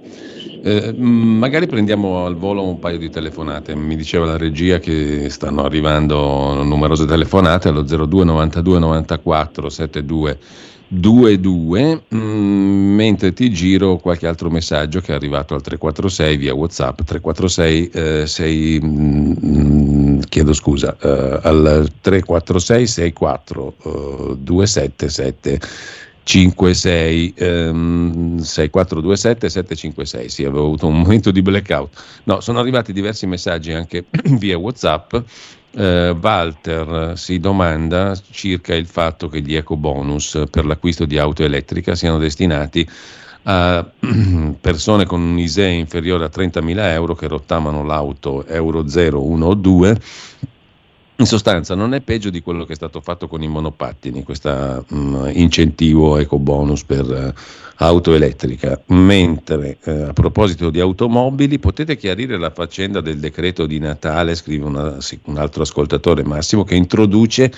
eh, 0.63 0.91
mh, 0.91 1.05
magari 1.05 1.67
prendiamo 1.67 2.25
al 2.25 2.35
volo 2.35 2.63
un 2.63 2.79
paio 2.79 2.97
di 2.97 3.11
telefonate. 3.11 3.75
Mi 3.75 3.95
diceva 3.95 4.25
la 4.25 4.37
regia 4.37 4.79
che 4.79 5.29
stanno 5.29 5.63
arrivando 5.63 6.63
numerose 6.63 7.05
telefonate 7.05 7.67
allo 7.67 7.83
02 7.83 8.23
92 8.23 8.79
94 8.79 9.69
72 9.69 10.37
22, 10.87 12.03
mh, 12.07 12.17
mentre 12.17 13.33
ti 13.33 13.51
giro 13.51 13.97
qualche 13.97 14.27
altro 14.27 14.49
messaggio 14.49 15.01
che 15.01 15.11
è 15.11 15.15
arrivato 15.15 15.55
al 15.55 15.61
346 15.61 16.37
via 16.37 16.53
WhatsApp 16.53 17.01
346 17.01 17.89
eh, 17.89 18.27
6, 18.27 18.79
mh, 18.79 20.19
chiedo 20.29 20.53
scusa, 20.53 20.95
eh, 21.01 21.39
al 21.41 21.89
346 22.01 22.87
64 22.87 23.75
eh, 23.83 24.35
277 24.37 25.59
56 26.23 27.33
ehm, 27.35 28.37
6427 28.37 29.49
756 29.49 30.29
sì 30.29 30.45
avevo 30.45 30.65
avuto 30.65 30.87
un 30.87 30.99
momento 30.99 31.31
di 31.31 31.41
blackout. 31.41 32.01
No 32.23 32.39
sono 32.39 32.59
arrivati 32.59 32.93
diversi 32.93 33.25
messaggi 33.27 33.73
anche 33.73 34.05
via 34.39 34.57
whatsapp 34.57 35.15
Eh, 35.75 36.15
Walter 36.21 37.13
si 37.17 37.39
domanda 37.39 38.15
circa 38.29 38.75
il 38.75 38.85
fatto 38.85 39.27
che 39.27 39.41
gli 39.41 39.55
eco 39.55 39.75
bonus 39.75 40.43
per 40.51 40.65
l'acquisto 40.65 41.05
di 41.05 41.17
auto 41.17 41.43
elettrica 41.43 41.95
siano 41.95 42.19
destinati 42.19 42.87
a 43.43 43.83
persone 44.61 45.05
con 45.05 45.21
un 45.21 45.39
ISEE 45.39 45.71
inferiore 45.71 46.25
a 46.25 46.31
30.000 46.31 46.77
euro 46.91 47.15
che 47.15 47.27
rottamano 47.27 47.83
l'auto 47.83 48.45
Euro 48.45 48.87
0, 48.87 49.25
1 49.25 49.45
o 49.45 49.53
2 49.55 50.01
in 51.17 51.25
sostanza 51.25 51.75
non 51.75 51.93
è 51.93 52.01
peggio 52.01 52.29
di 52.29 52.41
quello 52.41 52.65
che 52.65 52.73
è 52.73 52.75
stato 52.75 52.99
fatto 52.99 53.27
con 53.27 53.43
i 53.43 53.47
monopattini, 53.47 54.23
questo 54.23 54.83
incentivo 54.89 56.17
eco 56.17 56.39
bonus 56.39 56.83
per 56.83 57.09
eh, 57.11 57.33
auto 57.77 58.13
elettrica. 58.13 58.81
Mentre 58.87 59.77
eh, 59.83 60.01
a 60.03 60.13
proposito 60.13 60.71
di 60.71 60.79
automobili, 60.79 61.59
potete 61.59 61.97
chiarire 61.97 62.37
la 62.37 62.49
faccenda 62.49 62.99
del 62.99 63.19
decreto 63.19 63.67
di 63.67 63.77
Natale, 63.77 64.33
scrive 64.33 64.65
una- 64.65 64.97
un 65.25 65.37
altro 65.37 65.61
ascoltatore 65.61 66.23
Massimo, 66.23 66.63
che 66.63 66.75
introduce 66.75 67.51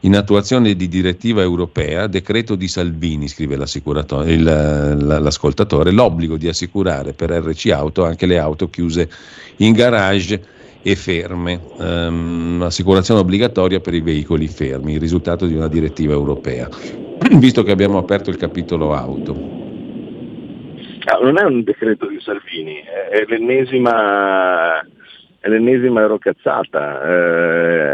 in 0.00 0.16
attuazione 0.16 0.74
di 0.74 0.88
direttiva 0.88 1.42
europea, 1.42 2.06
decreto 2.08 2.54
di 2.54 2.68
Salvini, 2.68 3.28
scrive 3.28 3.54
il- 3.54 4.42
la- 4.42 5.18
l'ascoltatore, 5.18 5.90
l'obbligo 5.90 6.36
di 6.36 6.48
assicurare 6.48 7.12
per 7.12 7.30
RC 7.30 7.70
Auto 7.70 8.04
anche 8.04 8.26
le 8.26 8.38
auto 8.38 8.68
chiuse 8.68 9.08
in 9.58 9.72
garage 9.72 10.54
e 10.86 10.94
ferme, 10.94 11.60
ehm, 11.80 12.62
assicurazione 12.62 13.18
obbligatoria 13.18 13.80
per 13.80 13.92
i 13.92 14.00
veicoli 14.00 14.46
fermi, 14.46 14.92
il 14.92 15.00
risultato 15.00 15.46
di 15.46 15.54
una 15.56 15.66
direttiva 15.66 16.12
europea. 16.12 16.68
Visto 17.38 17.64
che 17.64 17.72
abbiamo 17.72 17.98
aperto 17.98 18.30
il 18.30 18.36
capitolo 18.36 18.94
auto, 18.94 19.54
Ah, 21.08 21.18
non 21.22 21.38
è 21.38 21.44
un 21.44 21.62
decreto 21.62 22.06
di 22.08 22.18
Salvini, 22.20 22.82
è, 22.82 23.24
l'ennesima, 23.28 24.80
è 25.38 25.48
l'ennesima 25.48 26.00
eurocazzata. 26.00 27.00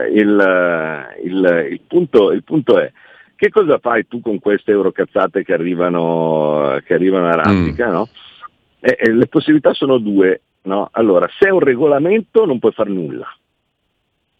Eh, 0.06 0.12
il, 0.14 1.06
il- 1.24 1.66
il 1.72 1.80
punto, 1.86 2.32
il 2.32 2.42
punto 2.42 2.78
è 2.78 2.90
che 3.36 3.50
cosa 3.50 3.78
fai 3.78 4.06
tu 4.08 4.22
con 4.22 4.38
queste 4.38 4.70
eurocazzate 4.70 5.44
che 5.44 5.52
arrivano, 5.52 6.78
che 6.86 6.94
arrivano 6.94 7.26
a 7.28 7.34
raffica? 7.34 7.90
no? 7.90 8.08
Eh, 8.80 8.96
eh, 8.98 9.12
le 9.12 9.26
possibilità 9.26 9.74
sono 9.74 9.98
due. 9.98 10.40
No? 10.62 10.88
Allora, 10.92 11.28
se 11.38 11.48
è 11.48 11.50
un 11.50 11.60
regolamento 11.60 12.44
non 12.44 12.58
puoi 12.58 12.72
fare 12.72 12.90
nulla. 12.90 13.34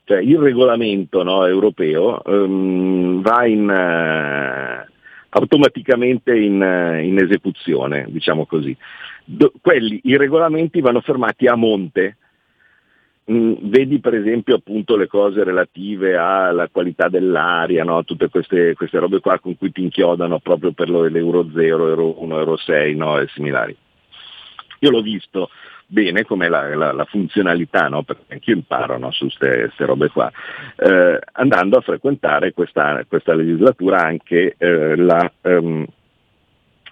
Cioè, 0.04 0.20
il 0.20 0.38
regolamento 0.38 1.22
no, 1.22 1.46
europeo 1.46 2.22
ehm, 2.24 3.22
va 3.22 3.46
in, 3.46 3.70
eh, 3.70 4.88
automaticamente 5.30 6.36
in, 6.36 6.60
eh, 6.60 7.04
in 7.04 7.18
esecuzione, 7.18 8.06
diciamo 8.08 8.44
così. 8.44 8.76
Do- 9.24 9.52
quelli, 9.60 10.00
I 10.04 10.16
regolamenti 10.16 10.80
vanno 10.80 11.00
fermati 11.00 11.46
a 11.46 11.54
monte. 11.54 12.16
Mm, 13.30 13.54
vedi 13.60 14.00
per 14.00 14.14
esempio 14.14 14.56
appunto 14.56 14.96
le 14.96 15.06
cose 15.06 15.44
relative 15.44 16.16
alla 16.16 16.68
qualità 16.68 17.08
dell'aria, 17.08 17.84
no? 17.84 18.02
tutte 18.02 18.28
queste, 18.28 18.74
queste 18.74 18.98
robe 18.98 19.20
qua 19.20 19.38
con 19.38 19.56
cui 19.56 19.70
ti 19.70 19.80
inchiodano 19.80 20.40
proprio 20.40 20.72
per 20.72 20.90
l'euro 20.90 21.48
0, 21.54 21.88
euro 21.88 22.20
1, 22.20 22.38
euro 22.38 22.56
6 22.56 22.96
no? 22.96 23.20
e 23.20 23.28
similari. 23.28 23.76
Io 24.80 24.90
l'ho 24.90 25.00
visto 25.00 25.50
bene 25.92 26.24
come 26.24 26.48
la, 26.48 26.74
la- 26.74 26.92
la 26.92 27.04
funzionalità, 27.04 27.88
no? 27.88 28.02
perché 28.02 28.22
anch'io 28.32 28.54
imparo 28.54 28.96
no? 28.96 29.10
su 29.10 29.28
queste 29.36 29.84
robe 29.84 30.08
qua, 30.08 30.32
eh, 30.76 31.18
andando 31.32 31.76
a 31.76 31.82
frequentare 31.82 32.52
questa, 32.54 33.04
questa 33.06 33.34
legislatura 33.34 33.98
anche 34.02 34.54
eh, 34.56 34.96
la, 34.96 35.30
ehm, 35.42 35.84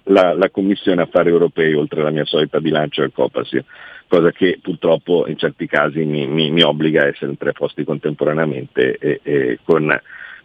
la, 0.05 0.51
Commissione 0.51 1.01
Affari 1.01 1.31
Europei, 1.31 1.73
oltre 1.73 2.01
alla 2.03 2.11
mia 2.11 2.27
solita 2.27 2.61
bilancio 2.61 3.01
del 3.01 3.13
Copasir, 3.15 3.65
cosa 4.07 4.33
che 4.33 4.59
purtroppo 4.61 5.27
in 5.29 5.39
certi 5.39 5.67
casi 5.67 6.05
mi, 6.05 6.27
mi- 6.27 6.51
mi 6.51 6.63
obbliga 6.63 7.03
a 7.03 7.07
essere 7.07 7.31
in 7.31 7.39
tre 7.39 7.53
posti 7.53 7.85
contemporaneamente 7.85 8.99
e, 8.99 9.21
e 9.23 9.59
con, 9.65 9.99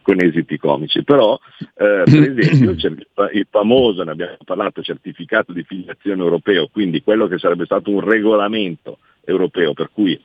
con 0.05 0.21
esiti 0.21 0.57
comici. 0.57 1.03
Però, 1.03 1.37
eh, 1.59 2.03
per 2.05 2.39
esempio, 2.39 2.75
c'è 2.75 2.89
il 3.33 3.47
famoso, 3.49 4.03
ne 4.03 4.11
abbiamo 4.11 4.37
parlato, 4.45 4.83
certificato 4.83 5.51
di 5.51 5.63
filiazione 5.63 6.21
europeo, 6.21 6.69
quindi 6.71 7.01
quello 7.01 7.27
che 7.27 7.39
sarebbe 7.39 7.65
stato 7.65 7.89
un 7.89 8.01
regolamento 8.01 8.99
europeo, 9.25 9.73
per 9.73 9.89
cui 9.91 10.17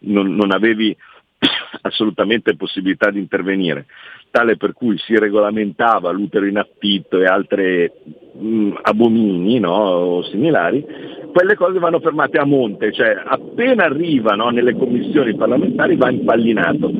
non, 0.00 0.34
non 0.34 0.52
avevi 0.52 0.96
assolutamente 1.82 2.56
possibilità 2.56 3.10
di 3.10 3.18
intervenire, 3.18 3.86
tale 4.30 4.56
per 4.56 4.72
cui 4.72 4.98
si 4.98 5.18
regolamentava 5.18 6.10
l'utero 6.10 6.46
in 6.46 6.58
affitto 6.58 7.18
e 7.18 7.24
altre 7.24 7.92
mh, 8.38 8.78
abomini 8.82 9.58
no, 9.58 9.72
o 9.72 10.22
similari, 10.24 10.84
quelle 11.32 11.54
cose 11.54 11.78
vanno 11.78 12.00
fermate 12.00 12.38
a 12.38 12.44
monte, 12.44 12.92
cioè 12.92 13.22
appena 13.24 13.84
arrivano 13.84 14.50
nelle 14.50 14.74
commissioni 14.74 15.34
parlamentari 15.34 15.96
va 15.96 16.10
impallinato. 16.10 16.90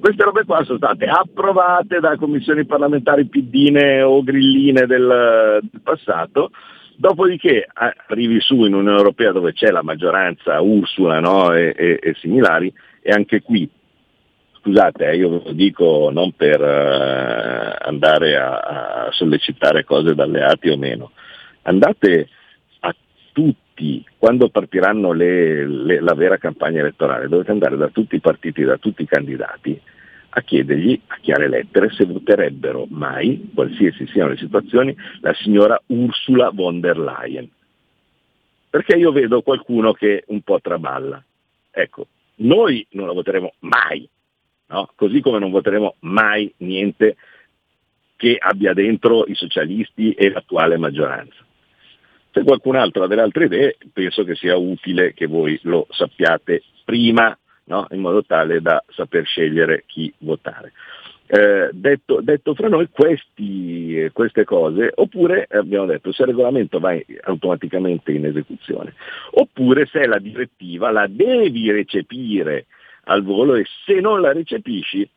Queste 0.00 0.24
robe 0.24 0.44
qua 0.44 0.64
sono 0.64 0.78
state 0.78 1.06
approvate 1.06 2.00
da 2.00 2.16
commissioni 2.16 2.64
parlamentari 2.64 3.26
piddine 3.26 4.00
o 4.02 4.22
grilline 4.22 4.86
del, 4.86 5.58
del 5.60 5.80
passato, 5.82 6.50
Dopodiché 7.00 7.66
arrivi 8.08 8.42
su 8.42 8.56
in 8.56 8.74
Unione 8.74 8.98
Europea 8.98 9.32
dove 9.32 9.54
c'è 9.54 9.70
la 9.70 9.82
maggioranza 9.82 10.60
Ursula 10.60 11.18
no, 11.18 11.50
e, 11.54 11.72
e- 11.74 11.98
e 11.98 12.14
similari 12.18 12.70
e 13.00 13.10
anche 13.10 13.40
qui, 13.40 13.66
scusate, 14.60 15.08
eh, 15.08 15.16
io 15.16 15.28
ve 15.30 15.42
lo 15.44 15.52
dico 15.52 16.10
non 16.12 16.32
per 16.32 16.60
eh, 16.60 17.76
andare 17.80 18.36
a, 18.36 18.58
a 19.06 19.12
sollecitare 19.12 19.84
cose 19.84 20.14
da 20.14 20.24
alleati 20.24 20.68
o 20.68 20.76
meno, 20.76 21.12
andate 21.62 22.28
a 22.80 22.94
tutti, 23.32 24.04
quando 24.18 24.48
partiranno 24.50 25.12
le- 25.12 25.66
le- 25.66 26.00
la 26.00 26.14
vera 26.14 26.36
campagna 26.36 26.80
elettorale, 26.80 27.28
dovete 27.28 27.50
andare 27.50 27.76
da 27.76 27.88
tutti 27.88 28.16
i 28.16 28.20
partiti, 28.20 28.62
da 28.62 28.76
tutti 28.76 29.02
i 29.02 29.06
candidati 29.06 29.80
a 30.32 30.42
chiedergli 30.42 31.00
a 31.08 31.16
chiare 31.20 31.48
lettere 31.48 31.90
se 31.90 32.04
voterebbero 32.04 32.86
mai, 32.90 33.50
qualsiasi 33.52 34.06
siano 34.06 34.30
le 34.30 34.36
situazioni, 34.36 34.94
la 35.20 35.34
signora 35.34 35.80
Ursula 35.86 36.50
von 36.52 36.80
der 36.80 36.98
Leyen. 36.98 37.48
Perché 38.70 38.96
io 38.96 39.10
vedo 39.10 39.42
qualcuno 39.42 39.92
che 39.92 40.22
un 40.28 40.42
po' 40.42 40.60
traballa. 40.60 41.20
Ecco, 41.72 42.06
noi 42.36 42.86
non 42.90 43.08
la 43.08 43.12
voteremo 43.12 43.54
mai, 43.60 44.08
no? 44.70 44.90
così 44.94 45.20
come 45.20 45.38
non 45.38 45.50
voteremo 45.50 45.96
mai 46.00 46.52
niente 46.58 47.16
che 48.16 48.36
abbia 48.38 48.72
dentro 48.74 49.24
i 49.26 49.34
socialisti 49.34 50.12
e 50.12 50.30
l'attuale 50.30 50.76
maggioranza. 50.76 51.44
Se 52.32 52.42
qualcun 52.42 52.76
altro 52.76 53.04
ha 53.04 53.06
delle 53.06 53.22
altre 53.22 53.46
idee, 53.46 53.76
penso 53.92 54.24
che 54.24 54.34
sia 54.34 54.56
utile 54.56 55.14
che 55.14 55.26
voi 55.26 55.58
lo 55.62 55.86
sappiate 55.90 56.62
prima, 56.84 57.36
no? 57.64 57.86
in 57.90 58.00
modo 58.00 58.22
tale 58.22 58.60
da 58.60 58.82
saper 58.88 59.24
scegliere 59.24 59.84
chi 59.86 60.12
votare. 60.18 60.72
eh, 61.26 61.70
detto, 61.72 62.20
detto 62.20 62.54
fra 62.54 62.68
noi 62.68 62.88
questi, 62.90 64.10
queste 64.12 64.44
cose, 64.44 64.92
oppure 64.94 65.46
eh, 65.48 65.58
abbiamo 65.58 65.86
detto 65.86 66.12
se 66.12 66.22
il 66.22 66.28
regolamento 66.28 66.78
va 66.78 66.94
automaticamente 67.22 68.12
in 68.12 68.26
esecuzione, 68.26 68.94
oppure 69.30 69.86
se 69.86 70.06
la 70.06 70.18
direttiva 70.18 70.90
la 70.90 71.06
devi 71.08 71.70
recepire 71.70 72.66
al 73.10 73.22
volo 73.22 73.56
e 73.56 73.66
se 73.84 74.00
non 74.00 74.20
la 74.20 74.32
recepisci 74.32 75.08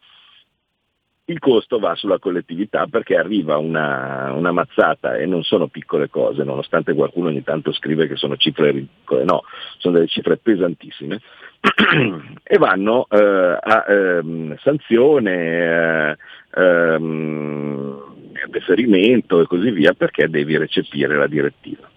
il 1.25 1.39
costo 1.39 1.79
va 1.79 1.95
sulla 1.95 2.19
collettività 2.19 2.85
perché 2.87 3.15
arriva 3.15 3.57
una, 3.57 4.33
una 4.33 4.51
mazzata 4.51 5.15
e 5.15 5.25
non 5.25 5.43
sono 5.43 5.67
piccole 5.67 6.09
cose, 6.09 6.43
nonostante 6.43 6.93
qualcuno 6.93 7.29
ogni 7.29 7.43
tanto 7.43 7.71
scrive 7.71 8.07
che 8.07 8.17
sono 8.17 8.35
cifre 8.35 8.71
ridicole, 8.71 9.23
no, 9.23 9.43
sono 9.77 9.93
delle 9.93 10.07
cifre 10.07 10.35
pesantissime 10.35 11.21
e 12.43 12.57
vanno 12.57 13.07
eh, 13.09 13.57
a 13.61 13.85
ehm, 13.87 14.57
sanzione, 14.57 16.11
eh, 16.11 16.17
ehm, 16.61 18.03
deferimento 18.49 19.39
e 19.39 19.45
così 19.45 19.71
via 19.71 19.93
perché 19.93 20.27
devi 20.27 20.57
recepire 20.57 21.15
la 21.15 21.27
direttiva. 21.27 21.89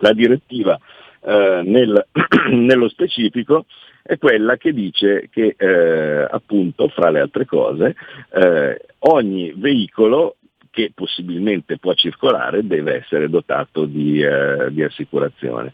La 0.00 0.12
direttiva 0.12 0.78
eh, 1.22 1.62
nel- 1.64 2.06
nello 2.52 2.88
specifico 2.90 3.64
è 4.06 4.18
quella 4.18 4.56
che 4.56 4.72
dice 4.72 5.28
che 5.30 5.56
eh, 5.58 6.26
appunto 6.30 6.88
fra 6.88 7.10
le 7.10 7.20
altre 7.20 7.44
cose 7.44 7.96
eh, 8.32 8.80
ogni 9.00 9.52
veicolo 9.56 10.36
che 10.70 10.92
possibilmente 10.94 11.78
può 11.78 11.92
circolare 11.94 12.66
deve 12.66 12.96
essere 12.96 13.28
dotato 13.28 13.84
di, 13.86 14.20
eh, 14.20 14.68
di 14.70 14.82
assicurazione. 14.82 15.72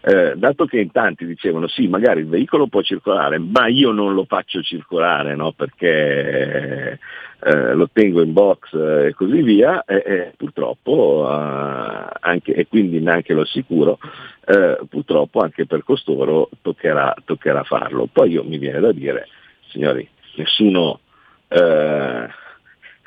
Eh, 0.00 0.34
dato 0.36 0.64
che 0.64 0.78
in 0.78 0.92
tanti 0.92 1.26
dicevano 1.26 1.66
sì, 1.66 1.88
magari 1.88 2.20
il 2.20 2.28
veicolo 2.28 2.68
può 2.68 2.82
circolare, 2.82 3.38
ma 3.38 3.66
io 3.66 3.90
non 3.90 4.14
lo 4.14 4.24
faccio 4.24 4.62
circolare 4.62 5.34
no? 5.34 5.52
perché 5.52 6.98
eh, 7.40 7.74
lo 7.74 7.88
tengo 7.92 8.22
in 8.22 8.32
box 8.32 8.72
eh, 8.74 9.06
e 9.08 9.14
così 9.14 9.42
via, 9.42 9.84
e, 9.84 10.02
e 10.06 10.32
purtroppo, 10.36 11.26
eh, 11.28 12.06
anche, 12.20 12.54
e 12.54 12.66
quindi 12.68 13.00
neanche 13.00 13.34
lo 13.34 13.42
assicuro, 13.42 13.98
eh, 14.46 14.78
purtroppo 14.88 15.40
anche 15.40 15.66
per 15.66 15.82
costoro 15.82 16.48
toccherà, 16.62 17.14
toccherà 17.24 17.64
farlo. 17.64 18.08
Poi 18.10 18.30
io 18.30 18.44
mi 18.44 18.58
viene 18.58 18.80
da 18.80 18.92
dire, 18.92 19.28
signori, 19.68 20.08
nessuno 20.36 21.00
eh, 21.48 22.28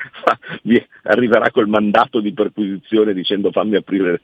arriverà 1.02 1.50
col 1.50 1.68
mandato 1.68 2.20
di 2.20 2.32
perquisizione 2.32 3.14
dicendo 3.14 3.50
fammi 3.50 3.76
aprire 3.76 4.20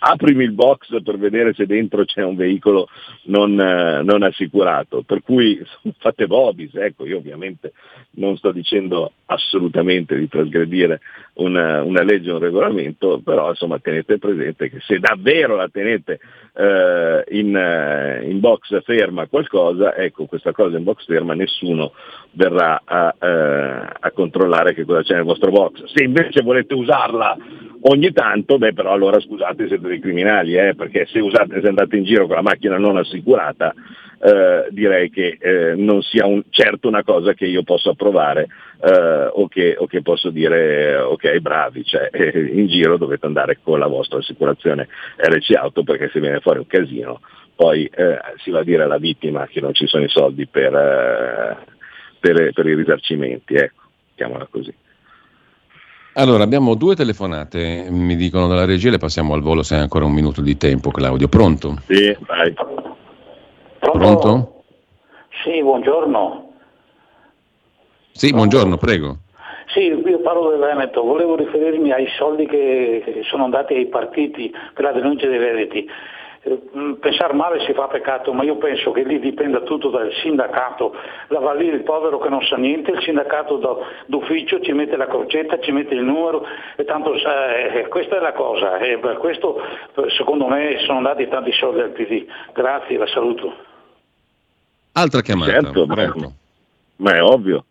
aprimi 0.00 0.44
il 0.44 0.52
box 0.52 1.02
per 1.02 1.18
vedere 1.18 1.54
se 1.54 1.66
dentro 1.66 2.04
c'è 2.04 2.22
un 2.22 2.36
veicolo 2.36 2.88
non, 3.24 3.58
eh, 3.58 4.02
non 4.02 4.22
assicurato. 4.22 5.02
Per 5.02 5.22
cui 5.22 5.60
fate 5.98 6.26
vobis, 6.26 6.74
ecco, 6.74 7.06
io 7.06 7.18
ovviamente 7.18 7.72
non 8.12 8.36
sto 8.36 8.52
dicendo 8.52 9.12
assolutamente 9.26 10.16
di 10.16 10.28
trasgredire 10.28 11.00
una, 11.34 11.82
una 11.82 12.02
legge 12.02 12.30
o 12.30 12.34
un 12.34 12.40
regolamento, 12.40 13.20
però 13.22 13.50
insomma 13.50 13.78
tenete 13.78 14.18
presente 14.18 14.70
che 14.70 14.78
se 14.80 14.98
davvero 14.98 15.56
la 15.56 15.68
tenete 15.68 16.18
eh, 16.54 17.24
in, 17.30 17.56
eh, 17.56 18.28
in 18.28 18.40
box 18.40 18.82
ferma 18.82 19.26
qualcosa, 19.26 19.94
ecco 19.94 20.26
questa 20.26 20.52
cosa 20.52 20.76
in 20.76 20.84
box 20.84 21.04
ferma 21.04 21.34
nessuno 21.34 21.92
verrà 22.32 22.82
a, 22.84 23.14
eh, 23.18 23.88
a 24.00 24.10
controllare 24.12 24.74
che 24.74 24.84
cosa 24.84 25.02
c'è 25.02 25.14
nel 25.14 25.24
vostro 25.24 25.50
box. 25.50 25.84
Se 25.84 26.02
invece 26.02 26.42
volete 26.42 26.74
usarla 26.74 27.36
ogni 27.82 28.12
tanto, 28.12 28.58
beh 28.58 28.72
però 28.72 28.92
allora 28.92 29.20
scusate 29.20 29.68
siete 29.68 29.88
dei 29.90 30.00
criminali, 30.00 30.56
eh, 30.56 30.74
perché 30.74 31.06
se, 31.06 31.18
usate, 31.20 31.60
se 31.60 31.68
andate 31.68 31.96
in 31.96 32.04
giro 32.04 32.26
con 32.26 32.36
la 32.36 32.42
macchina 32.42 32.78
non 32.78 32.96
assicurata 32.96 33.74
eh, 34.22 34.66
direi 34.70 35.08
che 35.10 35.38
eh, 35.40 35.74
non 35.76 36.02
sia 36.02 36.26
un- 36.26 36.42
certo 36.50 36.88
una 36.88 37.02
cosa 37.02 37.32
che 37.32 37.46
io 37.46 37.62
posso 37.62 37.90
approvare 37.90 38.48
eh, 38.82 39.30
o, 39.32 39.48
che, 39.48 39.76
o 39.78 39.86
che 39.86 40.02
posso 40.02 40.28
dire 40.30 40.96
ok 40.96 41.38
bravi, 41.38 41.84
cioè, 41.84 42.10
eh, 42.12 42.38
in 42.52 42.66
giro 42.66 42.98
dovete 42.98 43.24
andare 43.26 43.58
con 43.62 43.78
la 43.78 43.86
vostra 43.86 44.18
assicurazione 44.18 44.88
RC 45.16 45.54
Auto 45.56 45.82
perché 45.84 46.10
se 46.12 46.20
viene 46.20 46.40
fuori 46.40 46.58
un 46.58 46.66
casino 46.66 47.20
poi 47.54 47.84
eh, 47.94 48.18
si 48.42 48.50
va 48.50 48.60
a 48.60 48.64
dire 48.64 48.82
alla 48.84 48.98
vittima 48.98 49.46
che 49.46 49.60
non 49.60 49.74
ci 49.74 49.86
sono 49.86 50.04
i 50.04 50.08
soldi 50.08 50.46
per, 50.46 50.74
eh, 50.74 51.56
per- 52.18 52.52
per 52.52 52.66
i 52.66 52.74
risarcimenti, 52.74 53.54
ecco, 53.54 53.82
chiamola 54.14 54.46
così. 54.50 54.74
Allora, 56.14 56.42
abbiamo 56.42 56.74
due 56.74 56.96
telefonate, 56.96 57.86
mi 57.88 58.16
dicono 58.16 58.48
dalla 58.48 58.64
regia, 58.64 58.90
le 58.90 58.98
passiamo 58.98 59.32
al 59.32 59.42
volo 59.42 59.62
se 59.62 59.76
hai 59.76 59.80
ancora 59.82 60.04
un 60.04 60.12
minuto 60.12 60.40
di 60.40 60.56
tempo, 60.56 60.90
Claudio. 60.90 61.28
Pronto? 61.28 61.76
Sì, 61.86 62.16
vai. 62.26 62.52
Pronto? 63.78 64.62
Sì, 65.44 65.62
buongiorno. 65.62 66.52
Sì, 68.12 68.32
buongiorno, 68.32 68.76
prego. 68.76 69.18
Sì, 69.72 69.82
io 69.82 70.20
parlo 70.20 70.50
del 70.50 70.58
Veneto, 70.58 71.04
volevo 71.04 71.36
riferirmi 71.36 71.92
ai 71.92 72.08
soldi 72.18 72.44
che 72.44 73.22
sono 73.30 73.44
andati 73.44 73.74
ai 73.74 73.86
partiti 73.86 74.52
per 74.74 74.84
la 74.84 74.92
denuncia 74.92 75.28
dei 75.28 75.38
Veneti. 75.38 75.88
Eh, 76.42 76.58
mh, 76.72 76.92
Pensare 77.00 77.34
male 77.34 77.60
si 77.66 77.72
fa 77.74 77.86
peccato, 77.88 78.32
ma 78.32 78.42
io 78.44 78.56
penso 78.56 78.92
che 78.92 79.02
lì 79.02 79.18
dipenda 79.20 79.60
tutto 79.60 79.90
dal 79.90 80.10
sindacato. 80.22 80.94
La 81.28 81.38
va 81.38 81.52
lì 81.52 81.66
il 81.66 81.82
povero 81.82 82.18
che 82.18 82.28
non 82.30 82.42
sa 82.44 82.56
niente, 82.56 82.92
il 82.92 83.02
sindacato 83.02 83.56
da- 83.58 83.76
d'ufficio 84.06 84.60
ci 84.60 84.72
mette 84.72 84.96
la 84.96 85.06
crocetta, 85.06 85.58
ci 85.60 85.70
mette 85.70 85.94
il 85.94 86.02
numero 86.02 86.44
e 86.76 86.84
tanto 86.84 87.18
sa- 87.18 87.54
eh, 87.56 87.88
questa 87.88 88.16
è 88.16 88.20
la 88.20 88.32
cosa. 88.32 88.78
E 88.78 88.98
per 88.98 89.18
questo 89.18 89.60
eh, 89.62 90.10
secondo 90.16 90.46
me 90.46 90.78
sono 90.86 90.98
andati 90.98 91.28
tanti 91.28 91.52
soldi 91.52 91.80
al 91.80 91.90
PD. 91.90 92.24
Grazie, 92.54 92.96
la 92.96 93.06
saluto. 93.08 93.54
Altra 94.92 95.20
chiamata, 95.20 95.50
Certo, 95.52 95.86
pronto? 95.86 96.32
ma 96.96 97.14
è 97.16 97.22
ovvio. 97.22 97.64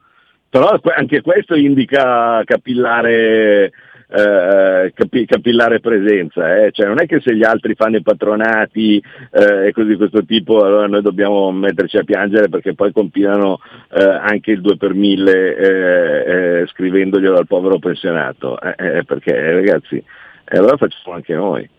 Però 0.50 0.72
anche 0.96 1.22
questo 1.22 1.56
indica 1.56 2.42
capillare, 2.44 3.72
eh, 4.12 4.92
capi- 4.96 5.26
capillare 5.26 5.80
presenza, 5.80 6.58
eh. 6.64 6.72
cioè 6.72 6.88
non 6.88 7.00
è 7.00 7.06
che 7.06 7.20
se 7.22 7.36
gli 7.36 7.44
altri 7.44 7.76
fanno 7.76 7.98
i 7.98 8.02
patronati 8.02 9.02
eh, 9.32 9.68
e 9.68 9.72
cose 9.72 9.88
di 9.88 9.96
questo 9.98 10.26
tipo 10.26 10.64
allora 10.64 10.88
noi 10.88 11.02
dobbiamo 11.04 11.52
metterci 11.52 11.98
a 11.98 12.04
piangere 12.04 12.50
perché 12.50 12.74
poi 12.74 12.92
compilano 12.92 13.60
eh, 13.92 14.04
anche 14.04 14.52
il 14.52 14.62
2 14.62 14.78
per 14.78 14.94
1000 14.94 15.56
eh, 15.58 16.62
eh, 16.62 16.68
scrivendoglielo 16.68 17.38
al 17.38 17.48
povero 17.48 17.78
pensionato, 17.78 18.60
Eh, 18.60 18.98
eh, 18.98 19.04
perché 19.04 19.36
eh, 19.36 19.54
ragazzi, 19.54 19.96
eh, 19.98 20.58
allora 20.58 20.78
facciamo 20.78 21.16
anche 21.16 21.36
noi. 21.36 21.70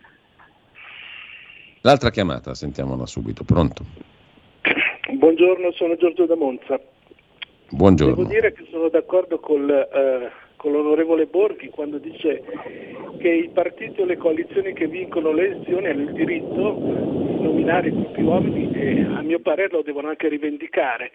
L'altra 1.81 2.11
chiamata, 2.11 2.53
sentiamola 2.53 3.05
subito, 3.05 3.43
pronto? 3.43 3.83
Buongiorno, 5.11 5.71
sono 5.73 5.95
Giorgio 5.97 6.25
da 6.25 6.35
Monza. 6.35 6.77
Devo 6.77 6.85
Buongiorno. 7.71 8.23
dire 8.25 8.53
che 8.53 8.65
sono 8.69 8.87
d'accordo 8.89 9.39
col, 9.39 9.69
eh, 9.69 10.31
con 10.61 10.73
l'onorevole 10.73 11.25
Borghi 11.25 11.69
quando 11.69 11.97
dice 11.97 12.43
che 13.17 13.29
i 13.29 13.49
partiti 13.49 13.99
o 13.99 14.05
le 14.05 14.15
coalizioni 14.15 14.73
che 14.73 14.85
vincono 14.85 15.31
le 15.31 15.45
elezioni 15.45 15.87
hanno 15.87 16.03
il 16.03 16.11
diritto 16.11 16.73
di 16.75 17.41
nominare 17.41 17.87
i 17.87 17.91
propri 17.91 18.21
uomini 18.21 18.71
e 18.71 19.01
a 19.01 19.23
mio 19.23 19.39
parere 19.39 19.71
lo 19.71 19.81
devono 19.81 20.09
anche 20.09 20.27
rivendicare. 20.27 21.11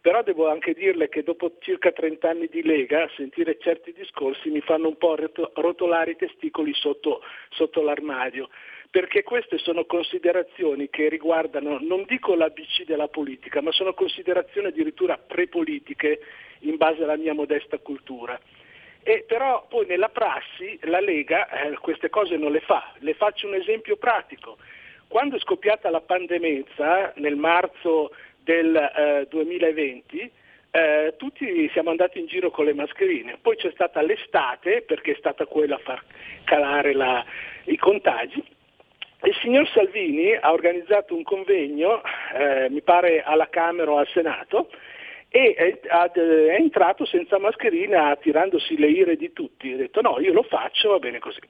Però 0.00 0.24
devo 0.24 0.48
anche 0.48 0.74
dirle 0.74 1.08
che 1.08 1.22
dopo 1.22 1.52
circa 1.60 1.92
30 1.92 2.28
anni 2.28 2.48
di 2.50 2.60
Lega 2.64 3.08
sentire 3.14 3.58
certi 3.60 3.92
discorsi 3.92 4.50
mi 4.50 4.60
fanno 4.62 4.88
un 4.88 4.96
po' 4.96 5.14
roto- 5.14 5.52
rotolare 5.54 6.12
i 6.12 6.16
testicoli 6.16 6.74
sotto, 6.74 7.20
sotto 7.50 7.80
l'armadio 7.80 8.48
perché 8.90 9.22
queste 9.22 9.58
sono 9.58 9.84
considerazioni 9.84 10.88
che 10.88 11.10
riguardano, 11.10 11.78
non 11.78 12.04
dico 12.06 12.34
l'ABC 12.34 12.84
della 12.86 13.08
politica, 13.08 13.60
ma 13.60 13.70
sono 13.70 13.92
considerazioni 13.92 14.68
addirittura 14.68 15.18
prepolitiche 15.18 16.20
in 16.60 16.76
base 16.78 17.02
alla 17.02 17.18
mia 17.18 17.34
modesta 17.34 17.76
cultura. 17.76 18.40
E 19.02 19.24
però 19.26 19.66
poi 19.68 19.86
nella 19.86 20.08
prassi 20.08 20.78
la 20.82 21.00
Lega 21.00 21.48
eh, 21.48 21.74
queste 21.78 22.10
cose 22.10 22.36
non 22.36 22.52
le 22.52 22.60
fa. 22.60 22.92
Le 22.98 23.14
faccio 23.14 23.46
un 23.46 23.54
esempio 23.54 23.96
pratico. 23.96 24.58
Quando 25.06 25.36
è 25.36 25.40
scoppiata 25.40 25.88
la 25.88 26.00
pandemia 26.00 27.12
nel 27.16 27.36
marzo 27.36 28.12
del 28.42 28.76
eh, 28.76 29.26
2020, 29.30 30.30
eh, 30.70 31.14
tutti 31.16 31.68
siamo 31.72 31.90
andati 31.90 32.18
in 32.18 32.26
giro 32.26 32.50
con 32.50 32.66
le 32.66 32.74
mascherine, 32.74 33.38
poi 33.40 33.56
c'è 33.56 33.70
stata 33.72 34.02
l'estate, 34.02 34.82
perché 34.82 35.12
è 35.12 35.16
stata 35.18 35.46
quella 35.46 35.76
a 35.76 35.78
far 35.78 36.02
calare 36.44 36.92
la- 36.92 37.24
i 37.64 37.76
contagi, 37.78 38.44
il 39.22 39.34
signor 39.42 39.68
Salvini 39.70 40.34
ha 40.34 40.52
organizzato 40.52 41.14
un 41.14 41.22
convegno, 41.22 42.02
eh, 42.34 42.68
mi 42.70 42.82
pare 42.82 43.22
alla 43.22 43.48
Camera 43.48 43.90
o 43.90 43.98
al 43.98 44.06
Senato, 44.08 44.70
e 45.30 45.54
è, 45.54 45.78
entrato 46.58 47.04
senza 47.04 47.38
mascherina 47.38 48.16
tirandosi 48.16 48.76
le 48.78 48.88
ire 48.88 49.16
di 49.16 49.32
tutti. 49.32 49.72
Ha 49.72 49.76
detto 49.76 50.00
no, 50.00 50.18
io 50.20 50.32
lo 50.32 50.42
faccio, 50.42 50.90
va 50.90 50.98
bene 50.98 51.18
così. 51.18 51.40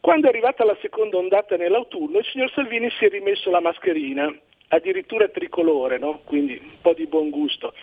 Quando 0.00 0.26
è 0.26 0.30
arrivata 0.30 0.64
la 0.64 0.76
seconda 0.80 1.16
ondata 1.16 1.56
nell'autunno, 1.56 2.18
il 2.18 2.24
signor 2.24 2.50
Salvini 2.52 2.88
si 2.90 3.04
è 3.04 3.08
rimesso 3.08 3.50
la 3.50 3.60
mascherina, 3.60 4.32
addirittura 4.68 5.28
tricolore, 5.28 5.98
no? 5.98 6.20
quindi 6.24 6.58
un 6.62 6.80
po' 6.80 6.94
di 6.94 7.06
buon 7.06 7.30
gusto. 7.30 7.74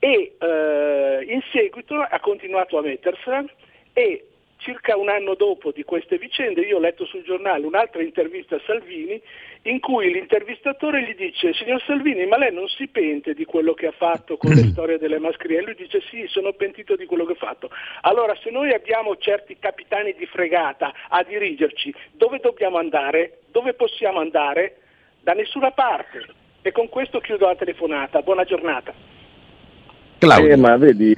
E 0.00 0.34
eh, 0.36 1.24
in 1.28 1.40
seguito 1.52 1.94
ha 1.94 2.18
continuato 2.18 2.76
a 2.76 2.82
mettersela 2.82 3.44
e 3.92 4.26
circa 4.62 4.96
un 4.96 5.08
anno 5.08 5.34
dopo 5.34 5.72
di 5.72 5.82
queste 5.84 6.18
vicende 6.18 6.62
io 6.62 6.76
ho 6.76 6.80
letto 6.80 7.04
sul 7.04 7.22
giornale 7.22 7.66
un'altra 7.66 8.02
intervista 8.02 8.56
a 8.56 8.60
Salvini 8.64 9.20
in 9.62 9.80
cui 9.80 10.10
l'intervistatore 10.12 11.02
gli 11.02 11.14
dice 11.14 11.52
signor 11.52 11.82
Salvini 11.82 12.26
ma 12.26 12.38
lei 12.38 12.52
non 12.52 12.68
si 12.68 12.86
pente 12.88 13.34
di 13.34 13.44
quello 13.44 13.74
che 13.74 13.88
ha 13.88 13.92
fatto 13.92 14.36
con 14.36 14.52
le 14.52 14.62
storie 14.72 14.98
delle 14.98 15.18
mascherine? 15.18 15.60
E 15.60 15.64
lui 15.64 15.74
dice 15.74 16.00
sì 16.08 16.24
sono 16.28 16.52
pentito 16.52 16.96
di 16.96 17.06
quello 17.06 17.24
che 17.24 17.32
ho 17.32 17.36
fatto. 17.36 17.70
Allora 18.02 18.34
se 18.42 18.50
noi 18.50 18.72
abbiamo 18.72 19.16
certi 19.16 19.56
capitani 19.58 20.14
di 20.14 20.26
fregata 20.26 20.92
a 21.08 21.22
dirigerci 21.22 21.92
dove 22.12 22.38
dobbiamo 22.38 22.78
andare? 22.78 23.40
Dove 23.50 23.74
possiamo 23.74 24.20
andare? 24.20 24.78
Da 25.20 25.32
nessuna 25.32 25.70
parte. 25.72 26.24
E 26.62 26.70
con 26.72 26.88
questo 26.88 27.18
chiudo 27.20 27.46
la 27.46 27.56
telefonata. 27.56 28.22
Buona 28.22 28.44
giornata. 28.44 29.11
Claudio. 30.26 30.52
Eh, 30.52 30.56
ma 30.56 30.76
vedi, 30.76 31.16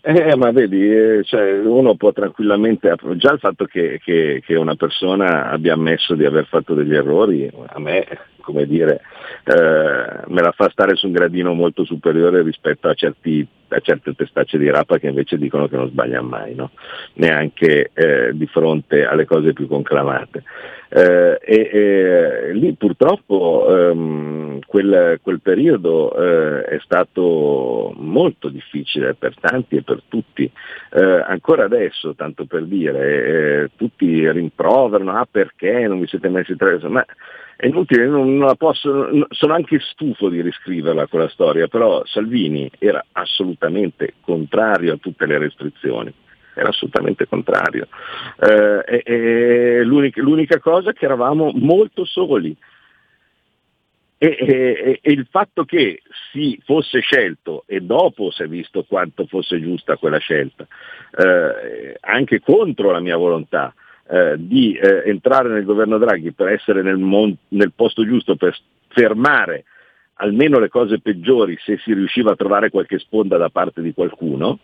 eh, 0.00 0.36
ma 0.36 0.50
vedi 0.52 0.90
eh, 0.90 1.22
cioè, 1.24 1.58
uno 1.60 1.96
può 1.96 2.12
tranquillamente, 2.12 2.94
già 3.16 3.32
il 3.32 3.38
fatto 3.38 3.66
che, 3.66 4.00
che- 4.02 4.42
che 4.44 4.54
una 4.54 4.74
persona 4.74 5.50
abbia 5.50 5.74
ammesso 5.74 6.14
di 6.14 6.24
aver 6.24 6.46
fatto 6.46 6.74
degli 6.74 6.94
errori, 6.94 7.50
a 7.66 7.78
me, 7.78 8.06
come 8.40 8.66
dire, 8.66 9.00
eh, 9.44 10.22
me 10.26 10.40
la 10.42 10.52
fa 10.52 10.68
stare 10.70 10.96
su 10.96 11.06
un 11.06 11.12
gradino 11.12 11.52
molto 11.52 11.84
superiore 11.84 12.42
rispetto 12.42 12.88
a, 12.88 12.94
certi, 12.94 13.46
a 13.76 13.80
certe 13.80 14.14
testacce 14.14 14.58
di 14.58 14.70
rapa 14.70 14.98
che 14.98 15.08
invece 15.08 15.38
dicono 15.38 15.68
che 15.68 15.76
non 15.76 15.88
sbagliano 15.88 16.28
mai, 16.28 16.54
no? 16.54 16.70
neanche 17.14 17.90
eh, 17.92 18.30
di 18.32 18.46
fronte 18.46 19.04
alle 19.04 19.24
cose 19.24 19.52
più 19.52 19.66
conclamate. 19.66 20.42
Eh, 20.90 21.38
e, 21.42 21.70
e 21.70 22.52
lì 22.54 22.72
purtroppo 22.72 23.66
ehm, 23.68 24.60
quel, 24.66 25.18
quel 25.22 25.40
periodo 25.40 26.14
eh, 26.16 26.64
è 26.64 26.78
stato 26.80 27.92
molto 27.96 28.48
difficile 28.48 29.14
per 29.14 29.34
tanti 29.38 29.76
e 29.76 29.82
per 29.82 30.02
tutti. 30.08 30.50
Eh, 30.90 31.24
ancora 31.26 31.64
adesso, 31.64 32.14
tanto 32.14 32.46
per 32.46 32.64
dire, 32.64 33.64
eh, 33.64 33.70
tutti 33.76 34.30
rimproverano, 34.30 35.12
ah 35.12 35.28
perché 35.30 35.86
non 35.86 36.00
vi 36.00 36.06
siete 36.06 36.28
messi 36.28 36.56
tre, 36.56 36.78
ma 36.88 37.04
è 37.60 37.66
inutile, 37.66 38.06
non, 38.06 38.36
non 38.36 38.54
posso, 38.56 39.10
sono 39.30 39.52
anche 39.52 39.80
stufo 39.80 40.28
di 40.28 40.40
riscriverla 40.40 41.08
quella 41.08 41.28
storia, 41.28 41.66
però 41.66 42.02
Salvini 42.04 42.70
era 42.78 43.04
assolutamente 43.12 43.57
contrario 44.20 44.94
a 44.94 44.96
tutte 44.96 45.26
le 45.26 45.38
restrizioni 45.38 46.12
era 46.58 46.68
assolutamente 46.68 47.26
contrario. 47.26 47.86
Eh, 48.40 48.84
e- 48.86 49.02
e 49.04 49.84
l'unica, 49.84 50.20
l'unica 50.20 50.58
cosa 50.58 50.90
è 50.90 50.92
che 50.92 51.04
eravamo 51.04 51.52
molto 51.54 52.04
soli. 52.04 52.54
E, 54.20 54.36
e- 54.40 54.98
e 55.00 55.12
il 55.12 55.28
fatto 55.30 55.64
che 55.64 56.02
si 56.32 56.60
fosse 56.64 56.98
scelto, 56.98 57.62
e 57.66 57.80
dopo 57.80 58.32
si 58.32 58.42
è 58.42 58.48
visto 58.48 58.82
quanto 58.82 59.26
fosse 59.26 59.60
giusta 59.60 59.96
quella 59.96 60.18
scelta, 60.18 60.66
eh, 61.16 61.96
anche 62.00 62.40
contro 62.40 62.90
la 62.90 62.98
mia 62.98 63.16
volontà, 63.16 63.72
eh, 64.10 64.34
di 64.36 64.74
eh, 64.74 65.02
entrare 65.06 65.50
nel 65.50 65.64
governo 65.64 65.98
Draghi 65.98 66.32
per 66.32 66.48
essere 66.48 66.82
nel, 66.82 66.96
mon- 66.96 67.36
nel 67.48 67.72
posto 67.72 68.04
giusto, 68.04 68.34
per 68.34 68.58
fermare 68.88 69.64
almeno 70.18 70.58
le 70.58 70.68
cose 70.68 71.00
peggiori 71.00 71.56
se 71.60 71.78
si 71.78 71.92
riusciva 71.92 72.32
a 72.32 72.36
trovare 72.36 72.70
qualche 72.70 72.98
sponda 72.98 73.36
da 73.36 73.48
parte 73.48 73.82
di 73.82 73.92
qualcuno, 73.92 74.58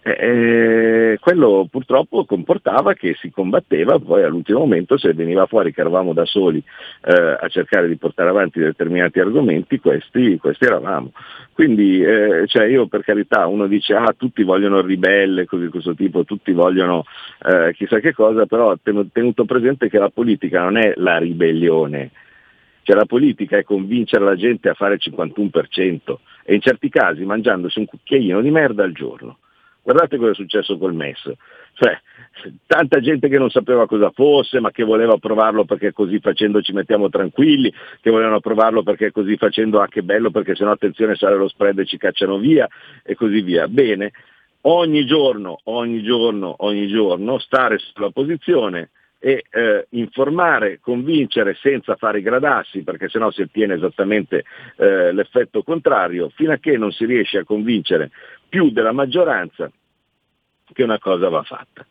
eh, 0.00 1.12
eh, 1.12 1.18
quello 1.20 1.66
purtroppo 1.70 2.24
comportava 2.24 2.94
che 2.94 3.14
si 3.20 3.30
combatteva, 3.30 3.98
poi 3.98 4.22
all'ultimo 4.22 4.60
momento 4.60 4.96
se 4.96 5.12
veniva 5.12 5.46
fuori 5.46 5.72
che 5.72 5.80
eravamo 5.80 6.12
da 6.12 6.24
soli 6.24 6.62
eh, 7.04 7.36
a 7.38 7.46
cercare 7.48 7.88
di 7.88 7.96
portare 7.96 8.30
avanti 8.30 8.60
determinati 8.60 9.20
argomenti, 9.20 9.80
questi, 9.80 10.38
questi 10.38 10.64
eravamo. 10.64 11.12
Quindi 11.52 12.00
eh, 12.00 12.44
cioè 12.46 12.66
io 12.66 12.86
per 12.86 13.02
carità, 13.02 13.46
uno 13.46 13.66
dice 13.66 13.94
ah 13.94 14.14
tutti 14.16 14.44
vogliono 14.44 14.80
ribelle, 14.80 15.46
così 15.46 15.64
di 15.64 15.70
questo 15.70 15.94
tipo, 15.94 16.24
tutti 16.24 16.52
vogliono 16.52 17.04
eh, 17.44 17.74
chissà 17.74 17.98
che 17.98 18.12
cosa, 18.14 18.46
però 18.46 18.76
tenu- 18.82 19.12
tenuto 19.12 19.44
presente 19.44 19.88
che 19.88 19.98
la 19.98 20.10
politica 20.10 20.62
non 20.62 20.78
è 20.78 20.92
la 20.96 21.18
ribellione, 21.18 22.10
cioè 22.88 22.96
la 22.96 23.04
politica 23.04 23.58
è 23.58 23.64
convincere 23.64 24.24
la 24.24 24.34
gente 24.34 24.70
a 24.70 24.74
fare 24.74 24.94
il 24.94 25.12
51% 25.12 26.16
e 26.42 26.54
in 26.54 26.62
certi 26.62 26.88
casi 26.88 27.22
mangiandosi 27.22 27.80
un 27.80 27.84
cucchiaino 27.84 28.40
di 28.40 28.50
merda 28.50 28.82
al 28.82 28.92
giorno. 28.92 29.40
Guardate 29.82 30.16
cosa 30.16 30.30
è 30.30 30.34
successo 30.34 30.78
col 30.78 30.94
MES. 30.94 31.30
Cioè, 31.74 32.00
tanta 32.64 33.00
gente 33.00 33.28
che 33.28 33.36
non 33.36 33.50
sapeva 33.50 33.86
cosa 33.86 34.10
fosse, 34.10 34.58
ma 34.60 34.70
che 34.70 34.84
voleva 34.84 35.18
provarlo 35.18 35.66
perché 35.66 35.92
così 35.92 36.18
facendo 36.18 36.62
ci 36.62 36.72
mettiamo 36.72 37.10
tranquilli, 37.10 37.70
che 38.00 38.10
volevano 38.10 38.40
provarlo 38.40 38.82
perché 38.82 39.12
così 39.12 39.36
facendo 39.36 39.82
ah 39.82 39.88
che 39.88 40.02
bello 40.02 40.30
perché 40.30 40.54
sennò 40.54 40.70
attenzione 40.70 41.14
sale 41.14 41.36
lo 41.36 41.48
spread 41.48 41.80
e 41.80 41.84
ci 41.84 41.98
cacciano 41.98 42.38
via 42.38 42.66
e 43.02 43.14
così 43.14 43.42
via. 43.42 43.68
Bene, 43.68 44.12
ogni 44.62 45.04
giorno, 45.04 45.60
ogni 45.64 46.02
giorno, 46.02 46.54
ogni 46.60 46.88
giorno 46.88 47.38
stare 47.38 47.76
sulla 47.76 48.08
posizione 48.08 48.92
e 49.18 49.44
eh, 49.50 49.86
informare, 49.90 50.78
convincere 50.80 51.54
senza 51.54 51.96
fare 51.96 52.18
i 52.18 52.22
gradassi, 52.22 52.82
perché 52.82 53.08
sennò 53.08 53.30
si 53.30 53.42
ottiene 53.42 53.74
esattamente 53.74 54.44
eh, 54.76 55.12
l'effetto 55.12 55.62
contrario, 55.62 56.28
fino 56.30 56.52
a 56.52 56.58
che 56.58 56.76
non 56.76 56.92
si 56.92 57.04
riesce 57.04 57.38
a 57.38 57.44
convincere 57.44 58.10
più 58.48 58.70
della 58.70 58.92
maggioranza 58.92 59.70
che 60.72 60.82
una 60.82 60.98
cosa 60.98 61.28
va 61.28 61.42
fatta. 61.42 61.86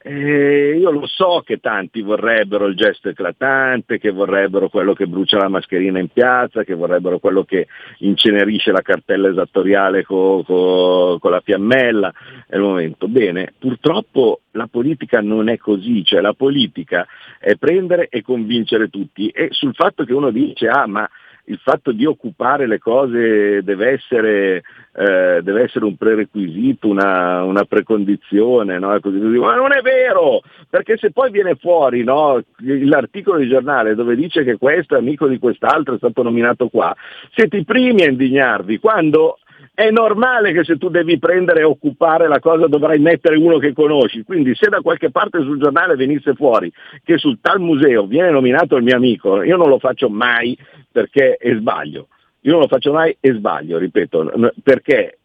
E 0.00 0.78
io 0.78 0.90
lo 0.92 1.06
so 1.06 1.42
che 1.44 1.58
tanti 1.58 2.02
vorrebbero 2.02 2.66
il 2.66 2.76
gesto 2.76 3.08
eclatante, 3.08 3.98
che 3.98 4.10
vorrebbero 4.10 4.68
quello 4.68 4.94
che 4.94 5.08
brucia 5.08 5.38
la 5.38 5.48
mascherina 5.48 5.98
in 5.98 6.08
piazza, 6.08 6.62
che 6.62 6.74
vorrebbero 6.74 7.18
quello 7.18 7.42
che 7.42 7.66
incenerisce 7.98 8.70
la 8.70 8.80
cartella 8.80 9.28
esattoriale 9.28 10.04
con 10.04 11.18
la 11.20 11.40
fiammella. 11.40 12.12
È 12.46 12.54
il 12.54 12.62
momento. 12.62 13.08
Bene, 13.08 13.52
purtroppo 13.58 14.42
la 14.52 14.68
politica 14.68 15.20
non 15.20 15.48
è 15.48 15.56
così, 15.56 16.04
cioè 16.04 16.20
la 16.20 16.32
politica 16.32 17.04
è 17.40 17.56
prendere 17.56 18.06
e 18.08 18.22
convincere 18.22 18.88
tutti. 18.88 19.28
E 19.28 19.48
sul 19.50 19.74
fatto 19.74 20.04
che 20.04 20.12
uno 20.14 20.30
dice, 20.30 20.68
ah 20.68 20.86
ma 20.86 21.08
il 21.48 21.58
fatto 21.62 21.92
di 21.92 22.04
occupare 22.04 22.66
le 22.66 22.78
cose 22.78 23.62
deve 23.62 23.92
essere, 23.92 24.62
eh, 24.94 25.40
deve 25.42 25.62
essere 25.62 25.84
un 25.84 25.96
prerequisito, 25.96 26.88
una, 26.88 27.42
una 27.42 27.64
precondizione, 27.64 28.78
no? 28.78 28.88
Ma 28.88 29.54
non 29.54 29.72
è 29.72 29.80
vero, 29.80 30.42
perché 30.68 30.96
se 30.96 31.10
poi 31.10 31.30
viene 31.30 31.54
fuori 31.56 32.04
no, 32.04 32.42
l'articolo 32.58 33.38
di 33.38 33.48
giornale 33.48 33.94
dove 33.94 34.14
dice 34.14 34.44
che 34.44 34.58
questo 34.58 34.94
è 34.94 34.98
amico 34.98 35.26
di 35.26 35.38
quest'altro, 35.38 35.94
è 35.94 35.98
stato 35.98 36.22
nominato 36.22 36.68
qua, 36.68 36.94
siete 37.34 37.56
i 37.56 37.64
primi 37.64 38.02
a 38.02 38.10
indignarvi, 38.10 38.78
quando 38.78 39.38
è 39.78 39.92
normale 39.92 40.52
che 40.52 40.64
se 40.64 40.76
tu 40.76 40.88
devi 40.88 41.20
prendere 41.20 41.60
e 41.60 41.62
occupare 41.62 42.26
la 42.26 42.40
cosa 42.40 42.66
dovrai 42.66 42.98
mettere 42.98 43.36
uno 43.36 43.58
che 43.58 43.72
conosci, 43.72 44.24
quindi 44.24 44.52
se 44.56 44.68
da 44.68 44.80
qualche 44.80 45.12
parte 45.12 45.40
sul 45.42 45.60
giornale 45.60 45.94
venisse 45.94 46.34
fuori 46.34 46.68
che 47.04 47.16
sul 47.16 47.38
tal 47.40 47.60
museo 47.60 48.04
viene 48.04 48.28
nominato 48.32 48.74
il 48.74 48.82
mio 48.82 48.96
amico, 48.96 49.40
io 49.44 49.56
non 49.56 49.68
lo 49.68 49.78
faccio 49.78 50.08
mai 50.08 50.58
perché 50.90 51.36
è 51.36 51.54
sbaglio, 51.54 52.08
io 52.40 52.50
non 52.50 52.62
lo 52.62 52.66
faccio 52.66 52.90
mai 52.90 53.16
e 53.20 53.32
sbaglio, 53.34 53.78
ripeto, 53.78 54.32
perché 54.64 55.20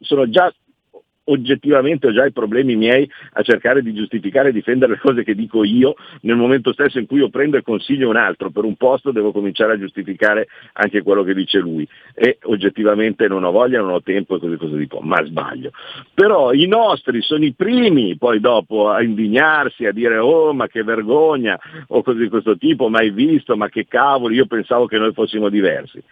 sono 0.00 0.26
già 0.30 0.50
oggettivamente 1.28 2.08
ho 2.08 2.12
già 2.12 2.24
i 2.24 2.32
problemi 2.32 2.76
miei 2.76 3.10
a 3.32 3.42
cercare 3.42 3.82
di 3.82 3.94
giustificare 3.94 4.50
e 4.50 4.52
difendere 4.52 4.92
le 4.92 4.98
cose 4.98 5.24
che 5.24 5.34
dico 5.34 5.64
io, 5.64 5.94
nel 6.22 6.36
momento 6.36 6.72
stesso 6.72 6.98
in 6.98 7.06
cui 7.06 7.18
io 7.18 7.28
prendo 7.28 7.56
e 7.56 7.62
consiglio 7.62 8.08
un 8.08 8.16
altro. 8.16 8.50
Per 8.50 8.64
un 8.64 8.76
posto 8.76 9.12
devo 9.12 9.32
cominciare 9.32 9.74
a 9.74 9.78
giustificare 9.78 10.48
anche 10.74 11.02
quello 11.02 11.22
che 11.22 11.34
dice 11.34 11.58
lui. 11.58 11.86
E 12.14 12.38
oggettivamente 12.42 13.28
non 13.28 13.44
ho 13.44 13.50
voglia, 13.50 13.80
non 13.80 13.90
ho 13.90 14.02
tempo 14.02 14.36
e 14.36 14.40
così 14.40 14.56
così 14.56 14.76
tipo, 14.78 15.00
ma 15.00 15.22
sbaglio. 15.24 15.70
Però 16.14 16.52
i 16.52 16.66
nostri 16.66 17.20
sono 17.22 17.44
i 17.44 17.54
primi 17.54 18.16
poi 18.16 18.40
dopo 18.40 18.90
a 18.90 19.02
indignarsi, 19.02 19.86
a 19.86 19.92
dire 19.92 20.18
oh 20.18 20.52
ma 20.52 20.66
che 20.66 20.82
vergogna 20.82 21.58
o 21.88 22.02
cose 22.02 22.20
di 22.20 22.28
questo 22.28 22.56
tipo, 22.56 22.88
mai 22.88 23.10
visto, 23.10 23.56
ma 23.56 23.68
che 23.68 23.86
cavolo, 23.86 24.34
io 24.34 24.46
pensavo 24.46 24.86
che 24.86 24.98
noi 24.98 25.12
fossimo 25.12 25.48
diversi 25.48 26.02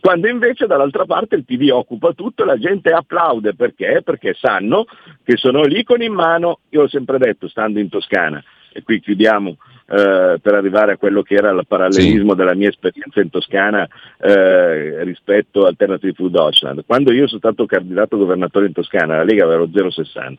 quando 0.00 0.28
invece 0.28 0.66
dall'altra 0.66 1.04
parte 1.04 1.36
il 1.36 1.44
PD 1.44 1.70
occupa 1.70 2.12
tutto 2.12 2.42
e 2.42 2.46
la 2.46 2.58
gente 2.58 2.90
applaude 2.90 3.54
perché? 3.54 4.02
Perché 4.04 4.34
sanno 4.34 4.86
che 5.24 5.36
sono 5.36 5.62
lì 5.62 5.84
con 5.84 6.02
in 6.02 6.12
mano, 6.12 6.60
io 6.70 6.82
ho 6.82 6.88
sempre 6.88 7.18
detto, 7.18 7.48
stando 7.48 7.78
in 7.78 7.88
Toscana, 7.88 8.42
e 8.72 8.82
qui 8.82 9.00
chiudiamo 9.00 9.56
eh, 9.90 10.38
per 10.40 10.54
arrivare 10.54 10.92
a 10.92 10.96
quello 10.98 11.22
che 11.22 11.34
era 11.34 11.50
il 11.50 11.64
parallelismo 11.66 12.34
della 12.34 12.54
mia 12.54 12.68
esperienza 12.68 13.20
in 13.20 13.30
Toscana 13.30 13.88
eh, 14.18 15.02
rispetto 15.02 15.64
a 15.64 15.68
Alternative 15.68 16.12
Food 16.12 16.32
Deutschland. 16.32 16.84
Quando 16.86 17.10
io 17.12 17.26
sono 17.26 17.38
stato 17.38 17.64
candidato 17.64 18.18
governatore 18.18 18.66
in 18.66 18.72
Toscana, 18.72 19.16
la 19.16 19.24
Lega 19.24 19.44
aveva 19.44 19.60
lo 19.60 19.68
0,60, 19.68 20.36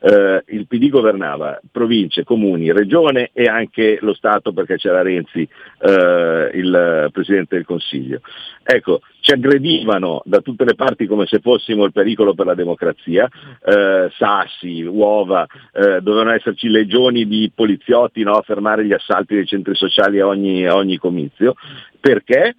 eh, 0.00 0.44
il 0.54 0.66
PD 0.68 0.88
governava 0.90 1.60
province, 1.72 2.22
comuni, 2.22 2.72
regione 2.72 3.30
e 3.32 3.46
anche 3.46 3.98
lo 4.00 4.14
Stato 4.14 4.52
perché 4.52 4.76
c'era 4.76 5.02
Renzi, 5.02 5.46
eh, 5.80 6.50
il 6.54 7.08
Presidente 7.12 7.56
del 7.56 7.64
Consiglio. 7.64 8.20
Ecco, 8.62 9.00
ci 9.20 9.32
aggredivano 9.32 10.22
da 10.24 10.40
tutte 10.40 10.64
le 10.64 10.74
parti 10.74 11.06
come 11.06 11.26
se 11.26 11.40
fossimo 11.40 11.84
il 11.84 11.92
pericolo 11.92 12.34
per 12.34 12.46
la 12.46 12.54
democrazia, 12.54 13.28
eh, 13.64 14.10
sassi, 14.16 14.82
uova, 14.82 15.46
eh, 15.72 16.00
dovevano 16.00 16.32
esserci 16.32 16.68
legioni 16.68 17.26
di 17.26 17.50
poliziotti 17.54 18.22
no, 18.22 18.34
a 18.34 18.42
fermare 18.42 18.83
gli 18.84 18.92
assalti 18.92 19.34
dei 19.34 19.46
centri 19.46 19.74
sociali 19.74 20.20
a 20.20 20.26
ogni, 20.26 20.66
a 20.66 20.74
ogni 20.74 20.96
comizio. 20.96 21.54
Perché? 22.00 22.54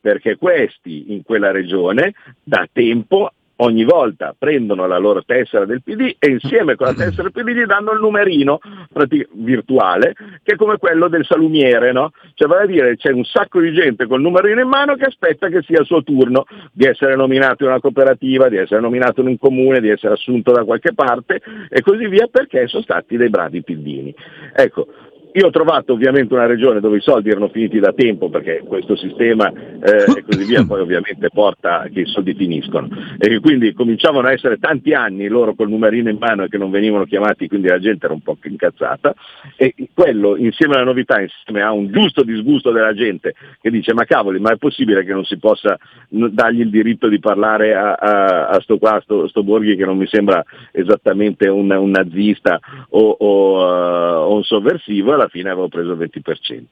Perché 0.00 0.36
questi 0.36 1.12
in 1.12 1.22
quella 1.22 1.50
regione 1.50 2.14
da 2.42 2.66
tempo 2.72 3.30
ogni 3.60 3.84
volta 3.84 4.34
prendono 4.36 4.86
la 4.86 4.98
loro 4.98 5.22
tessera 5.24 5.64
del 5.64 5.82
PD 5.82 6.16
e 6.18 6.28
insieme 6.28 6.74
con 6.76 6.86
la 6.86 6.94
tessera 6.94 7.28
del 7.28 7.32
PD 7.32 7.58
gli 7.58 7.64
danno 7.64 7.92
il 7.92 8.00
numerino 8.00 8.58
virtuale 9.32 10.14
che 10.42 10.52
è 10.52 10.56
come 10.56 10.76
quello 10.78 11.08
del 11.08 11.24
salumiere, 11.24 11.92
no? 11.92 12.10
Cioè 12.34 12.48
vale 12.48 12.64
a 12.64 12.66
dire 12.66 12.96
c'è 12.96 13.10
un 13.12 13.24
sacco 13.24 13.60
di 13.60 13.72
gente 13.72 14.06
col 14.06 14.20
numerino 14.20 14.60
in 14.60 14.68
mano 14.68 14.96
che 14.96 15.04
aspetta 15.04 15.48
che 15.48 15.62
sia 15.62 15.80
il 15.80 15.86
suo 15.86 16.02
turno 16.02 16.44
di 16.72 16.86
essere 16.86 17.14
nominato 17.16 17.64
in 17.64 17.70
una 17.70 17.80
cooperativa, 17.80 18.48
di 18.48 18.56
essere 18.56 18.80
nominato 18.80 19.20
in 19.20 19.28
un 19.28 19.38
comune, 19.38 19.80
di 19.80 19.88
essere 19.88 20.14
assunto 20.14 20.52
da 20.52 20.64
qualche 20.64 20.92
parte 20.94 21.40
e 21.68 21.80
così 21.82 22.06
via 22.08 22.26
perché 22.26 22.66
sono 22.66 22.82
stati 22.82 23.16
dei 23.16 23.30
bravi 23.30 23.62
pidini. 23.62 24.14
Ecco, 24.54 24.86
io 25.32 25.46
ho 25.46 25.50
trovato 25.50 25.92
ovviamente 25.92 26.34
una 26.34 26.46
regione 26.46 26.80
dove 26.80 26.96
i 26.96 27.02
soldi 27.02 27.30
erano 27.30 27.48
finiti 27.48 27.78
da 27.78 27.92
tempo 27.92 28.28
perché 28.28 28.62
questo 28.66 28.96
sistema 28.96 29.48
eh, 29.48 30.04
e 30.16 30.24
così 30.24 30.44
via 30.44 30.64
poi 30.64 30.80
ovviamente 30.80 31.28
porta 31.32 31.86
che 31.92 32.00
i 32.00 32.06
soldi 32.06 32.34
finiscono. 32.34 32.88
E 33.18 33.38
quindi 33.38 33.72
cominciavano 33.72 34.26
a 34.26 34.32
essere 34.32 34.58
tanti 34.58 34.92
anni 34.92 35.28
loro 35.28 35.54
col 35.54 35.68
numerino 35.68 36.08
in 36.08 36.16
mano 36.18 36.44
e 36.44 36.48
che 36.48 36.58
non 36.58 36.70
venivano 36.70 37.04
chiamati 37.04 37.46
quindi 37.46 37.68
la 37.68 37.78
gente 37.78 38.06
era 38.06 38.14
un 38.14 38.22
po' 38.22 38.36
incazzata. 38.42 39.14
E 39.56 39.74
quello 39.94 40.36
insieme 40.36 40.74
alla 40.74 40.84
novità 40.84 41.20
insieme 41.20 41.62
a 41.62 41.70
un 41.70 41.90
giusto 41.92 42.22
disgusto 42.22 42.72
della 42.72 42.94
gente 42.94 43.34
che 43.60 43.70
dice 43.70 43.94
ma 43.94 44.04
cavoli 44.04 44.40
ma 44.40 44.50
è 44.50 44.56
possibile 44.56 45.04
che 45.04 45.12
non 45.12 45.24
si 45.24 45.38
possa 45.38 45.78
dargli 46.08 46.60
il 46.60 46.70
diritto 46.70 47.08
di 47.08 47.20
parlare 47.20 47.74
a, 47.74 47.92
a, 47.92 48.48
a 48.48 48.60
sto 48.60 48.78
qua, 48.78 49.00
sto, 49.02 49.28
sto 49.28 49.44
Borghi 49.44 49.76
che 49.76 49.84
non 49.84 49.96
mi 49.96 50.06
sembra 50.08 50.44
esattamente 50.72 51.48
un, 51.48 51.70
un 51.70 51.90
nazista 51.90 52.58
o, 52.88 53.16
o, 53.18 53.60
eh, 53.60 54.14
o 54.14 54.34
un 54.34 54.42
sovversivo 54.42 55.18
alla 55.20 55.30
fine 55.30 55.50
avevo 55.50 55.68
preso 55.68 55.92
il 55.92 55.98
20%, 55.98 56.64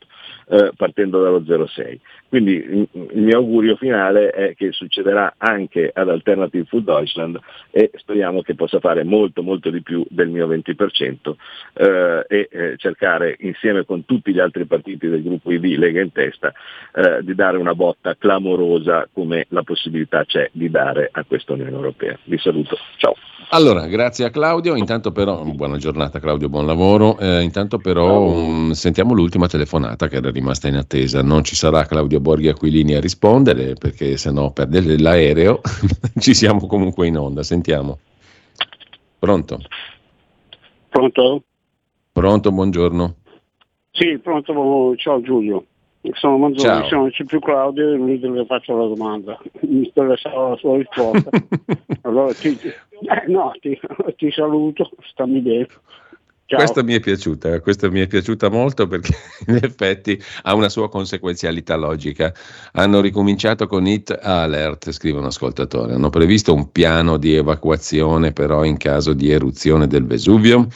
eh, 0.49 0.73
partendo 0.77 1.23
dallo 1.23 1.41
0,6. 1.41 1.99
Quindi 2.29 2.53
il, 2.53 2.89
il 2.93 3.23
mio 3.23 3.37
augurio 3.37 3.77
finale 3.77 4.31
è 4.31 4.55
che 4.55 4.73
succederà 4.73 5.35
anche 5.37 5.91
ad 5.93 6.09
Alternative 6.09 6.65
Food 6.65 6.85
Deutschland 6.85 7.39
e 7.71 7.91
speriamo 7.95 8.43
che 8.43 8.55
possa 8.55 8.81
fare 8.81 9.05
molto 9.05 9.43
molto 9.43 9.71
di 9.71 9.83
più 9.83 10.05
del 10.09 10.29
mio 10.29 10.47
20% 10.47 11.35
eh, 11.75 12.25
e 12.29 12.49
eh, 12.51 12.75
cercare 12.77 13.37
insieme 13.41 13.85
con 13.85 14.05
tutti 14.05 14.33
gli 14.33 14.41
altri 14.41 14.67
partiti 14.67 15.09
del 15.09 15.23
gruppo 15.23 15.53
ID 15.53 15.79
Lega 15.79 16.01
in 16.01 16.13
testa 16.13 16.53
eh, 16.95 17.23
di 17.23 17.35
dare 17.35 17.57
una 17.57 17.75
botta 17.75 18.17
clamorosa 18.17 19.09
come 19.13 19.47
la 19.51 19.63
possibilità 19.63 20.25
c'è 20.25 20.51
di 20.53 20.71
dare 20.71 21.09
a 21.13 21.25
questa 21.25 21.53
Unione 21.53 21.71
Europea. 21.71 22.19
Vi 22.25 22.39
saluto, 22.39 22.77
ciao. 22.97 23.15
Allora, 23.51 23.87
grazie 23.87 24.27
a 24.27 24.31
Claudio. 24.31 24.77
Intanto 24.77 25.11
però, 25.11 25.43
buona 25.43 25.79
giornata 25.79 26.19
Claudio, 26.19 26.51
buon 26.51 26.67
lavoro. 26.67 27.19
Eh, 27.19 27.41
intanto 27.41 27.79
però 27.79 28.21
um, 28.21 28.73
sentiamo 28.73 29.15
l'ultima 29.15 29.47
telefonata 29.47 30.07
che 30.09 30.17
era 30.17 30.31
rimasta 30.39 30.69
in 30.69 30.77
attesa. 30.77 31.23
Non 31.23 31.45
ci 31.45 31.55
sarà 31.55 31.85
Claudio 31.85 32.21
Borghi 32.21 32.49
Aquilini 32.49 32.95
a 32.95 33.01
rispondere 33.01 33.75
perché 33.75 34.17
sennò 34.17 34.51
perde 34.53 34.99
l'aereo. 34.99 35.61
ci 36.19 36.35
siamo 36.35 36.67
comunque 36.67 37.07
in 37.07 37.19
onda. 37.19 37.43
Sentiamo. 37.43 37.99
Pronto? 39.19 39.59
Pronto? 40.89 41.43
Pronto, 42.13 42.53
buongiorno. 42.53 43.15
Sì, 43.91 44.19
pronto, 44.19 44.95
ciao 44.97 45.21
Giulio. 45.21 45.65
Sono 46.13 46.39
Manzoni, 46.39 46.89
sono 46.89 47.11
c'è 47.11 47.25
più 47.25 47.41
Claudio 47.41 47.93
e 47.93 47.97
lui 47.97 48.19
le 48.21 48.47
faccio 48.47 48.77
la 48.77 48.87
domanda. 48.87 49.39
Mi 49.61 49.87
interessava 49.87 50.51
la 50.51 50.57
sua 50.57 50.77
risposta. 50.77 51.31
allora 52.03 52.33
ti, 52.33 52.57
eh, 52.61 53.25
no, 53.27 53.53
ti, 53.61 53.79
ti 54.17 54.31
saluto, 54.31 54.89
stammi 55.11 55.41
bene. 55.41 55.67
Ciao. 56.51 56.61
Questa 56.61 56.83
mi 56.83 56.95
è 56.95 57.01
piaciuta, 57.01 57.61
questa 57.61 57.91
mi 57.91 58.01
è 58.01 58.07
piaciuta 58.07 58.49
molto 58.49 58.87
perché 58.87 59.15
in 59.49 59.59
effetti 59.61 60.19
ha 60.45 60.55
una 60.55 60.71
sua 60.71 60.89
conseguenzialità 60.89 61.77
logica. 61.77 62.33
Hanno 62.73 63.03
ricominciato 63.03 63.67
con 63.67 63.87
Hit 63.87 64.19
Alert, 64.19 64.91
scrive 64.93 65.19
un 65.19 65.27
ascoltatore. 65.27 65.93
Hanno 65.93 66.09
previsto 66.09 66.55
un 66.55 66.73
piano 66.73 67.19
di 67.19 67.35
evacuazione 67.35 68.33
però 68.33 68.65
in 68.65 68.79
caso 68.79 69.13
di 69.13 69.31
eruzione 69.31 69.87
del 69.89 70.07
Vesuvio. 70.07 70.69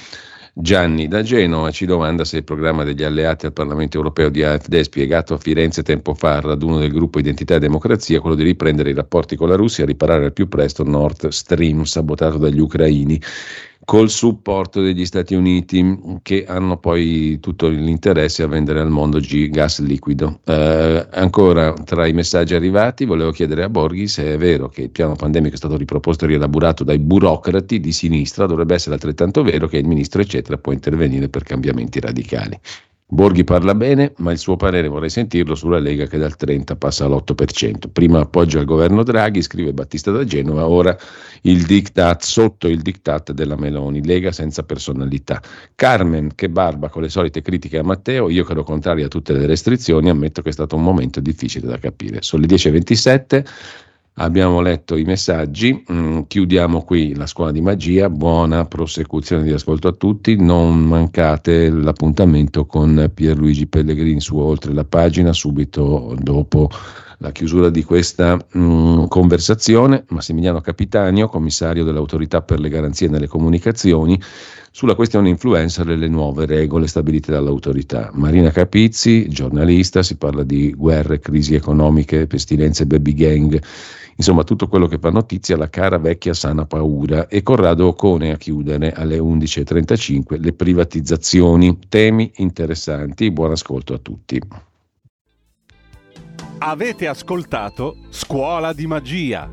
Gianni 0.53 1.09
da 1.09 1.23
Genova 1.23 1.71
ci 1.71 1.87
domanda 1.87 2.27
se 2.27 2.37
il 2.37 2.45
programma 2.45 2.85
degli 2.85 3.03
alleati 3.03 3.47
al 3.47 3.55
Parlamento 3.55 3.97
europeo 3.97 4.29
di 4.29 4.43
AfD 4.43 4.79
spiegato 4.81 5.33
a 5.33 5.39
Firenze 5.39 5.83
tempo 5.83 6.13
fa 6.13 6.35
al 6.35 6.43
raduno 6.43 6.81
del 6.81 6.93
gruppo 6.93 7.19
Identità 7.19 7.55
e 7.55 7.61
Democrazia, 7.61 8.21
quello 8.21 8.37
di 8.37 8.43
riprendere 8.43 8.91
i 8.91 8.95
rapporti 8.95 9.37
con 9.37 9.49
la 9.49 9.57
Russia 9.57 9.85
e 9.85 9.87
riparare 9.87 10.27
al 10.27 10.35
più 10.35 10.49
presto 10.49 10.85
Nord 10.85 11.29
Stream 11.29 11.85
sabotato 11.85 12.37
dagli 12.37 12.61
ucraini 12.61 13.19
col 13.85 14.11
supporto 14.11 14.81
degli 14.81 15.05
Stati 15.05 15.35
Uniti 15.35 15.99
che 16.23 16.45
hanno 16.47 16.77
poi 16.77 17.39
tutto 17.41 17.69
l'interesse 17.69 18.43
a 18.43 18.47
vendere 18.47 18.81
al 18.81 18.91
mondo 18.91 19.19
G 19.19 19.49
gas 19.49 19.81
liquido. 19.81 20.41
Eh, 20.45 21.07
ancora 21.11 21.73
tra 21.73 22.07
i 22.07 22.13
messaggi 22.13 22.55
arrivati 22.55 23.05
volevo 23.05 23.33
chiedere 23.33 23.65
a 23.65 23.69
Borghi 23.69 24.07
se 24.07 24.35
è 24.35 24.37
vero 24.37 24.69
che 24.69 24.83
il 24.83 24.91
piano 24.91 25.15
pandemico 25.15 25.55
è 25.55 25.59
stato 25.59 25.77
riproposto 25.77 26.25
e 26.25 26.29
rielaborato 26.29 26.85
dai 26.85 26.99
burocrati 26.99 27.81
di 27.81 27.93
sinistra, 27.93 28.47
dovrebbe 28.47 28.75
essere 28.75 28.95
altrettanto 28.95 29.43
vero 29.43 29.67
che 29.67 29.79
il 29.79 29.87
ministro 29.87 30.21
eccetera 30.21 30.59
può 30.59 30.73
intervenire 30.73 31.29
per 31.29 31.43
cambiamenti 31.43 32.01
radicali. 32.01 32.59
Borghi 33.13 33.45
parla 33.45 33.75
bene, 33.75 34.15
ma 34.19 34.33
il 34.33 34.39
suo 34.39 34.57
parere 34.57 34.89
vorrei 34.89 35.11
sentirlo 35.11 35.55
sulla 35.55 35.79
Lega 35.79 36.07
che 36.07 36.17
dal 36.17 36.35
30 36.35 36.77
passa 36.77 37.05
all'8%. 37.05 37.91
Prima 37.93 38.21
appoggio 38.21 38.59
al 38.59 38.65
governo 38.65 39.03
Draghi, 39.03 39.43
scrive 39.43 39.75
Battista 39.75 40.11
da 40.11 40.25
Genova, 40.25 40.67
ora 40.67 40.97
il 41.43 41.67
diktat 41.67 42.23
sotto 42.23 42.69
il 42.69 42.81
diktat 42.81 43.33
della 43.33 43.55
Meloni, 43.55 44.03
Lega 44.03 44.33
senza 44.33 44.63
personalità. 44.63 45.43
Carmen, 45.75 46.31
che 46.35 46.49
barba 46.49 46.89
con 46.89 47.03
le 47.03 47.11
solite 47.11 47.43
critiche 47.43 47.77
a 47.77 47.83
Matteo, 47.83 48.31
io 48.31 48.45
che 48.45 48.53
ero 48.53 48.65
contrario 48.65 49.05
a 49.05 49.09
tutte 49.09 49.35
le 49.35 49.45
restrizioni, 49.45 50.09
ammetto 50.09 50.41
che 50.41 50.49
è 50.49 50.53
stato 50.53 50.77
un 50.77 50.83
momento 50.83 51.21
difficile 51.21 51.67
da 51.67 51.77
capire. 51.77 52.23
Sono 52.23 52.47
le 52.47 52.49
10.27. 52.49 53.45
Abbiamo 54.17 54.61
letto 54.61 54.97
i 54.97 55.05
messaggi, 55.05 55.85
mm, 55.91 56.21
chiudiamo 56.27 56.83
qui 56.83 57.15
la 57.15 57.27
scuola 57.27 57.51
di 57.51 57.63
magia, 57.63 58.11
buona 58.11 58.67
prosecuzione 58.67 59.43
di 59.43 59.53
ascolto 59.53 59.89
a 59.89 59.93
tutti, 59.93 60.37
non 60.37 60.85
mancate 60.85 61.71
l'appuntamento 61.71 62.67
con 62.67 63.11
Pierluigi 63.15 63.67
Pellegrini 63.67 64.21
su 64.21 64.37
Oltre 64.37 64.75
la 64.75 64.85
pagina 64.85 65.33
subito 65.33 66.15
dopo 66.21 66.69
la 67.23 67.33
chiusura 67.33 67.71
di 67.71 67.85
questa 67.85 68.37
mm, 68.37 69.05
conversazione. 69.07 70.05
Massimiliano 70.09 70.61
Capitanio, 70.61 71.29
commissario 71.29 71.83
dell'autorità 71.83 72.43
per 72.43 72.61
le 72.61 72.69
garanzie 72.69 73.09
nelle 73.09 73.29
comunicazioni, 73.29 74.21
sulla 74.71 74.95
questione 74.95 75.31
influencer 75.31 75.89
e 75.89 75.97
le 75.97 76.09
nuove 76.09 76.45
regole 76.45 76.87
stabilite 76.87 77.33
dall'autorità. 77.33 78.11
Marina 78.13 78.51
Capizzi, 78.51 79.29
giornalista, 79.29 80.03
si 80.03 80.17
parla 80.17 80.43
di 80.43 80.75
guerre, 80.75 81.21
crisi 81.21 81.55
economiche, 81.55 82.27
pestilenze, 82.27 82.87
baby 82.87 83.15
gang, 83.15 83.63
insomma 84.17 84.45
tutto 84.45 84.69
quello 84.69 84.87
che 84.87 84.99
fa 84.99 85.11
notizia, 85.11 85.57
la 85.57 85.69
cara 85.69 85.99
vecchia 85.99 86.35
sana 86.35 86.67
paura. 86.67 87.29
E 87.29 87.43
Corrado 87.43 87.89
Ocone 87.89 88.33
a 88.33 88.37
chiudere 88.37 88.93
alle 88.93 89.19
11.35 89.19 90.41
le 90.41 90.53
privatizzazioni, 90.53 91.79
temi 91.89 92.31
interessanti. 92.37 93.31
Buon 93.31 93.53
ascolto 93.53 93.95
a 93.95 93.99
tutti. 93.99 94.41
Avete 96.59 97.09
ascoltato 97.09 97.97
Scuola 98.11 98.73
di 98.73 98.87
Magia. 98.87 99.51